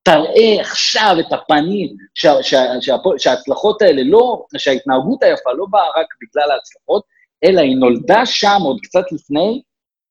[0.03, 6.07] תראה עכשיו את הפנים, שה, שה, שה, שההצלחות האלה לא, שההתנהגות היפה לא באה רק
[6.23, 7.03] בגלל ההצלחות,
[7.45, 9.63] אלא היא נולדה שם עוד קצת לפני,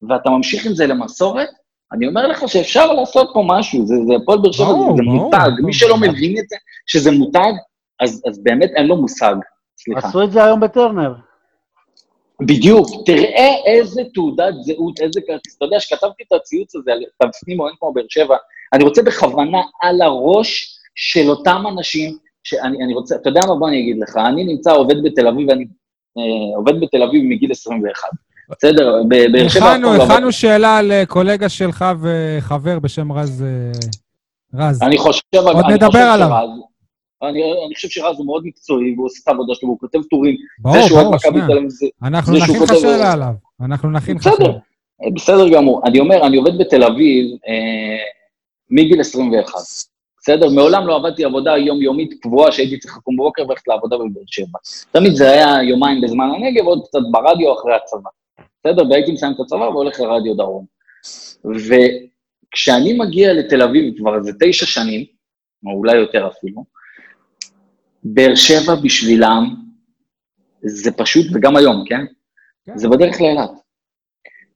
[0.10, 1.50] ואתה ממשיך עם זה למסורת,
[1.94, 5.50] אני אומר לך שאפשר לעשות פה משהו, זה, זה הפועל באר שבע, זה, זה מותג,
[5.64, 6.56] מי שלא מבין את זה,
[6.88, 7.52] שזה מותג,
[8.00, 9.36] אז, אז באמת אין לו מושג,
[9.78, 10.08] סליחה.
[10.08, 11.14] עשו את זה היום בטרנר.
[12.42, 15.58] בדיוק, תראה איזה תעודת זהות, איזה כרטיס.
[15.58, 18.36] אתה יודע, שכתבתי את הציוץ הזה על תבסנים או אין כמו באר שבע,
[18.74, 23.68] אני רוצה בכוונה על הראש של אותם אנשים, שאני אני רוצה, אתה יודע מה, בוא
[23.68, 25.70] אני אגיד לך, אני נמצא, עובד בתל אביב, אני אה,
[26.56, 28.10] עובד בתל אביב מגיל 21.
[28.50, 29.72] בסדר, בבאר שבע...
[29.72, 33.44] הכנו, הכנו שאלה לקולגה שלך וחבר בשם רז...
[33.44, 33.72] אה,
[34.54, 34.84] רז.
[34.84, 36.28] אני חושב, עוד נדבר עליו.
[36.28, 36.50] שרז,
[37.24, 40.36] אני, אני חושב שרז הוא מאוד מקצועי, והוא עושה את העבודה שלו, והוא כותב טורים.
[40.60, 41.46] ברור, ברור, שנייה.
[42.04, 43.34] אנחנו נכין לך שאלה עליו.
[43.62, 44.36] אנחנו נכין לך שאלה.
[44.36, 44.58] בסדר,
[45.14, 45.82] בסדר גמור.
[45.86, 48.04] אני אומר, אני עובד בתל אביב אה,
[48.70, 49.54] מגיל 21.
[50.22, 50.50] בסדר?
[50.50, 54.60] מעולם לא עבדתי עבודה יומיומית קבועה שהייתי צריך לקום בבוקר וללכת לעבודה בבאר שבע.
[54.92, 58.10] תמיד זה היה יומיים בזמן הנגב, עוד קצת ברדיו אחרי הצבא.
[58.60, 58.90] בסדר?
[58.90, 60.66] והייתי מסיים את הצבא והולך לרדיו דרום.
[61.46, 65.06] וכשאני מגיע לתל אביב כבר איזה תשע שנים,
[65.66, 66.66] או אולי יותר אפילו,
[68.04, 69.56] באר שבע בשבילם
[70.62, 72.06] זה פשוט, וגם היום, כן?
[72.66, 72.78] כן.
[72.78, 73.52] זה בדרך לאילת.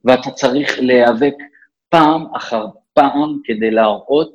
[0.05, 1.35] ואתה צריך להיאבק
[1.89, 4.31] פעם אחר פעם כדי להראות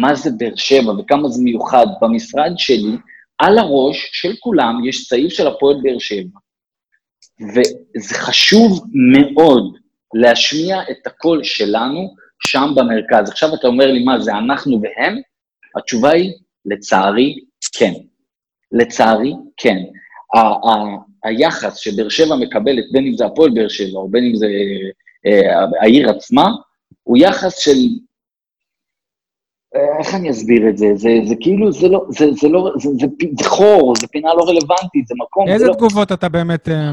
[0.00, 1.86] מה זה באר שבע וכמה זה מיוחד.
[2.00, 2.96] במשרד שלי,
[3.38, 6.38] על הראש של כולם יש סעיף של הפועל באר שבע.
[7.40, 9.76] וזה חשוב מאוד
[10.14, 12.14] להשמיע את הקול שלנו
[12.46, 13.30] שם במרכז.
[13.30, 15.18] עכשיו אתה אומר לי, מה, זה אנחנו והם?
[15.76, 16.32] התשובה היא,
[16.66, 17.34] לצערי,
[17.78, 17.92] כן.
[18.72, 19.76] לצערי, כן.
[20.34, 24.34] ה- ה- היחס שבאר שבע מקבלת, בין אם זה הפועל באר שבע או בין אם
[24.34, 24.46] זה
[25.26, 26.50] אה, העיר עצמה,
[27.02, 27.78] הוא יחס של...
[29.76, 30.86] אה, איך אני אסביר את זה?
[30.94, 33.06] זה, זה כאילו, זה לא, זה, זה לא, זה, זה,
[33.38, 35.48] זה חור, זה פינה לא רלוונטית, זה מקום...
[35.48, 36.14] איזה זה תגובות לא...
[36.14, 36.90] אתה באמת אה,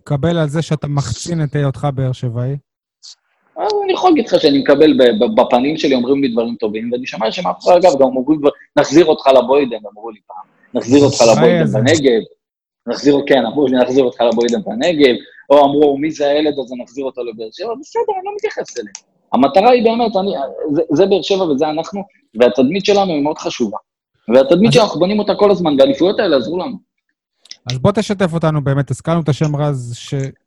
[0.00, 2.56] מקבל על זה שאתה מחצין את היותך באר שבעי?
[3.58, 4.98] אני יכול להגיד לך שאני מקבל
[5.36, 8.40] בפנים שלי, אומרים לי דברים טובים, ואני שומע שהם אף אחד, אגב, גם אומרים,
[8.76, 10.44] נחזיר אותך לבוידן, אמרו לי פעם.
[10.74, 12.22] נחזיר אותך לבוידן בנגב,
[12.86, 15.14] נחזיר, כן, אמרו לי, נחזיר אותך לבוידן בנגב,
[15.50, 19.15] או אמרו, מי זה הילד הזה, נחזיר אותו לבאר שבע, בסדר, אני לא מתייחס אליהם.
[19.36, 20.30] המטרה היא באמת, אני,
[20.74, 22.02] זה, זה באר שבע וזה אנחנו,
[22.40, 23.78] והתדמית שלנו היא מאוד חשובה.
[24.34, 26.76] והתדמית שאנחנו בונים אותה כל הזמן, והאליפויות האלה עזרו לנו.
[27.72, 29.98] אז בוא תשתף אותנו באמת, הזכרנו את השם רז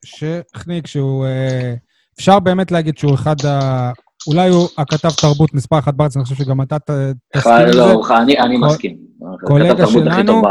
[0.05, 1.25] שכניק, שהוא...
[1.25, 1.73] אה,
[2.19, 3.91] אפשר באמת להגיד שהוא אחד ה...
[4.27, 6.77] אולי הוא הכתב תרבות מספר אחת בארץ, אני חושב שגם אתה
[7.35, 7.79] תסכים עם זה.
[7.79, 8.97] לא, אני, אני מסכים.
[9.47, 10.41] קולגה שלנו,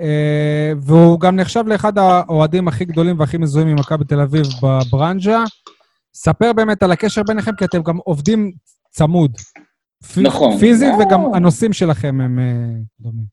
[0.00, 5.44] אה, והוא גם נחשב לאחד האוהדים הכי גדולים והכי מזוהים ממכבי תל אביב בברנז'ה.
[6.18, 8.52] ספר באמת על הקשר ביניכם, כי אתם גם עובדים
[8.90, 9.32] צמוד.
[10.22, 10.58] נכון.
[10.58, 12.44] פיזית, וגם הנושאים שלכם הם אה,
[13.00, 13.24] דומים.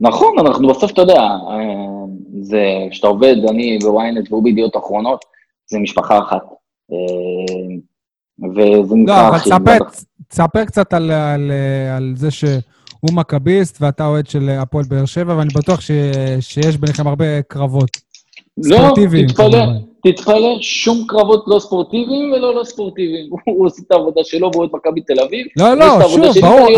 [0.00, 2.04] נכון, אנחנו בסוף, אתה יודע, אה,
[2.40, 5.24] זה, כשאתה עובד, אני וויינט והוא בידיעות אחרונות,
[5.70, 6.42] זה משפחה אחת.
[8.38, 9.22] וזה נקרא...
[9.22, 9.78] לא, אבל תספר,
[10.28, 11.52] תספר קצת על, על,
[11.96, 15.90] על זה שהוא מכביסט ואתה אוהד של הפועל באר שבע, ואני בטוח ש,
[16.40, 17.90] שיש ביניכם הרבה קרבות.
[18.56, 18.78] לא.
[18.78, 18.94] לא,
[19.26, 19.64] תתפלא,
[20.02, 23.30] תתפלא, שום קרבות לא ספורטיביים ולא לא ספורטיביים.
[23.56, 25.46] הוא עושה את העבודה שלו והוא את מכבי תל אביב.
[25.56, 26.68] לא, לא, שוב, ברור,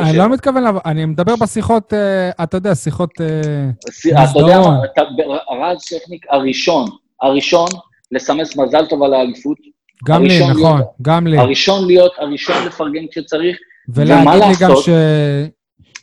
[0.00, 3.24] אני לא, לא מתכוון, אני מדבר בשיחות, uh, אתה יודע, שיחות uh,
[4.32, 4.80] אתה יודע מה,
[5.66, 6.88] רז שכניק הראשון,
[7.22, 7.68] הראשון,
[8.12, 9.56] לסמס מזל טוב על האליפות,
[10.06, 11.38] גם לי, נכון, גם לי.
[11.38, 13.56] הראשון להיות, הראשון לפרגן כשצריך,
[13.88, 14.88] ולהגיד לי גם ש...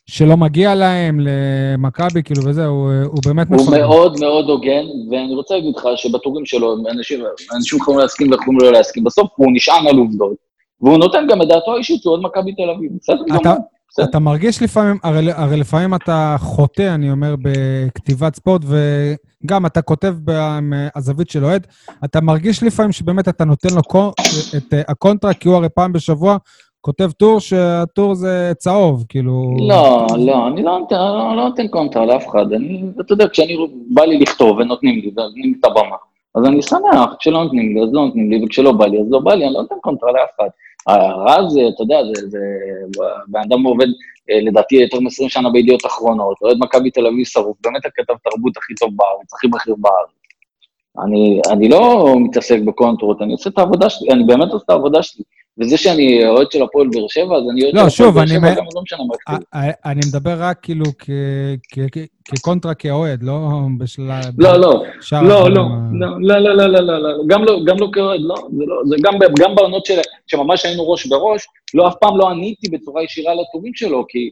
[0.05, 3.67] שלא מגיע להם, למכבי, כאילו, וזה, הוא, הוא באמת מפרגן.
[3.67, 7.23] הוא מאוד מאוד הוגן, ואני רוצה להגיד לך שבטורים שלו, אנשים,
[7.55, 10.35] אנשים יכולים להסכים ויכולים לא להסכים, בסוף הוא נשען על עובדות,
[10.81, 13.57] והוא נותן גם את דעתו האישית, הוא עוד מכבי תל אביב, בסדר גמור.
[14.03, 18.61] אתה מרגיש לפעמים, הרי, הרי לפעמים אתה חוטא, אני אומר, בכתיבת ספורט,
[19.43, 20.15] וגם אתה כותב
[20.61, 21.67] מהזווית של אוהד,
[22.05, 24.11] אתה מרגיש לפעמים שבאמת אתה נותן לו קו,
[24.57, 26.37] את אה, הקונטרה, כי הוא הרי פעם בשבוע
[26.85, 29.55] כותב טור שהטור זה צהוב, כאילו...
[29.69, 32.53] לא, לא, אני לא נותן, לא, לא נותן קונטרה לאף אחד.
[32.53, 33.57] אני, אתה יודע, כשאני,
[33.89, 35.95] בא לי לכתוב ונותנים לי, ונותנים לי את הבמה,
[36.35, 39.19] אז אני שמח, כשלא נותנים לי, אז לא נותנים לי, וכשלא בא לי, אז לא
[39.19, 40.49] בא לי, אני לא נותן קונטרה לאף אחד.
[40.87, 42.39] הרז, אתה יודע, זה, זה,
[43.27, 43.87] בן אדם עובד,
[44.29, 48.57] אה, לדעתי, יותר מ-20 שנה בידיעות אחרונות, אוהד מכבי תל אביב שרוף, באמת הכתב תרבות
[48.57, 50.22] הכי טוב בארץ, הכי בכיר בארץ.
[51.05, 55.03] אני, אני לא מתעסק בקונטרות, אני עושה את העבודה שלי, אני באמת עושה את העבודה
[55.03, 55.23] שלי.
[55.57, 58.29] וזה שאני אוהד של הפועל באר שבע, אז אני אוהד לא, של הפועל באר אני
[58.29, 59.39] שבע, מ- גם לא משנה מה כתוב.
[59.53, 60.85] אה, אני מדבר רק כאילו
[62.25, 64.23] כקונטרה כאוהד, לא בשלב...
[64.37, 64.83] לא, לא,
[65.21, 65.49] לא, לא,
[66.21, 68.75] לא, לא, לא, לא, לא, לא, לא, גם לא, גם לא כאוהד, לא, זה לא,
[68.85, 73.03] זה גם, גם בעונות של, שממש היינו ראש בראש, לא, אף פעם לא עניתי בצורה
[73.03, 74.29] ישירה לטורים שלו, כי,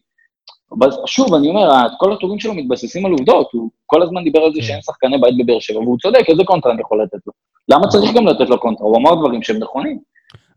[1.05, 4.59] שוב, אני אומר, כל הטורים שלו מתבססים על עובדות, הוא כל הזמן דיבר על זה
[4.59, 4.67] כן.
[4.67, 7.33] שאין שחקני בית בבאר שבע, והוא צודק, איזה קונטרה אני יכול לתת לו?
[7.69, 8.87] למה צריך גם לתת לו קונטרה?
[8.87, 9.99] הוא אמר דברים שהם נכונים,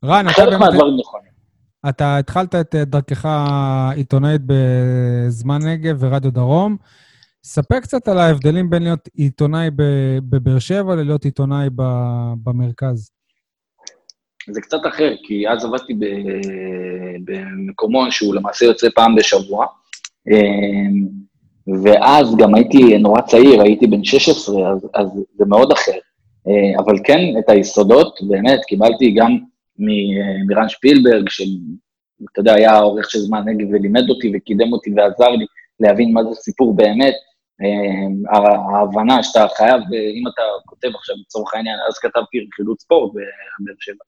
[0.04, 0.60] רן, אתה באמת...
[0.60, 1.34] מהדברים נכונים.
[1.88, 6.76] אתה התחלת את אה, דרכך העיתונאית בזמן נגב ורדיו דרום.
[7.44, 9.68] ספר קצת על ההבדלים בין להיות עיתונאי
[10.28, 11.68] בבאר שבע ללהיות עיתונאי
[12.44, 13.10] במרכז.
[14.50, 15.94] זה קצת אחר, כי אז עבדתי
[17.24, 19.66] במקומון שהוא למעשה יוצא פעם בשבוע,
[21.84, 25.98] ואז גם הייתי נורא צעיר, הייתי בן 16, אז, אז זה מאוד אחר.
[26.48, 29.38] אה, אבל כן, את היסודות, באמת, קיבלתי גם
[30.48, 35.46] מרן שפילברג, שאתה יודע, היה העורך של זמן נגב ולימד אותי וקידם אותי ועזר לי
[35.80, 37.14] להבין מה זה סיפור באמת.
[37.62, 38.38] אה,
[38.76, 43.74] ההבנה שאתה חייב, אה, אם אתה כותב עכשיו לצורך העניין, אז כתבתי רכילות ספורט בבאר
[43.78, 44.04] שבע.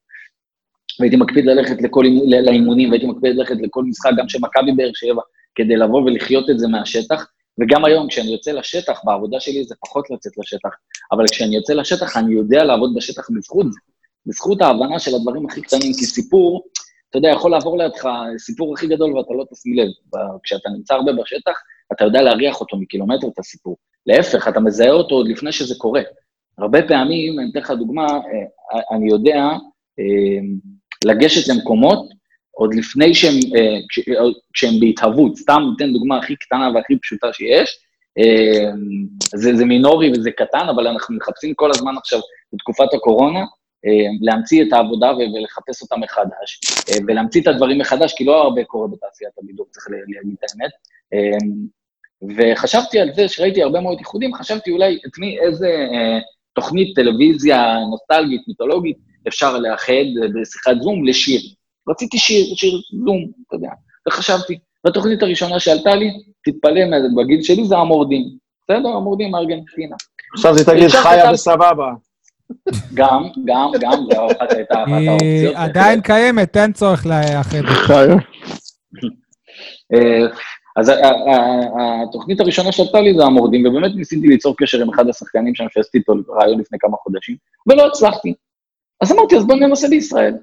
[1.00, 2.04] והייתי מקפיד ללכת לכל,
[2.46, 5.22] לאימונים, והייתי מקפיד ללכת לכל משחק, גם של מכבי באר שבע,
[5.56, 7.26] כדי לבוא ולחיות את זה מהשטח.
[7.60, 10.68] וגם היום, כשאני יוצא לשטח, בעבודה שלי זה פחות לצאת לשטח,
[11.12, 13.78] אבל כשאני יוצא לשטח, אני יודע לעבוד בשטח בזכות זה,
[14.26, 16.66] בזכות ההבנה של הדברים הכי קטנים, כי סיפור,
[17.10, 19.88] אתה יודע, יכול לעבור לידך סיפור הכי גדול ואתה לא תשים לב.
[20.42, 21.52] כשאתה נמצא הרבה בשטח,
[21.92, 23.76] אתה יודע להריח אותו מקילומטר, את הסיפור.
[24.06, 26.02] להפך, אתה מזהה אותו עוד לפני שזה קורה.
[26.58, 29.36] הרבה פעמים, אני אתן לך דוגמה, אה, אני יודע
[29.98, 30.38] אה,
[31.04, 32.08] לגשת למקומות
[32.56, 33.76] עוד לפני שהם, אה,
[34.14, 35.36] אה, כשהם בהתהוות.
[35.36, 37.78] סתם ניתן דוגמה הכי קטנה והכי פשוטה שיש.
[38.18, 38.70] אה,
[39.34, 42.20] זה, זה מינורי וזה קטן, אבל אנחנו מחפשים כל הזמן עכשיו,
[42.52, 43.40] בתקופת הקורונה,
[44.20, 46.60] להמציא את העבודה ולחפש אותה מחדש,
[47.06, 50.70] ולהמציא את הדברים מחדש, כי לא הרבה קורה בתעשיית הבידור, צריך להגיד את האמת.
[52.36, 55.68] וחשבתי על זה, שראיתי הרבה מאוד איחודים, חשבתי אולי את מי, איזה
[56.52, 58.96] תוכנית טלוויזיה נוסטלגית, מיתולוגית,
[59.28, 61.40] אפשר לאחד בשיחת זום לשיר.
[61.88, 63.68] רציתי שיר, שיר זום, אתה יודע.
[64.08, 66.10] וחשבתי, והתוכנית הראשונה שעלתה לי,
[66.44, 68.22] תתפלא, מה- בגיל שלי זה המורדים.
[68.64, 69.96] בסדר, המורדים מארגנטינה.
[70.36, 71.92] עכשיו זה תגיד חיה וסבבה.
[72.94, 75.54] גם, גם, גם, זו אחת הייתה אחת היא האופציות.
[75.56, 77.58] עדיין קיימת, אין צורך לאחד.
[79.94, 80.26] אה,
[80.76, 84.90] אז ה- ה- ה- התוכנית הראשונה שעלתה לי זה המורדים, ובאמת ניסיתי ליצור קשר עם
[84.90, 88.34] אחד השחקנים שם שעשיתי איתו רעיון לפני כמה חודשים, ולא הצלחתי.
[89.00, 90.34] אז אמרתי, אז בוא ננסה בישראל.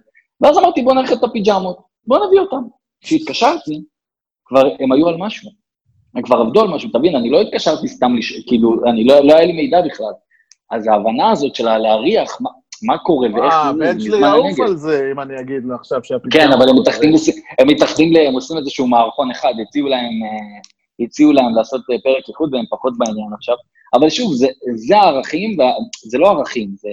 [0.41, 1.77] ואז אמרתי, בוא נלך את הפיג'מות,
[2.07, 2.63] בוא נביא אותם.
[3.01, 3.83] כשהתקשרתי,
[4.45, 5.49] כבר הם היו על משהו.
[6.15, 8.43] הם כבר עבדו על משהו, תבין, אני לא התקשרתי סתם, לש...
[8.47, 10.11] כאילו, אני לא, לא היה לי מידע בכלל.
[10.71, 12.49] אז ההבנה הזאת של להריח מה,
[12.83, 14.59] מה קורה ואיך אה, זה, בן שלי יעוף.
[14.59, 16.31] על זה, אם אני אגיד לו עכשיו שהפתרון...
[16.31, 17.29] כן, אבל הם מתאחדים, לס-
[17.59, 21.95] הם מתאחדים, ל- הם עושים איזשהו מערכון אחד, הציעו להם, אה, הציעו להם לעשות אה,
[22.03, 23.55] פרק איחוד והם פחות בעניין עכשיו.
[23.93, 25.57] אבל שוב, זה, זה הערכים,
[26.09, 26.89] זה לא ערכים, זה,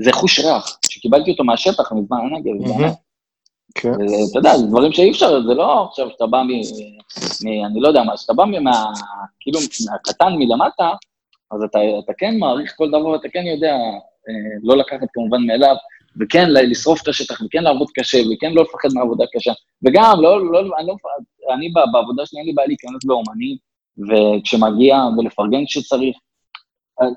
[0.00, 2.78] זה חוש ריח, שקיבלתי אותו מהשטח מזמן הנגב, מהמם.
[2.82, 2.92] באמת.
[3.74, 3.92] כן.
[4.08, 6.48] זה- אתה יודע, זה דברים שאי אפשר, זה לא עכשיו שאתה בא מ...
[7.44, 8.84] מ אני לא יודע מה, שאתה בא מה...
[9.40, 9.58] כאילו,
[9.90, 10.90] מהקטן מלמטה,
[11.50, 13.72] אז אתה, אתה כן מעריך כל דבר, ואתה כן יודע
[14.28, 15.74] אה, לא לקחת כמובן מאליו,
[16.20, 19.52] וכן לשרוף את השטח, וכן לעבוד קשה, וכן לא לפחד מעבודה קשה.
[19.86, 20.94] וגם, לא, לא, אני, לא,
[21.54, 23.56] אני בעבודה שלי אין לי בעיה להיכנס באומנים,
[24.08, 26.16] וכשמגיע, ולפרגן כשצריך.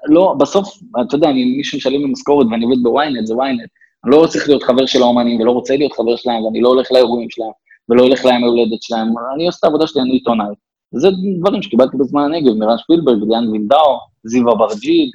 [0.05, 3.59] לא, בסוף, אתה יודע, אני, מישהו משלם לי משכורת ואני עובד בוויינט, זה וויינט.
[4.05, 6.91] אני לא צריך להיות חבר של האומנים, ולא רוצה להיות חבר שלהם, ואני לא הולך
[6.91, 7.51] לאירועים שלהם,
[7.89, 9.07] ולא הולך ליום ההולדת שלהם.
[9.35, 10.55] אני עושה את העבודה שלי, אני עיתונאי.
[10.91, 11.07] זה
[11.39, 15.11] דברים שקיבלתי בזמן הנגב, מרן שפילברג, דיאן וינדאו, זיו אברג'יל.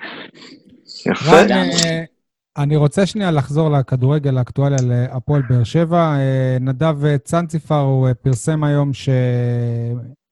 [1.07, 1.37] יפה.
[1.37, 2.05] אה,
[2.59, 6.17] אני רוצה שנייה לחזור לכדורגל האקטואליה להפועל באר שבע.
[6.19, 8.91] אה, נדב צנציפר, הוא אה, פרסם היום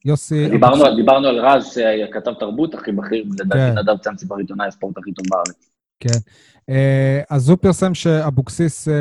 [0.08, 0.48] שיוסי...
[0.48, 3.78] דיברנו, על- דיברנו על רז, אה, כתב תרבות הכי בכיר, לדעתי כן.
[3.78, 5.70] נדב צאנציפר עיתונאי הספורט הכי טוב בארץ.
[6.00, 6.18] כן.
[6.68, 8.94] אה, אז הוא פרסם שאבוקסיס אה,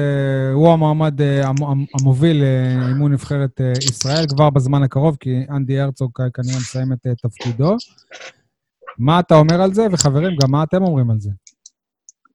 [0.54, 2.44] הוא המועמד המ- המ- המוביל
[2.82, 7.76] לאימון נבחרת ישראל כבר בזמן הקרוב, כי אנדי הרצוג כנראה מסיים את תפקידו.
[8.98, 9.88] מה אתה אומר על זה?
[9.92, 11.30] וחברים, גם מה אתם אומרים על זה?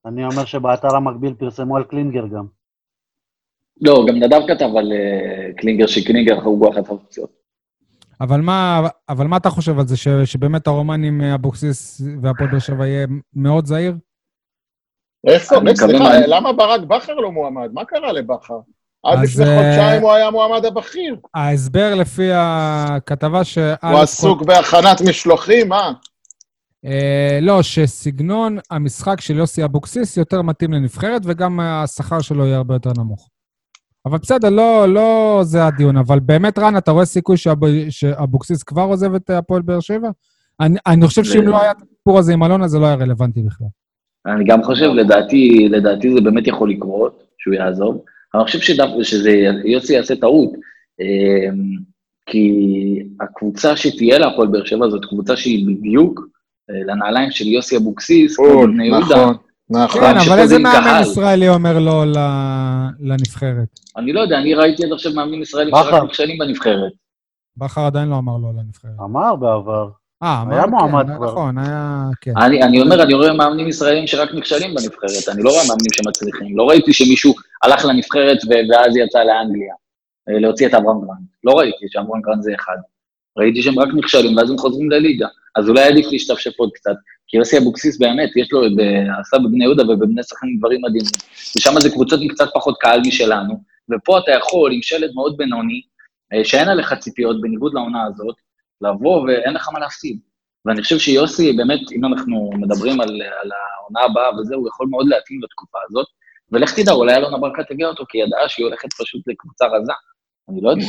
[0.07, 2.45] אני אומר שבאתר המקביל פרסמו על קלינגר גם.
[3.81, 4.93] לא, גם נדב כתב על
[5.57, 7.31] קלינגר, שקלינגר חרוגו אחת האופציות.
[8.20, 12.51] אבל מה, אבל מה אתה חושב על זה, ש, שבאמת הרומן עם אה, אבוקסיס והפועל
[12.51, 13.95] באר שבע יהיה מאוד זהיר?
[15.27, 15.57] איפה?
[15.59, 17.69] אני סליחה, מה- למה ברק בכר לא מועמד?
[17.73, 18.59] מה קרה לבכר?
[19.05, 21.16] עד אז, לפני אה, חודשיים הוא היה המועמד הבכיר.
[21.35, 23.59] ההסבר לפי הכתבה ש...
[23.59, 25.73] הוא עסוק בהכנת משלוחים?
[26.85, 32.74] אה, לא, שסגנון המשחק של יוסי אבוקסיס יותר מתאים לנבחרת, וגם השכר שלו יהיה הרבה
[32.74, 33.28] יותר נמוך.
[34.09, 35.97] אבל בסדר, לא, לא זה הדיון.
[35.97, 37.59] אבל באמת, רן, אתה רואה סיכוי שאב,
[37.91, 40.09] שאבוקסיס כבר עוזב את הפועל באר שבע?
[40.61, 43.43] אני, אני חושב שאם לא היה את הסיפור הזה עם אלונה, זה לא היה רלוונטי
[43.43, 43.67] בכלל.
[44.27, 48.05] אני גם חושב, לדעתי, לדעתי זה באמת יכול לקרות, שהוא יעזוב.
[48.35, 49.31] אני חושב שדווקא שזה,
[49.65, 50.53] יוסי יעשה טעות,
[51.01, 51.77] אמ,
[52.27, 52.53] כי
[53.21, 56.29] הקבוצה שתהיה להפועל באר שבע זאת קבוצה שהיא בדיוק
[56.71, 59.17] אה, לנעליים של יוסי אבוקסיס, כמו בול, בבני יהודה.
[59.17, 59.37] נכון,
[59.70, 60.01] נכון.
[60.01, 61.03] כן, אבל זה איזה מאמן קהל.
[61.03, 62.05] ישראלי אומר לא
[63.01, 63.81] לנבחרת?
[63.97, 65.90] אני לא יודע, אני ראיתי עד עכשיו מאמנים ישראלים בכר.
[65.90, 66.93] שרק נכשלים בנבחרת.
[67.57, 68.93] בכר עדיין לא אמר לא לנבחרת.
[69.01, 69.89] אמר בעבר.
[70.23, 71.27] אה, אמר, היה כן, מועמד כבר.
[71.27, 72.05] נכון, היה...
[72.20, 72.32] כן.
[72.36, 76.59] אני, אני אומר, אני רואה מאמנים ישראלים שרק נכשלים בנבחרת, אני לא רואה מאמנים שמצליחים.
[76.59, 78.39] לא ראיתי שמישהו הלך לנבחרת
[78.70, 79.74] ואז יצא לאנגליה,
[80.28, 81.27] אה, להוציא את אברהם גרנד.
[81.45, 82.77] לא ראיתי שאברהם גרנד זה אחד.
[83.39, 85.27] ראיתי שהם רק נכשלים ואז הם חוזרים לליגה.
[85.59, 86.95] אז אולי עדיף להשתפשף עוד קצת.
[87.27, 91.11] כי יוסי אבוקסיס באמת, יש לו, ב- עשה בבני יהודה ובבני סכנין דברים מדהימים.
[91.57, 93.55] ושם זה קבוצות עם קצת פחות קהל משלנו,
[93.91, 95.81] ופה אתה יכול, עם שלד מאוד בינוני,
[96.33, 98.37] אה, שאין עליך ציפיות, בניגוד לעונה הזאת,
[98.81, 100.19] לבוא ואין לך מה להפסיד.
[100.65, 105.09] ואני חושב שיוסי, באמת, אם אנחנו מדברים על, על העונה הבאה וזה, הוא יכול מאוד
[105.09, 106.07] להתאים לתקופה הזאת.
[106.53, 109.93] ולך תדע, אולי אלונה ברקת תגיע אותו, כי היא ידעה שהיא הולכת פשוט לקבוצה רזה.
[110.49, 110.85] אני לא יודע.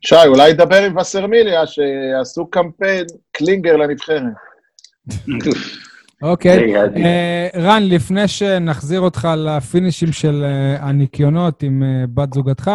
[0.00, 4.22] שי, אולי דבר עם וסרמיליה, שעשו קמפיין קלינגר לנבחרת.
[6.22, 6.76] אוקיי.
[6.76, 12.70] אה, רן, לפני שנחזיר אותך לפינישים של אה, הניקיונות עם אה, בת זוגתך,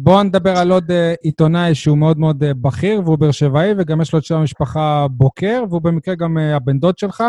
[0.00, 0.90] בואו נדבר על עוד
[1.22, 5.64] עיתונאי שהוא מאוד מאוד בכיר, והוא באר שבעי, וגם יש לו את שם המשפחה בוקר,
[5.70, 7.24] והוא במקרה גם הבן דוד שלך.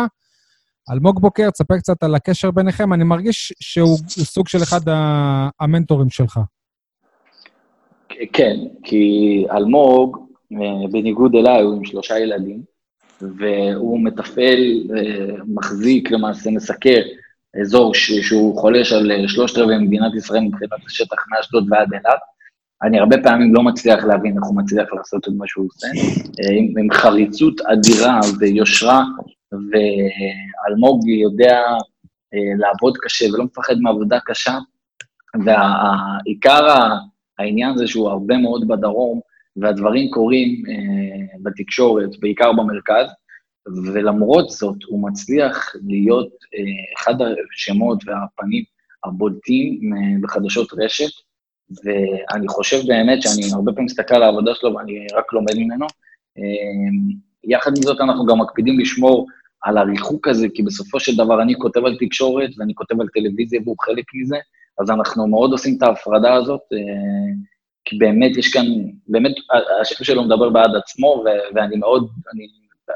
[0.92, 2.92] אלמוג בוקר, תספר קצת על הקשר ביניכם.
[2.92, 4.80] אני מרגיש שהוא הוא סוג של אחד
[5.60, 6.40] המנטורים שלך.
[8.32, 12.62] כן, כי אלמוג, אה, בניגוד אליי, הוא עם שלושה ילדים,
[13.20, 17.00] והוא מתפעל, אה, מחזיק למעשה, מסקר
[17.60, 22.20] אזור שהוא חולש על אה, שלושת רבעי מדינת ישראל מבחינת השטח מאשדוד ועד אילת.
[22.82, 25.88] אני הרבה פעמים לא מצליח להבין איך הוא מצליח לעשות את מה שהוא עושה,
[26.52, 29.04] עם, עם חריצות אדירה ויושרה,
[29.52, 31.60] ואלמוג יודע
[32.58, 34.58] לעבוד קשה ולא מפחד מעבודה קשה,
[35.44, 36.66] והעיקר
[37.38, 39.20] העניין זה שהוא הרבה מאוד בדרום,
[39.56, 43.06] והדברים קורים אה, בתקשורת, בעיקר במרכז,
[43.92, 47.14] ולמרות זאת הוא מצליח להיות אה, אחד
[47.54, 48.64] השמות והפנים
[49.04, 51.10] הבולטים אה, בחדשות רשת,
[51.84, 55.86] ואני חושב באמת שאני הרבה פעמים מסתכל על העבודה שלו ואני רק לומד ממנו.
[56.38, 59.26] אה, יחד עם זאת אנחנו גם מקפידים לשמור
[59.62, 63.60] על הריחוק הזה, כי בסופו של דבר אני כותב על תקשורת ואני כותב על טלוויזיה
[63.64, 64.36] והוא חלק מזה,
[64.80, 66.78] אז אנחנו מאוד עושים את ההפרדה הזאת, אה,
[67.84, 68.66] כי באמת יש כאן,
[69.08, 69.32] באמת
[69.80, 71.24] השם שלו מדבר בעד עצמו,
[71.54, 72.46] ואני מאוד, אני,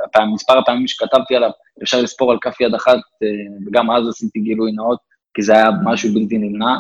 [0.05, 1.51] הפעם, מספר הפעמים שכתבתי עליו,
[1.83, 3.29] אפשר לספור על כף יד אחת, אה,
[3.67, 4.99] וגם אז עשיתי גילוי נאות,
[5.35, 6.77] כי זה היה משהו בלתי נמנע,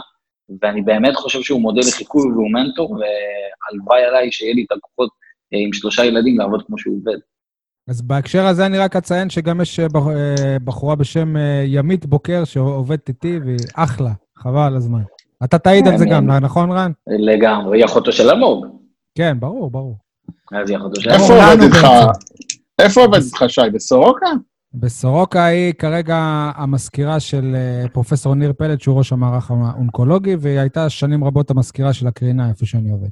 [0.63, 5.11] ואני באמת חושב שהוא מודל לחיקוי והוא מנטור, והלוואי עליי שיהיה לי את הכוחות
[5.55, 7.19] אה, עם שלושה ילדים לעבוד כמו שהוא עובד.
[7.89, 10.13] אז בהקשר הזה אני רק אציין שגם יש בח-
[10.65, 11.35] בחורה בשם
[11.67, 15.03] ימית בוקר שעובדת איתי, והיא אחלה, חבל על הזמן.
[15.45, 16.45] אתה תעיד על זה גם, מעניין.
[16.45, 16.93] נכון, רן?
[17.07, 18.67] לגמרי, היא אחותו של אלמוג,
[19.15, 19.97] כן, ברור, ברור.
[20.53, 21.39] אז היא אחותו של איפה אלמוג.
[21.39, 21.83] לנו עובד איתך?
[21.83, 22.19] בעצם.
[22.79, 23.61] איפה עובד איתך, שי?
[23.73, 24.27] בסורוקה?
[24.75, 26.17] בסורוקה היא כרגע
[26.55, 31.93] המזכירה של אה, פרופסור ניר פלד, שהוא ראש המערך האונקולוגי, והיא הייתה שנים רבות המזכירה
[31.93, 33.09] של הקרינה, איפה שאני עובד.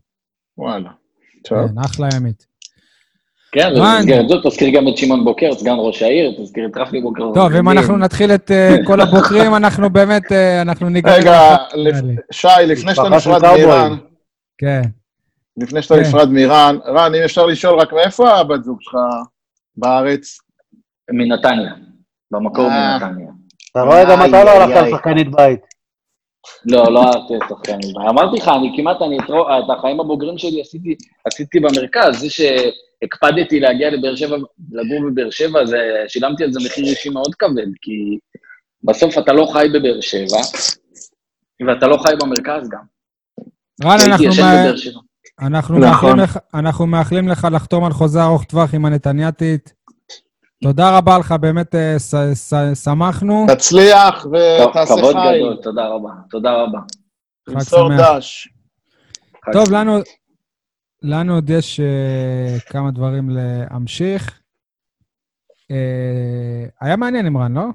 [0.58, 0.90] וואלה.
[1.44, 1.68] טוב.
[1.68, 2.46] כן, אחלה ימית.
[3.52, 3.96] כן, רן.
[3.96, 7.22] במסגרת זאת תזכיר גם את שמעון בוקר, סגן ראש העיר, תזכיר את רפי בוקר.
[7.34, 11.14] טוב, אם אנחנו נתחיל את אה, כל הבוקרים, אנחנו באמת, אה, אנחנו ניגע...
[11.14, 11.56] רגע.
[12.32, 13.42] שי, לפני שאתה נפרד.
[13.42, 13.96] מאיראן,
[14.58, 14.82] כן.
[15.56, 16.00] לפני שאתה כן.
[16.00, 18.96] נפרד מאיראן, רן, אם אפשר לשאול רק מאיפה הבת זוג שלך
[19.76, 20.38] בארץ?
[21.12, 21.72] מנתניה,
[22.30, 22.98] במקור אה.
[22.98, 23.30] מנתניה.
[23.72, 24.90] אתה רואה, גם אתה לא איי, הלכת על.
[24.90, 25.60] שחקנית בית.
[26.66, 27.98] לא, לא אהבתי את השחקנים.
[28.08, 30.94] אמרתי לך, אני כמעט, אני את רוב- את החיים הבוגרים שלי עשיתי,
[31.24, 32.20] עשיתי במרכז.
[32.20, 34.36] זה שהקפדתי להגיע לבאר שבע,
[34.72, 35.76] לגור בבאר שבע, זה,
[36.08, 38.18] שילמתי על זה מחיר אישי מאוד כבד, כי
[38.84, 40.40] בסוף אתה לא חי בבאר שבע,
[41.66, 42.82] ואתה לא חי במרכז גם.
[43.84, 44.32] רן, הייתי אנחנו
[44.76, 45.00] שבע.
[45.40, 45.90] אנחנו נכון.
[45.90, 49.74] מאחלים לך- אנחנו מאחלים לך לחתום על חוזה ארוך טווח עם הנתניאתית.
[50.62, 51.96] תודה רבה לך, באמת אה,
[52.74, 53.46] שמחנו.
[53.48, 55.38] תצליח ותעשה כבוד חי.
[55.38, 56.10] גדול, תודה רבה.
[56.30, 56.78] תודה רבה.
[57.50, 58.00] חג שמח.
[58.00, 58.48] דש.
[59.52, 59.64] טוב.
[59.72, 59.98] לנו,
[61.02, 64.40] לנו עוד יש uh, כמה דברים להמשיך.
[65.50, 65.74] Uh,
[66.80, 67.66] היה מעניין עם רן, לא?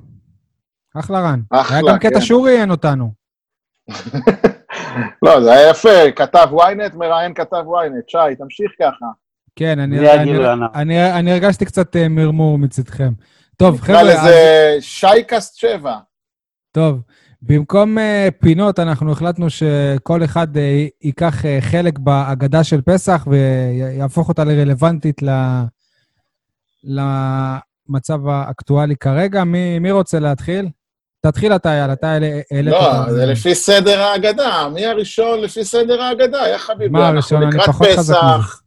[0.99, 1.41] אחלה רן.
[1.49, 2.21] אחלה, היה גם קטע כן.
[2.21, 3.11] שהוא ראיין אותנו.
[5.25, 8.07] לא, זה היה יפה, כתב ynet, מראיין כתב ynet.
[8.07, 9.05] שי, תמשיך ככה.
[9.55, 10.71] כן, אני, אני, הנאות.
[10.75, 13.13] אני, אני הרגשתי קצת uh, מרמור מצדכם.
[13.57, 15.97] טוב, נקרא חבר'ה, אז, לזה שייקסט 7.
[16.71, 17.01] טוב,
[17.41, 18.01] במקום uh,
[18.41, 20.59] פינות, אנחנו החלטנו שכל אחד uh,
[21.01, 25.29] ייקח uh, חלק בהגדה של פסח ויהפוך אותה לרלוונטית ל...
[26.83, 29.43] למצב האקטואלי כרגע.
[29.43, 30.69] מי, מי רוצה להתחיל?
[31.21, 32.11] תתחיל אתה, יאללה, אתה
[32.51, 34.69] העלית לא, זה לפי סדר ההגדה.
[34.73, 36.37] מי הראשון לפי סדר ההגדה?
[36.49, 36.99] יא חביבי?
[36.99, 37.69] אנחנו אני לקראת.
[37.69, 38.61] פסח,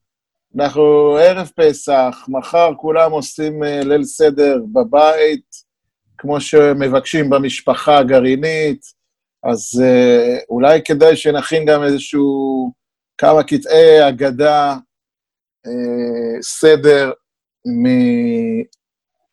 [0.57, 5.69] אנחנו ערב פסח, מחר כולם עושים אה, ליל סדר בבית,
[6.19, 8.81] כמו שמבקשים במשפחה הגרעינית,
[9.45, 12.73] אז אה, אולי כדאי שנכין גם איזשהו
[13.19, 14.77] כמה קטעי אגדה,
[15.67, 17.13] אה, סדר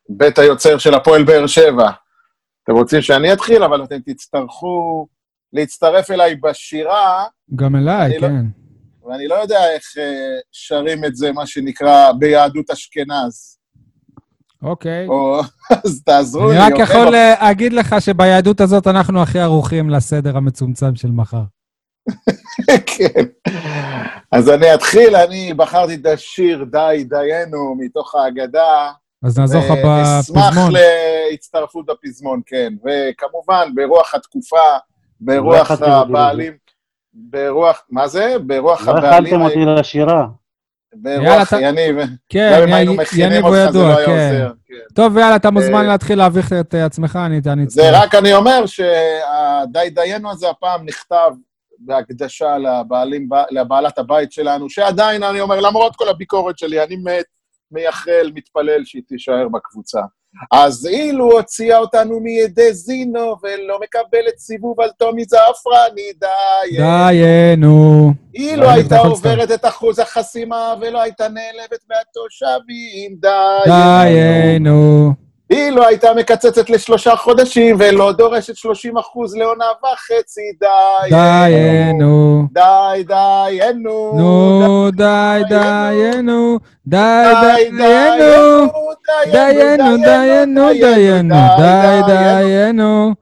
[0.09, 1.89] מבית היוצר של הפועל באר שבע.
[2.63, 5.07] אתם רוצים שאני אתחיל, אבל אתם תצטרכו
[5.53, 7.25] להצטרף אליי בשירה,
[7.55, 8.64] גם אליי, לא- כן.
[9.05, 13.57] ואני לא יודע איך אה, שרים את זה, מה שנקרא, ביהדות אשכנז.
[14.63, 15.07] אוקיי.
[15.07, 15.41] או,
[15.85, 16.63] אז תעזרו אני לי.
[16.63, 16.83] רק אוקיי?
[16.83, 21.43] יכול להגיד לך שביהדות הזאת אנחנו הכי ערוכים לסדר המצומצם של מחר.
[22.97, 23.23] כן.
[24.31, 28.91] אז אני אתחיל, אני בחרתי את השיר די דיינו מתוך ההגדה.
[29.23, 30.71] אז נעזור לך אשמח בפזמון.
[30.71, 32.73] להצטרפות בפזמון, כן.
[32.85, 34.77] וכמובן, ברוח התקופה,
[35.19, 36.53] ברוח הבעלים,
[37.15, 38.35] ברוח, מה זה?
[38.45, 40.27] ברוח לא הבעלים, הכנתם אותי לשירה.
[40.95, 41.95] ברוח אתה- יניב.
[42.29, 42.65] כן,
[43.17, 44.47] יניב הוא זה ידוע, לא היה כן.
[44.67, 44.73] כן.
[44.95, 47.89] טוב, יאללה, אתה מוזמן אה, להתחיל להביך את אה, עצמך, אני אני זה.
[47.93, 51.31] רק אני אומר שהדי דיינו הזה הפעם נכתב
[51.79, 57.25] בהקדשה לבעלים, לבעלת הבית שלנו, שעדיין, אני אומר, למרות כל הביקורת שלי, אני מת,
[57.71, 60.01] מייחל, מתפלל שהיא תישאר בקבוצה.
[60.51, 66.77] אז אילו הוציאה אותנו מידי זינו ולא מקבלת סיבוב על טומי זעפרני, די.
[66.77, 68.13] דיינו.
[68.35, 73.29] אילו די, הייתה עוברת את אחוז החסימה ולא הייתה נעלבת מהתושבים, די.
[73.65, 75.24] דיינו.
[75.49, 81.09] אילו הייתה מקצצת לשלושה חודשים ולא דורשת 30 אחוז לעונה וחצי, די.
[81.09, 82.43] דיינו.
[82.51, 84.13] די, דיינו.
[84.17, 86.59] נו, די, דיינו.
[86.87, 88.67] די, די, דיינו.
[89.31, 91.35] דיינו, דיינו, דיינו.
[91.57, 93.13] די, דיינו.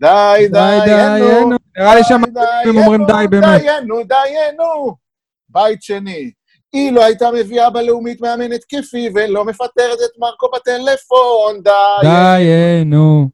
[0.00, 1.56] די, די, דיינו.
[1.78, 2.20] נראה לי שם
[2.64, 3.60] הם אומרים די באמת.
[3.60, 4.96] דיינו, דיינו.
[5.48, 6.30] בית שני.
[6.74, 11.70] אילו הייתה מביאה בלאומית מאמן התקפי ולא מפטרת את מרקו בטלפון, די.
[12.02, 13.28] דיינו.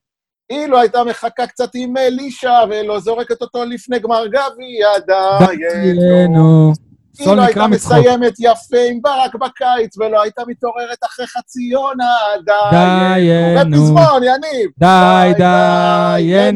[0.51, 4.89] אילו הייתה מחכה קצת עם אלישע ולא זורקת אותו לפני גמר גביע.
[5.07, 6.73] דיינו.
[7.17, 7.67] סול אילו נקרא הייתה.
[7.67, 13.71] מסיימת יפה עם ברק בקיץ ולא הייתה מתעוררת אחרי חצי עונה, דיינו.
[13.71, 14.71] בפזמון, יניב.
[14.79, 15.33] די.
[15.39, 16.51] די,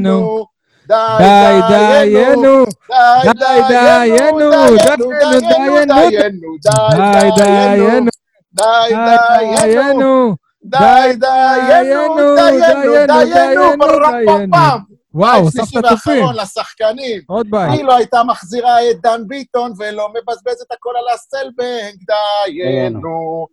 [0.88, 2.08] די, דיינו.
[2.08, 2.64] דיינו.
[3.24, 4.50] די, די, דיינו.
[4.50, 4.50] דיינו.
[4.80, 5.10] דיינו,
[5.40, 6.56] דיינו, דיינו.
[6.62, 8.10] די, דיינו.
[8.52, 9.54] די, דיינו.
[9.54, 10.36] דיינו.
[10.64, 12.34] די, דיינו.
[12.36, 13.62] דיינו, דיינו.
[13.78, 14.78] פרפפם.
[15.14, 16.24] וואו, הוספת תופים.
[16.34, 17.20] לשחקנים.
[17.26, 17.70] עוד בית.
[17.72, 21.96] היא לא הייתה מחזירה את דן ביטון ולא מבזבזת הכל על הסלבנג,
[22.46, 23.46] דיינו.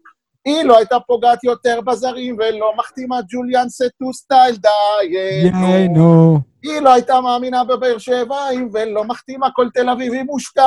[0.45, 6.39] היא לא הייתה פוגעת יותר בזרים ולא מחתימה ג'וליאן סטו סטייל, דיינו.
[6.63, 10.61] היא לא הייתה מאמינה בבאר שבעים ולא מחתימה כל תל אביבי מושכן,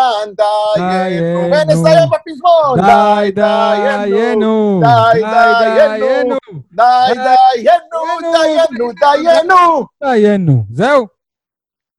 [0.77, 1.39] דיינו.
[1.41, 2.87] ונסיים בפזמון.
[2.87, 4.81] די, דיינו.
[4.83, 6.37] די, די, דיינו.
[6.73, 8.01] די, דיינו,
[8.33, 9.85] דיינו, דיינו.
[10.05, 10.65] דיינו.
[10.71, 11.07] זהו.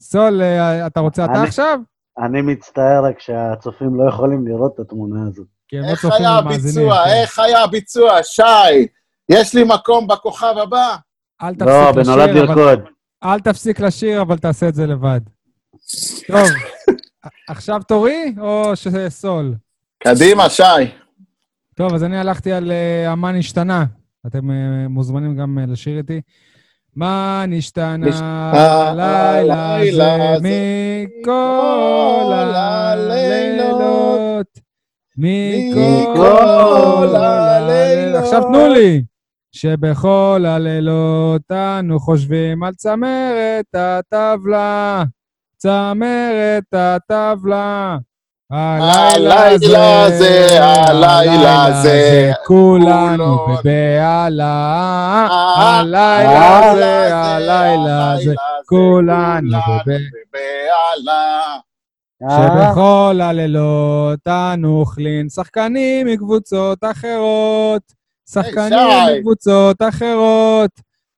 [0.02, 1.80] סול, אה, אתה רוצה אתה אני- עכשיו?
[2.18, 5.48] אני מצטער רק שהצופים לא יכולים לראות את התמונה הזאת.
[5.70, 7.06] כי הם לא איך צופים היה במאזינים, הביצוע?
[7.06, 7.12] כן.
[7.22, 8.24] איך היה הביצוע?
[8.24, 8.42] שי,
[9.30, 10.96] יש לי מקום בכוכב הבא?
[11.42, 12.80] אל לא, תפסיק בנולד לשיר, אבל- לרקוד.
[13.24, 15.22] אל תפסיק לשיר, אבל תעשה את זה לבד.
[16.28, 16.48] טוב,
[17.50, 19.56] עכשיו תורי או שסול?
[20.04, 20.64] קדימה, שי.
[21.76, 23.86] טוב, אז אני הלכתי על אה, אמן השתנה.
[24.28, 24.56] אתם אה,
[24.90, 26.22] מוזמנים גם אה, לשיר איתי.
[26.96, 28.06] מה נשתנה
[28.52, 29.76] הלילה
[30.36, 30.50] הזה
[31.22, 34.49] מכל הלילות?
[35.20, 38.24] מכל הלילות.
[38.24, 39.04] עכשיו תנו לי.
[39.52, 45.04] שבכל הלילות אנו חושבים על צמרת הטבלה,
[45.58, 47.98] צמרת הטבלה.
[48.52, 53.46] הלילה זה, הלילה זה, כולנו.
[53.48, 54.78] בבהלה.
[55.58, 58.34] הלילה זה, הלילה זה,
[58.66, 61.42] כולנו בב- בבהלה.
[62.24, 67.82] שבכל הלילות אנו אוכלים שחקנים מקבוצות אחרות,
[68.30, 68.80] שחקנים.
[69.18, 70.72] מקבוצות אחרות.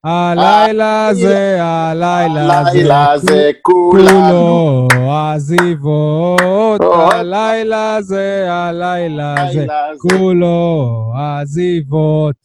[0.04, 4.88] הלילה זה, הלילה הלילה זה, כולנו.
[5.12, 6.42] עזיבות.
[6.42, 6.82] עוד.
[7.04, 9.66] הלילה זה, הלילה זה.
[9.98, 12.36] כולו עזיבות.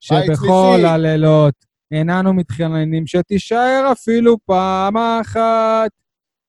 [0.00, 0.80] שבכל.
[0.86, 1.54] הלילות
[1.92, 5.90] איננו מתחננים שתישאר אפילו פעם אחת.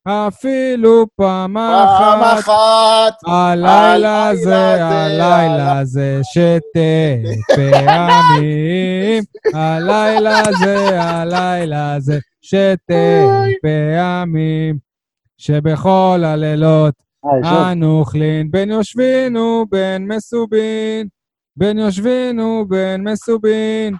[0.08, 3.14] אפילו פעם אחת.
[3.28, 7.24] הלילה זה, הלילה זה שתי
[7.56, 9.24] פעמים.
[9.54, 13.26] הלילה זה, הלילה זה שתי
[13.62, 14.78] פעמים.
[15.38, 16.94] שבכל הלילות
[17.26, 17.72] אה.
[17.72, 21.08] אנו אוכלים בין יושבין ובין מסובין.
[21.56, 23.96] בין יושבין ובין מסובין.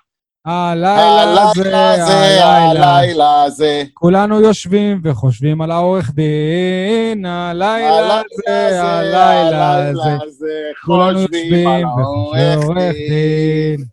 [0.46, 3.84] הלילה זה, הלילה זה.
[3.94, 9.92] כולנו יושבים וחושבים על העורך דין, הלילה זה, הלילה
[10.30, 10.50] זה.
[10.86, 12.66] כולנו יושבים וחושבים על העורך
[13.10, 13.86] דין.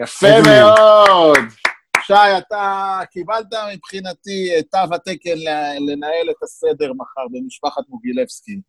[0.00, 0.26] יפה.
[0.46, 1.38] מאוד.
[2.06, 5.38] שי, אתה קיבלת מבחינתי את תו התקן
[5.88, 8.60] לנהל את הסדר מחר במשפחת מוגילבסקי.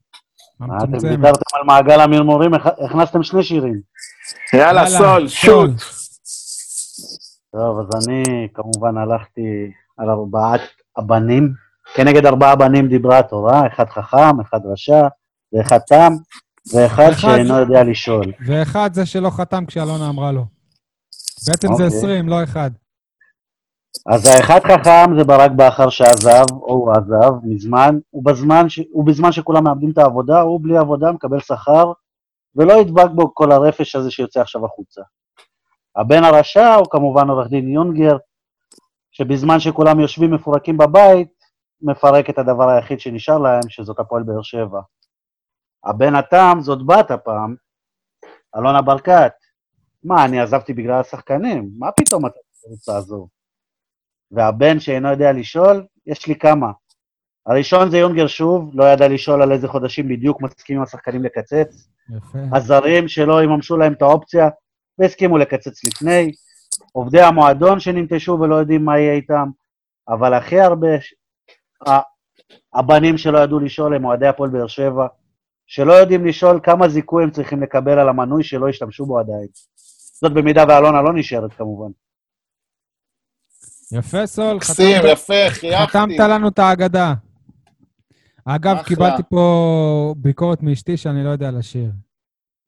[0.64, 0.94] אתם.
[0.94, 3.82] ויתרתם על מעגל המרמורים, הכ- הכנסתם שני שירים.
[4.54, 5.70] יאללה, סול, שוט.
[7.52, 10.62] טוב, אז אני כמובן הלכתי על ארבעת
[10.98, 11.54] הבנים.
[11.96, 15.08] כנגד ארבעה בנים דיברה התורה, אחד חכם, אחד רשע,
[15.54, 16.14] ואחד תם,
[16.74, 18.26] ואחד אחד שאינו יודע לשאול.
[18.46, 20.46] ואחד זה שלא חתם כשאלונה אמרה לו.
[21.50, 21.98] בעצם זה אוקיי.
[21.98, 22.72] 20, לא אחד.
[24.06, 28.80] אז האחד חכם זה ברק בכר שעזב, או הוא עזב מזמן, ובזמן, ש...
[28.94, 31.92] ובזמן שכולם מאבדים את העבודה, הוא בלי עבודה מקבל שכר,
[32.56, 35.02] ולא ידבק בו כל הרפש הזה שיוצא עכשיו החוצה.
[35.96, 38.18] הבן הרשע הוא כמובן עורך דין יונגר,
[39.12, 41.44] שבזמן שכולם יושבים מפורקים בבית,
[41.82, 44.82] מפרק את הדבר היחיד שנשאר להם, שזאת הפועל באר שבע.
[45.86, 47.56] הבן התם זאת בת הפעם,
[48.58, 49.34] אלונה ברקת.
[50.04, 51.70] מה, אני עזבתי בגלל השחקנים?
[51.80, 52.36] מה פתאום אתה
[52.70, 53.28] רוצה לעזוב?
[54.32, 56.72] והבן שאינו יודע לשאול, יש לי כמה.
[57.46, 61.90] הראשון זה יונגר שוב, לא ידע לשאול על איזה חודשים בדיוק מסכימים השחקנים לקצץ.
[62.18, 62.40] יפה.
[62.54, 64.50] הזרים שלא יממשו להם את האופציה
[65.00, 66.32] והסכימו לקצץ לפני.
[66.92, 69.50] עובדי המועדון שננטשו ולא יודעים מה יהיה איתם.
[70.10, 70.88] אבל הכי הרבה,
[72.74, 75.08] הבנים שלא ידעו לשאול הם אוהדי הפועל באר שבע,
[75.68, 79.48] שלא יודעים לשאול כמה זיכוי הם צריכים לקבל על המנוי שלא השתמשו בו עדיין.
[80.22, 81.92] זאת במידה ואלונה לא נשארת כמובן.
[83.92, 84.56] יפה, סול.
[84.56, 85.88] מקסים, חתמת- יפה, חייכתי.
[85.88, 87.14] חתמת לנו את האגדה.
[88.46, 88.84] אגב, אחלה.
[88.84, 91.92] קיבלתי פה ביקורת מאשתי שאני לא יודע לשיר.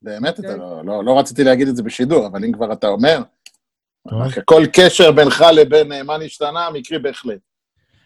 [0.06, 3.22] באמת, אתה לא, לא, לא רציתי להגיד את זה בשידור, אבל אם כבר אתה אומר.
[4.44, 7.38] כל קשר בינך לבין אה, מה נשתנה, מקרי בהחלט.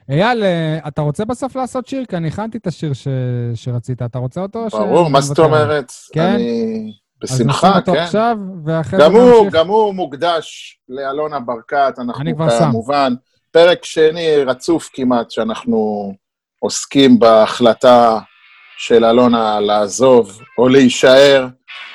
[0.09, 2.05] אייל, אה, אתה רוצה בסוף לעשות שיר?
[2.05, 3.09] כי אני הכנתי את השיר ש...
[3.55, 4.03] שרצית.
[4.03, 4.67] אתה רוצה אותו?
[4.73, 5.39] או ברור, מה זאת?
[5.39, 5.93] אומרת?
[6.13, 6.21] כן?
[6.21, 6.93] אני...
[7.23, 7.99] אז נשים בשמחה, אותו כן.
[7.99, 9.55] עכשיו, ואחרי זה גם הוא, נמשיך.
[9.55, 12.65] גם הוא מוקדש לאלונה ברקת, אנחנו אני כבר שם.
[12.65, 13.15] כמובן,
[13.51, 16.13] פרק שני רצוף כמעט, שאנחנו
[16.59, 18.19] עוסקים בהחלטה
[18.79, 21.47] של אלונה לעזוב או להישאר,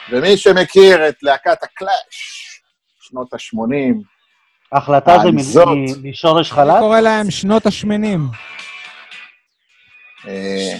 [0.10, 2.62] ומי שמכיר את להקת הקלאש,
[3.02, 3.96] שנות ה-80,
[4.72, 5.66] ההחלטה זה.
[5.66, 6.80] מ- משורש אני חל"ת?
[6.80, 8.20] קורא להם שנות השמנים.
[10.28, 10.78] אה,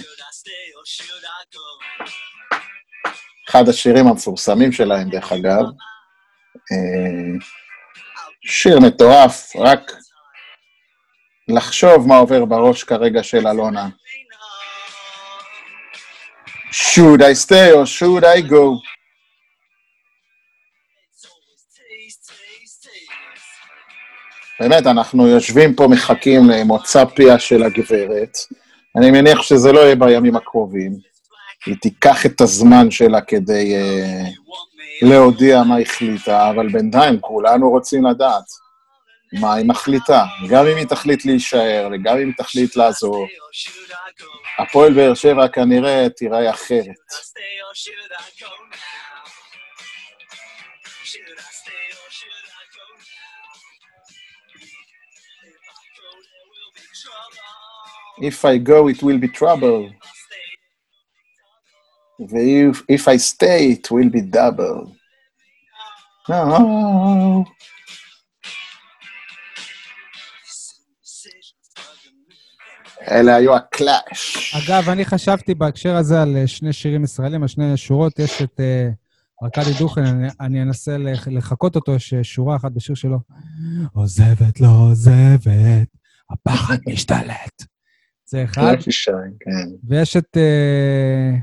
[3.50, 5.64] אחד השירים המפורסמים שלהם, דרך אגב.
[6.72, 7.38] אה,
[8.46, 9.80] שיר מטורף, רק
[11.48, 13.88] לחשוב מה עובר בראש כרגע של אלונה.
[16.72, 18.64] should I stay or should I go?
[24.60, 28.38] באמת, אנחנו יושבים פה, מחכים למוצא פיה של הגברת.
[28.98, 30.92] אני מניח שזה לא יהיה בימים הקרובים.
[31.66, 38.44] היא תיקח את הזמן שלה כדי uh, להודיע מה החליטה, אבל בינתיים כולנו רוצים לדעת
[39.32, 40.24] מה היא מחליטה.
[40.48, 43.26] גם אם היא תחליט להישאר וגם אם היא תחליט לעזוב,
[44.58, 47.06] הפועל באר שבע כנראה תיראה אחרת.
[58.20, 59.92] If I go, it will be trouble.
[62.30, 64.90] ואיף if I stay, it will be double.
[66.28, 67.44] No.
[73.10, 74.54] אלה היו הקלאש.
[74.54, 78.18] אגב, אני חשבתי בהקשר הזה על אה, שני שירים ישראלים, על שני שורות.
[78.18, 78.88] יש את אה,
[79.42, 83.18] ארכדי דוכן, אני, אני אנסה לח- לחקות אותו, יש אה, שורה אחת בשיר שלו.
[83.94, 85.88] עוזבת, לא עוזבת,
[86.30, 87.75] הפחד משתלט.
[88.26, 88.74] זה אחד.
[88.76, 89.68] יופי שי, כן.
[89.84, 91.36] ויש את אה,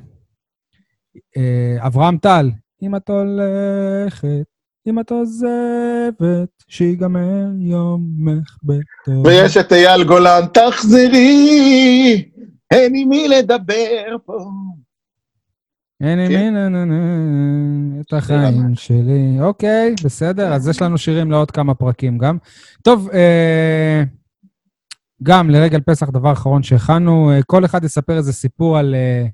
[1.38, 2.52] אה, אברהם טל,
[2.82, 4.44] אם את הולכת,
[4.88, 9.28] אם את עוזבת, שיגמר יומך בטוב.
[9.28, 12.30] ויש את אייל גולן, תחזרי,
[12.72, 14.38] אין עם מי לדבר פה.
[16.02, 16.54] אין לי כן.
[16.72, 19.38] מי את החיים שלי.
[19.42, 22.38] אוקיי, בסדר, אז יש לנו שירים לעוד כמה פרקים גם.
[22.82, 24.04] טוב, אה,
[25.24, 29.26] גם לרגל פסח, דבר אחרון שהכנו, אה, כל אחד יספר איזה סיפור על אה,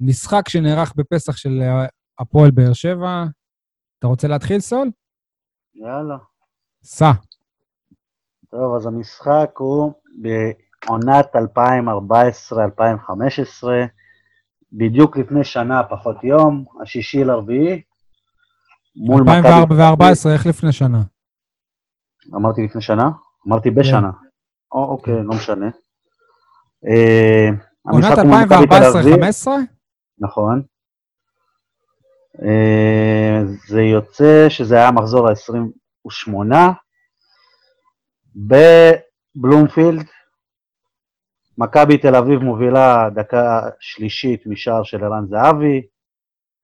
[0.00, 1.86] משחק שנערך בפסח של אה,
[2.18, 3.24] הפועל באר שבע.
[3.98, 4.90] אתה רוצה להתחיל, סול?
[5.74, 6.16] יאללה.
[6.82, 7.12] סע.
[8.50, 9.92] טוב, אז המשחק הוא
[10.86, 11.38] בעונת 2014-2015,
[14.72, 17.82] בדיוק לפני שנה, פחות יום, השישי לרביעי,
[18.96, 19.42] מול מכבי...
[19.42, 19.72] תל אביב.
[19.72, 21.02] 2014, איך לפני שנה?
[22.34, 23.10] אמרתי לפני שנה?
[23.48, 24.10] אמרתי בשנה.
[24.72, 25.70] או, אוקיי, לא משנה.
[26.86, 27.48] אה,
[27.82, 29.14] עונת המשחק הוא מול מכבי תל אביב.
[29.14, 29.48] 2014-2015?
[30.18, 30.62] נכון.
[32.42, 36.44] אה, זה יוצא שזה היה המחזור ה-28
[38.36, 40.06] בבלומפילד.
[41.58, 45.86] מכבי תל אביב מובילה דקה שלישית משער של ערן זהבי,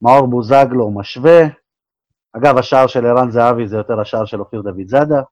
[0.02, 1.40] מאור בוזגלו משווה.
[2.36, 5.22] אגב, השער של ערן זהבי זה יותר השער של אופיר דוד זאדה.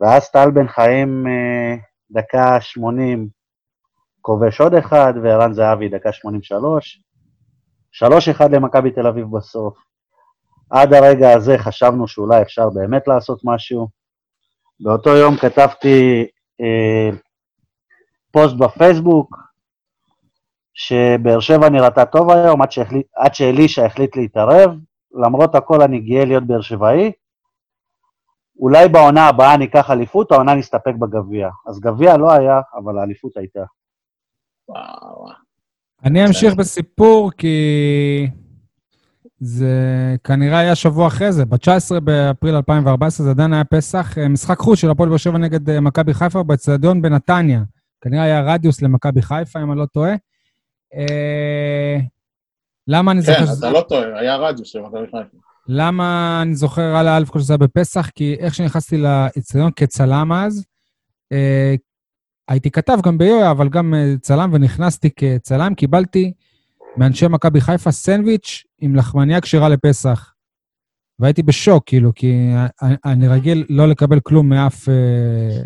[0.00, 1.76] ואז טל בן חיים אה,
[2.10, 3.28] דקה 80
[4.20, 7.02] כובש עוד אחד, וערן זהבי דקה 83.
[8.42, 9.78] 3-1 למכבי תל אביב בסוף.
[10.70, 13.88] עד הרגע הזה חשבנו שאולי אפשר באמת לעשות משהו.
[14.80, 16.26] באותו יום כתבתי
[16.60, 17.10] אה,
[18.32, 19.36] פוסט בפייסבוק,
[20.74, 24.70] שבאר שבע נראתה טוב היום, עד, שהחליט, עד שאלישע החליט להתערב.
[25.14, 27.12] למרות הכל אני גאה להיות באר שבעי.
[28.58, 31.48] אולי בעונה הבאה ניקח אליפות, העונה נסתפק בגביע.
[31.66, 33.64] אז גביע לא היה, אבל האליפות הייתה.
[34.68, 35.26] וואו.
[36.04, 38.26] אני אמשיך בסיפור כי
[39.40, 44.58] זה כנראה היה שבוע אחרי זה, ב-19 באפריל 2014, זה עדיין היה פסח, אה, משחק
[44.58, 47.62] חוץ של הפועל באר שבע נגד אה, מכבי חיפה באצטדיון בנתניה.
[48.00, 50.14] כנראה היה רדיוס למכבי חיפה, אם אני לא טועה.
[50.94, 51.98] אה,
[52.88, 53.52] למה אני זוכר כן.
[53.58, 55.45] אתה לא טועה, היה רדיו של מכבי חיפה.
[55.68, 58.10] למה אני זוכר על א' כל שזה בפסח?
[58.14, 60.64] כי איך שנכנסתי לאצטדיון כצלם אז,
[61.32, 61.74] אה,
[62.48, 66.32] הייתי כתב גם ביויה, אבל גם אה, צלם, ונכנסתי כצלם, קיבלתי
[66.96, 70.32] מאנשי מכבי חיפה סנדוויץ' עם לחמניה כשרה לפסח.
[71.18, 72.50] והייתי בשוק, כאילו, כי
[73.04, 75.62] אני רגיל לא לקבל כלום מאף אה,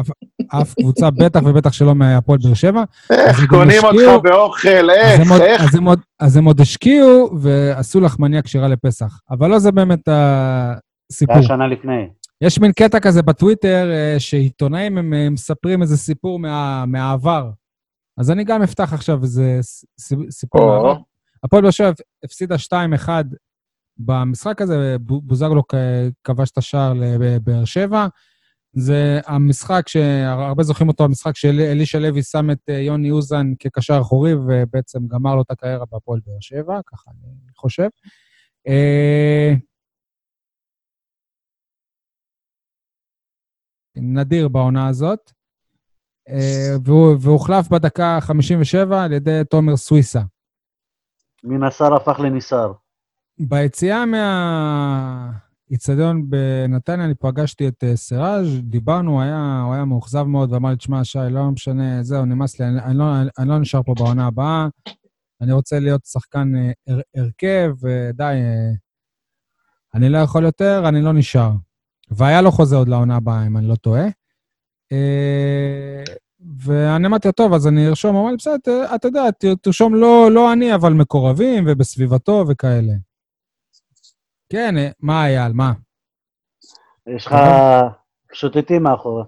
[0.00, 2.84] אף, קבוצה, בטח ובטח שלא מהפועל באר שבע.
[3.10, 5.62] איך קונים אותך באוכל, איך, איך?
[6.20, 9.20] אז הם עוד- השקיעו ועשו לחמניה כשרה לפסח.
[9.30, 10.12] אבל לא זה באמת זה
[11.10, 11.36] הסיפור.
[11.36, 12.08] היה שנה לפני.
[12.40, 17.50] יש מין קטע כזה בטוויטר, אה, שעיתונאים הם מספרים איזה סיפור מה, מהעבר.
[18.18, 19.58] אז אני גם אפתח עכשיו איזה
[20.30, 20.66] סיפור.
[20.70, 20.94] מהעבר.
[21.44, 21.90] הפועל באר שבע
[22.24, 23.08] הפסידה 2-1
[23.98, 25.62] במשחק הזה, בו- בוזגלו
[26.24, 28.06] כבש את השער לבאר שבע.
[28.78, 34.34] זה המשחק שהרבה זוכרים אותו, המשחק שאלישע לוי שם את אה, יוני אוזן כקשר אחורי,
[34.34, 37.88] ובעצם גמר לו את הקריירה בהפועל באר שבע, ככה אני חושב.
[38.68, 39.52] אה,
[43.96, 45.32] נדיר בעונה הזאת,
[46.28, 46.76] אה,
[47.20, 50.20] והוחלף בדקה 57 על ידי תומר סוויסה.
[51.44, 52.72] מנסר הפך לניסר.
[53.38, 54.04] ביציאה
[55.70, 60.70] מהאיצטדיון בנתניה, אני פגשתי את אה, סיראז', דיברנו, הוא היה, הוא היה מאוכזב מאוד, ואמר
[60.70, 63.04] לי, תשמע, שי, לא משנה, זהו, נמאס לי, אני, אני, לא,
[63.38, 64.68] אני לא נשאר פה בעונה הבאה,
[65.40, 68.70] אני רוצה להיות שחקן אה, הר, הרכב, ודי, אה,
[69.94, 71.52] אני לא יכול יותר, אני לא נשאר.
[72.10, 74.06] והיה לו חוזה עוד לעונה הבאה, אם אני לא טועה.
[76.58, 79.22] ואני אמרתי טוב, אז אני ארשום, הוא אמר לי, בסדר, אתה יודע,
[79.62, 82.92] תרשום לא, לא אני, אבל מקורבים ובסביבתו וכאלה.
[84.48, 85.72] כן, אה, מה, אייל, מה?
[87.16, 87.34] יש לך
[88.32, 89.24] שוטטים מאחורי.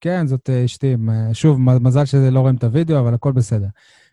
[0.00, 0.96] כן, זאת אה, אשתי.
[1.08, 3.66] אה, שוב, מזל שלא רואים את הוידאו, אבל הכל בסדר.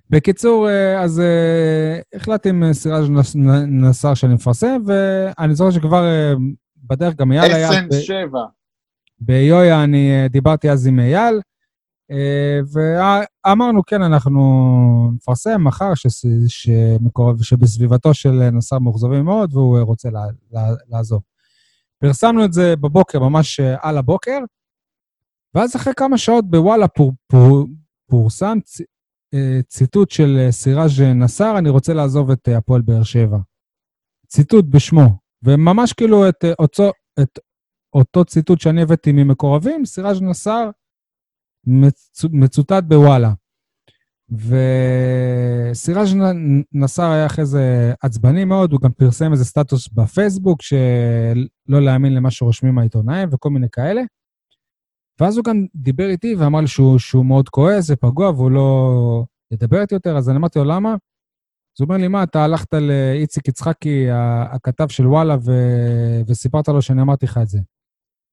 [0.10, 5.72] בקיצור, אה, אז אה, החלטתי עם אה, סיראז' נס- נ- נסאר שאני מפרסם, ואני זוכר
[5.72, 6.34] שכבר אה,
[6.78, 7.70] בדרך גם אייל היה...
[7.70, 8.40] אסן שבע.
[9.20, 11.40] ביויה אני אה, דיברתי אז עם אייל, אה,
[12.74, 14.42] ואמרנו, כן, אנחנו
[15.16, 15.92] נפרסם מחר
[16.48, 20.10] שמקורב, שבסביבתו של נסר מאוכזבים מאוד, והוא אה, רוצה
[20.90, 21.22] לעזוב.
[22.00, 24.40] פרסמנו את זה בבוקר, ממש אה, על הבוקר,
[25.56, 27.68] ואז אחרי כמה שעות בוואלה פור, פור,
[28.10, 28.82] פורסם צ,
[29.34, 33.38] אה, ציטוט של אה, סיראז' נסאר, אני רוצה לעזוב את אה, הפועל באר שבע.
[34.28, 35.10] ציטוט בשמו,
[35.44, 37.40] וממש כאילו את, אה, אותו, את
[37.94, 40.70] אותו ציטוט שאני הבאתי ממקורבים, סיראז' נסאר
[42.31, 43.34] מצוטט בוואלה.
[44.30, 46.15] וסיראז'
[46.73, 52.31] נסאר היה אחרי זה עצבני מאוד, הוא גם פרסם איזה סטטוס בפייסבוק, שלא להאמין למה
[52.31, 54.02] שרושמים העיתונאים וכל מיני כאלה.
[55.19, 59.81] ואז הוא גם דיבר איתי ואמר לי שהוא, שהוא מאוד כועס ופגוע והוא לא ידבר
[59.81, 60.94] איתי יותר, אז אני אמרתי לו, למה?
[60.94, 64.07] אז הוא אומר לי, מה, אתה הלכת לאיציק יצחקי,
[64.52, 65.52] הכתב של וואלה, ו...
[66.27, 67.60] וסיפרת לו שאני אמרתי לך את זה.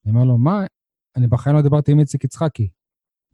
[0.04, 0.64] אני אומר לו, מה?
[1.16, 2.68] אני בחיים לא דיברתי עם איציק יצחקי.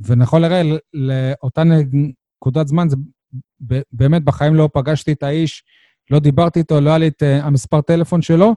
[0.01, 0.62] ונכון לראה,
[0.93, 2.97] לאותה נקודת זמן, זה
[3.93, 5.64] באמת בחיים לא פגשתי את האיש,
[6.10, 8.55] לא דיברתי איתו, לא היה לי את אה, המספר טלפון שלו,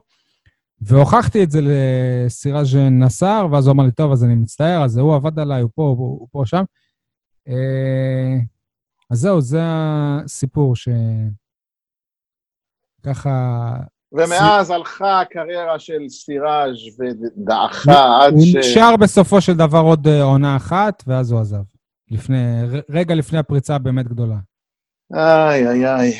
[0.80, 5.14] והוכחתי את זה לסיראז' נסאר, ואז הוא אמר לי, טוב, אז אני מצטער, אז הוא
[5.14, 6.64] עבד עליי, הוא פה, הוא, הוא פה, שם.
[7.48, 8.38] אה,
[9.10, 10.88] אז זהו, זה הסיפור ש...
[14.14, 18.56] ומאז הלכה הקריירה של סיראז' ודעכה עד הוא ש...
[18.56, 21.62] נשאר בסופו של דבר עוד אה, עונה אחת, ואז הוא עזב.
[22.10, 22.36] לפני,
[22.90, 24.36] רגע לפני הפריצה הבאמת גדולה.
[25.14, 26.12] איי, איי, איי.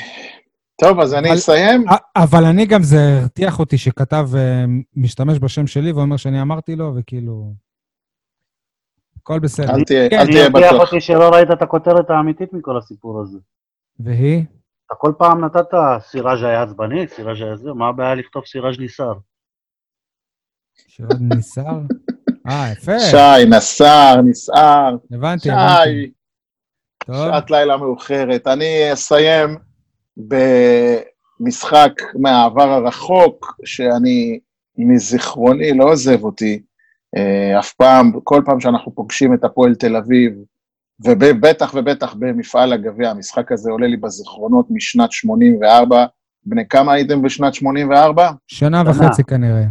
[0.80, 1.84] טוב, אז אני אבל- אסיים.
[2.16, 4.64] אבל אני גם, זה הרתיח אותי שכתב אה,
[4.96, 7.52] משתמש בשם שלי ואומר שאני אמרתי לו, וכאילו...
[9.20, 9.74] הכל בסדר.
[9.74, 10.80] אל תהיה כן, אל תהיה הרתיח בטוח.
[10.88, 13.38] אותי שלא ראית את הכותרת האמיתית מכל הסיפור הזה.
[14.00, 14.44] והיא?
[14.94, 15.68] אתה כל פעם נתת
[16.00, 19.12] סיראז' היה עצבני, סיראז' היה זה, מה הבעיה לכתוב סיראז' ניסר?
[20.88, 21.80] שעוד ניסר?
[22.48, 22.98] אה, יפה.
[22.98, 25.84] שי, נסר, נסער, הבנתי, הבנתי.
[25.84, 26.10] שי,
[27.04, 27.16] טוב.
[27.16, 28.46] שעת לילה מאוחרת.
[28.46, 29.56] אני אסיים
[31.40, 34.40] במשחק מהעבר הרחוק, שאני
[34.78, 36.62] מזיכרוני לא עוזב אותי.
[37.16, 40.32] אה, אף פעם, כל פעם שאנחנו פוגשים את הפועל תל אביב,
[41.00, 46.06] ובטח ובטח במפעל הגביע, המשחק הזה עולה לי בזיכרונות משנת 84.
[46.46, 48.30] בני כמה הייתם בשנת 84?
[48.46, 49.06] שנה שנה.
[49.06, 49.64] וחצי כנראה.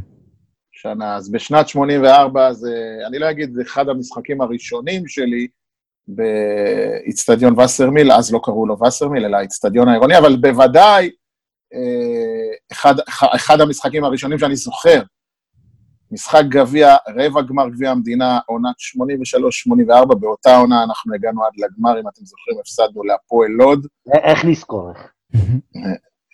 [0.72, 1.16] שנה.
[1.16, 5.48] אז בשנת 84 זה, אני לא אגיד, זה אחד המשחקים הראשונים שלי
[6.08, 11.10] באיצטדיון וסרמיל, אז לא קראו לו וסרמיל, אלא האיצטדיון העירוני, אבל בוודאי
[11.74, 12.96] אה, אחד,
[13.36, 15.02] אחד המשחקים הראשונים שאני זוכר,
[16.14, 22.08] משחק גביע, רבע גמר גביע המדינה, עונת 83-84, באותה עונה אנחנו הגענו עד לגמר, אם
[22.08, 23.88] אתם זוכרים, הפסדנו להפועל לוד.
[24.16, 24.90] א- איך נזכור?
[24.90, 25.08] איך?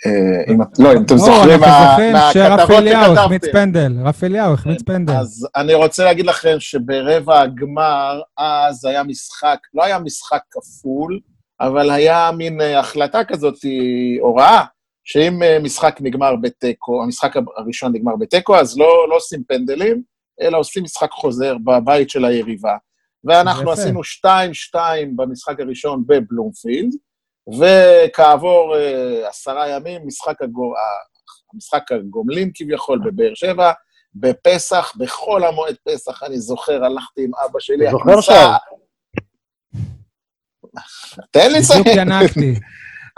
[0.06, 3.52] אה, את- לא, אם אתם לא, זוכרים מהכתבות אליהו החמיץ שכתבתם.
[3.60, 3.94] פנדל.
[4.06, 5.14] רפי אליהו החמיץ פנדל.
[5.14, 11.20] אז אני רוצה להגיד לכם שברבע הגמר, אז היה משחק, לא היה משחק כפול,
[11.62, 13.70] אבל היה מין אה, החלטה כזאת, אה,
[14.22, 14.64] הוראה,
[15.12, 20.04] שאם אה, משחק נגמר בתיקו, המשחק הראשון נגמר בתיקו, אז לא, לא עושים פנדלים,
[20.42, 22.76] אלא עושים משחק חוזר בבית של היריבה.
[23.24, 23.74] ואנחנו יפה.
[23.74, 24.02] עשינו
[24.76, 24.76] 2-2
[25.16, 26.92] במשחק הראשון בבלומפילד,
[27.60, 30.74] וכעבור אה, עשרה ימים, משחק, הגו,
[31.54, 33.72] המשחק הגומלין כביכול בבאר שבע,
[34.16, 38.58] בפסח, בחול המועד פסח, אני זוכר, הלכתי עם אבא שלי, אתה זוכר הכניסה-
[41.32, 42.00] תן לי בדיוק לסיים.
[42.00, 42.60] ינקתי.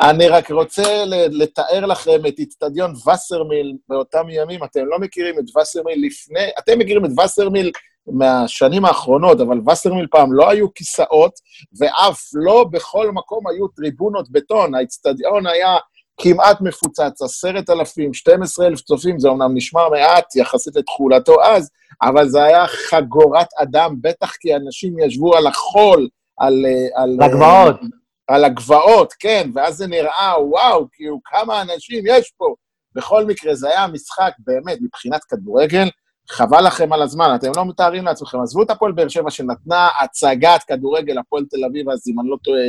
[0.01, 4.63] אני רק רוצה לתאר לכם את איצטדיון וסרמיל באותם ימים.
[4.63, 7.71] אתם לא מכירים את וסרמיל לפני, אתם מכירים את וסרמיל
[8.07, 11.31] מהשנים האחרונות, אבל וסרמיל פעם לא היו כיסאות,
[11.79, 14.75] ואף לא בכל מקום היו טריבונות בטון.
[14.75, 15.77] האיצטדיון היה
[16.21, 21.69] כמעט מפוצץ, עשרת אלפים, 12 אלף צופים, זה אומנם נשמע מעט יחסית לתכולתו אז,
[22.01, 26.07] אבל זה היה חגורת אדם, בטח כי אנשים ישבו על החול,
[26.37, 26.65] על...
[26.65, 28.00] אה, על לגבעות.
[28.33, 32.55] על הגבעות, כן, ואז זה נראה, וואו, כאילו, כמה אנשים יש פה.
[32.95, 35.89] בכל מקרה, זה היה משחק, באמת, מבחינת כדורגל,
[36.29, 38.41] חבל לכם על הזמן, אתם לא מתארים לעצמכם.
[38.41, 42.37] עזבו את הפועל באר שבע שנתנה הצגת כדורגל, הפועל תל אביב, אז אם אני לא
[42.43, 42.61] טועה,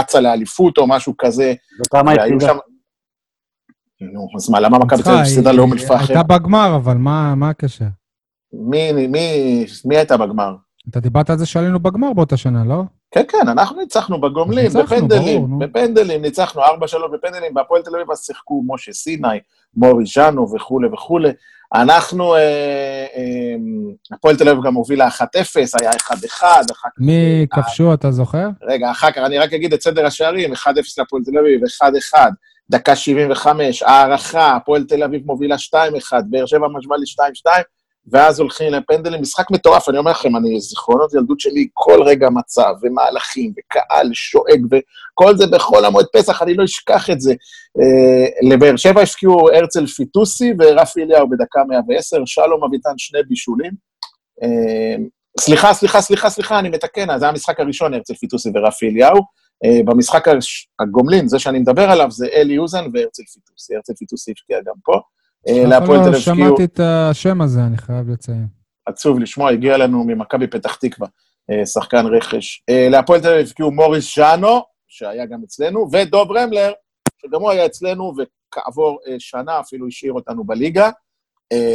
[0.00, 2.46] רצה לאליפות או משהו כזה, וכמה הפסידה?
[2.46, 2.56] שם...
[4.12, 5.94] נו, אז מה, למה מכבי תל אביב הפסידה היא- לאום אל-פחם?
[6.08, 7.84] הייתה בגמר, אבל מה מה הקשר?
[8.52, 9.06] מי, מי,
[9.84, 10.54] מי הייתה בגמר?
[10.90, 12.82] אתה דיברת על זה שעלינו בגמר באותה שנה, לא?
[13.14, 15.58] כן, כן, אנחנו ניצחנו בגומלין, ניצחנו, בפנדלים.
[15.58, 16.66] בפנדלים, ניצחנו 4-3
[17.12, 19.38] בפנדלים, בהפועל תל אביב אז שיחקו משה סיני,
[19.76, 21.30] מורי ז'אנו וכולי וכולי.
[21.74, 22.40] אנחנו, אה,
[23.16, 23.54] אה,
[24.12, 25.20] הפועל תל אביב גם הובילה 1-0,
[25.80, 26.84] היה 1-1, אחר כך...
[26.98, 28.48] מי כבשו, אתה זוכר?
[28.62, 30.56] רגע, אחר כך אני רק אגיד את סדר השערים, 1-0
[30.98, 31.60] להפועל תל אביב,
[32.14, 32.18] 1-1,
[32.70, 35.76] דקה 75, הערכה, הפועל תל אביב מובילה 2-1,
[36.30, 37.04] באר שבע משווה לי
[37.48, 37.62] 2-2,
[38.12, 42.74] ואז הולכים לפנדלים, משחק מטורף, אני אומר לכם, אני, זיכרונות ילדות שלי, כל רגע מצב,
[42.82, 47.34] ומהלכים, וקהל שואג, וכל זה בחול המועד פסח, אני לא אשכח את זה.
[47.80, 53.72] אה, לבאר שבע השקיעו הרצל פיטוסי ורפי אליהו בדקה 110, שלום אביטן שני בישולים.
[54.42, 55.04] אה,
[55.40, 59.20] סליחה, סליחה, סליחה, סליחה, אני מתקן, זה המשחק הראשון, הרצל פיטוסי ורפי אליהו.
[59.64, 60.24] אה, במשחק
[60.80, 63.76] הגומלין, זה שאני מדבר עליו, זה אלי אוזן והרצל פיטוסי.
[63.76, 65.00] הרצל פיטוסי הבקיע גם פה.
[65.48, 66.20] אה, להפועל תל אביב.
[66.20, 68.46] שמעתי את השם הזה, אני חייב לציין.
[68.86, 71.08] עצוב לשמוע, הגיע לנו ממכבי פתח תקווה,
[71.50, 72.62] אה, שחקן רכש.
[72.70, 76.72] אה, להפועל תל אביב הבקיעו מוריס ז'אנו, שהיה גם אצלנו, ודוב רמלר,
[77.22, 80.90] שגם הוא היה אצלנו, וכעבור שנה אפילו השאיר אותנו בליגה.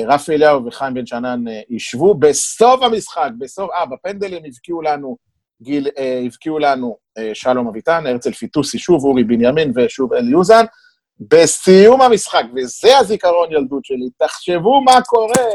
[0.07, 2.15] רפי אליהו וחיים בן שנן ישבו.
[2.15, 5.17] בסוף המשחק, בסוף, אה, בפנדלים הבקיעו לנו,
[5.61, 5.87] גיל,
[6.25, 6.97] הבקיעו לנו
[7.33, 10.65] שלום אביטן, הרצל פיטוסי שוב, אורי בנימין ושוב אלי אוזן.
[11.19, 15.45] בסיום המשחק, וזה הזיכרון ילדות שלי, תחשבו מה קורה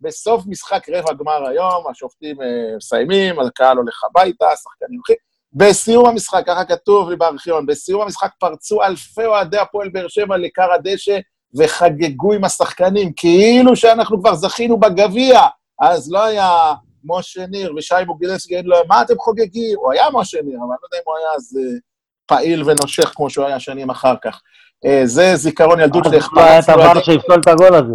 [0.00, 5.16] בסוף משחק רבע גמר היום, השופטים אה, מסיימים, הקהל הולך הביתה, השחקנים הולכים.
[5.52, 10.72] בסיום המשחק, ככה כתוב לי בארכיון, בסיום המשחק פרצו אלפי אוהדי הפועל באר שבע לכר
[10.72, 11.18] הדשא
[11.58, 15.40] וחגגו עם השחקנים, כאילו שאנחנו כבר זכינו בגביע.
[15.80, 16.74] אז לא היה
[17.04, 19.78] משה ניר ושי מוגילסקי, אין לו, מה אתם חוגגים?
[19.78, 21.78] הוא היה משה ניר, אבל אני לא יודע אם הוא היה אז אה,
[22.26, 24.40] פעיל ונושך כמו שהוא היה שנים אחר כך.
[24.86, 27.04] אה, זה זיכרון ילדות שאיך את פרצנו הבר לדשא.
[27.04, 27.94] שיפסול את הגול הזה.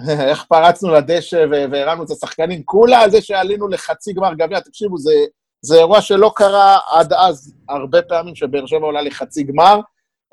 [0.30, 5.12] איך פרצנו לדשא והרמנו את השחקנים, כולה זה שעלינו לחצי גמר גביע, תקשיבו, זה,
[5.60, 9.80] זה אירוע שלא קרה עד אז הרבה פעמים שבאר שבע עולה לחצי גמר.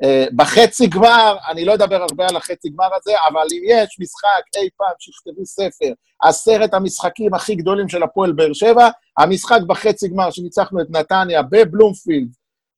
[0.03, 4.43] Uh, בחצי גמר, אני לא אדבר הרבה על החצי גמר הזה, אבל אם יש משחק
[4.57, 5.93] אי פעם שיכתבו ספר,
[6.23, 12.27] עשרת המשחקים הכי גדולים של הפועל באר שבע, המשחק בחצי גמר שניצחנו את נתניה בבלומפילד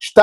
[0.04, 0.22] 2-0,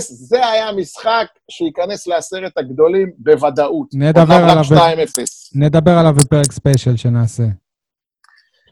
[0.00, 3.86] זה היה משחק שייכנס לעשרת הגדולים בוודאות.
[3.94, 5.20] נדבר עליו ב- 2-0.
[5.54, 7.42] נדבר עליו בפרק ספיישל שנעשה.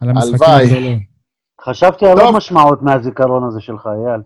[0.01, 0.65] על המשחקים הלוואי.
[0.66, 1.01] הגדולים.
[1.65, 2.20] חשבתי על טוב.
[2.24, 4.20] עוד משמעות מהזיכרון הזה שלך, אייל.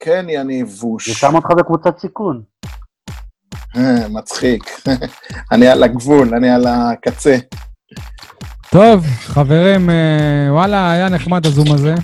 [0.00, 1.08] כן, יניבוש.
[1.08, 2.42] זה שם אותך בקבוצת סיכון.
[3.76, 4.62] אה, מצחיק.
[5.52, 7.36] אני על הגבול, אני על הקצה.
[8.70, 11.94] טוב, חברים, אה, וואלה, היה נחמד הזום הזה.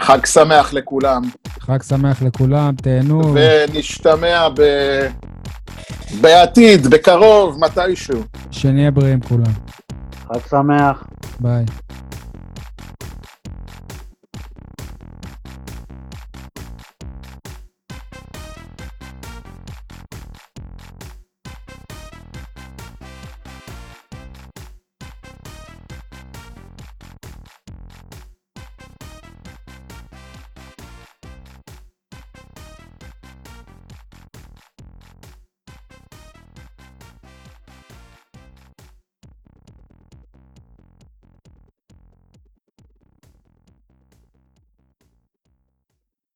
[0.00, 1.22] חג שמח לכולם,
[1.60, 3.34] חג שמח לכולם, תהנו.
[3.34, 4.62] ונשתמע ב...
[6.20, 8.22] בעתיד, בקרוב, מתישהו.
[8.50, 9.52] שנהיה בריאים כולם.
[10.28, 11.04] חג שמח.
[11.40, 11.64] ביי.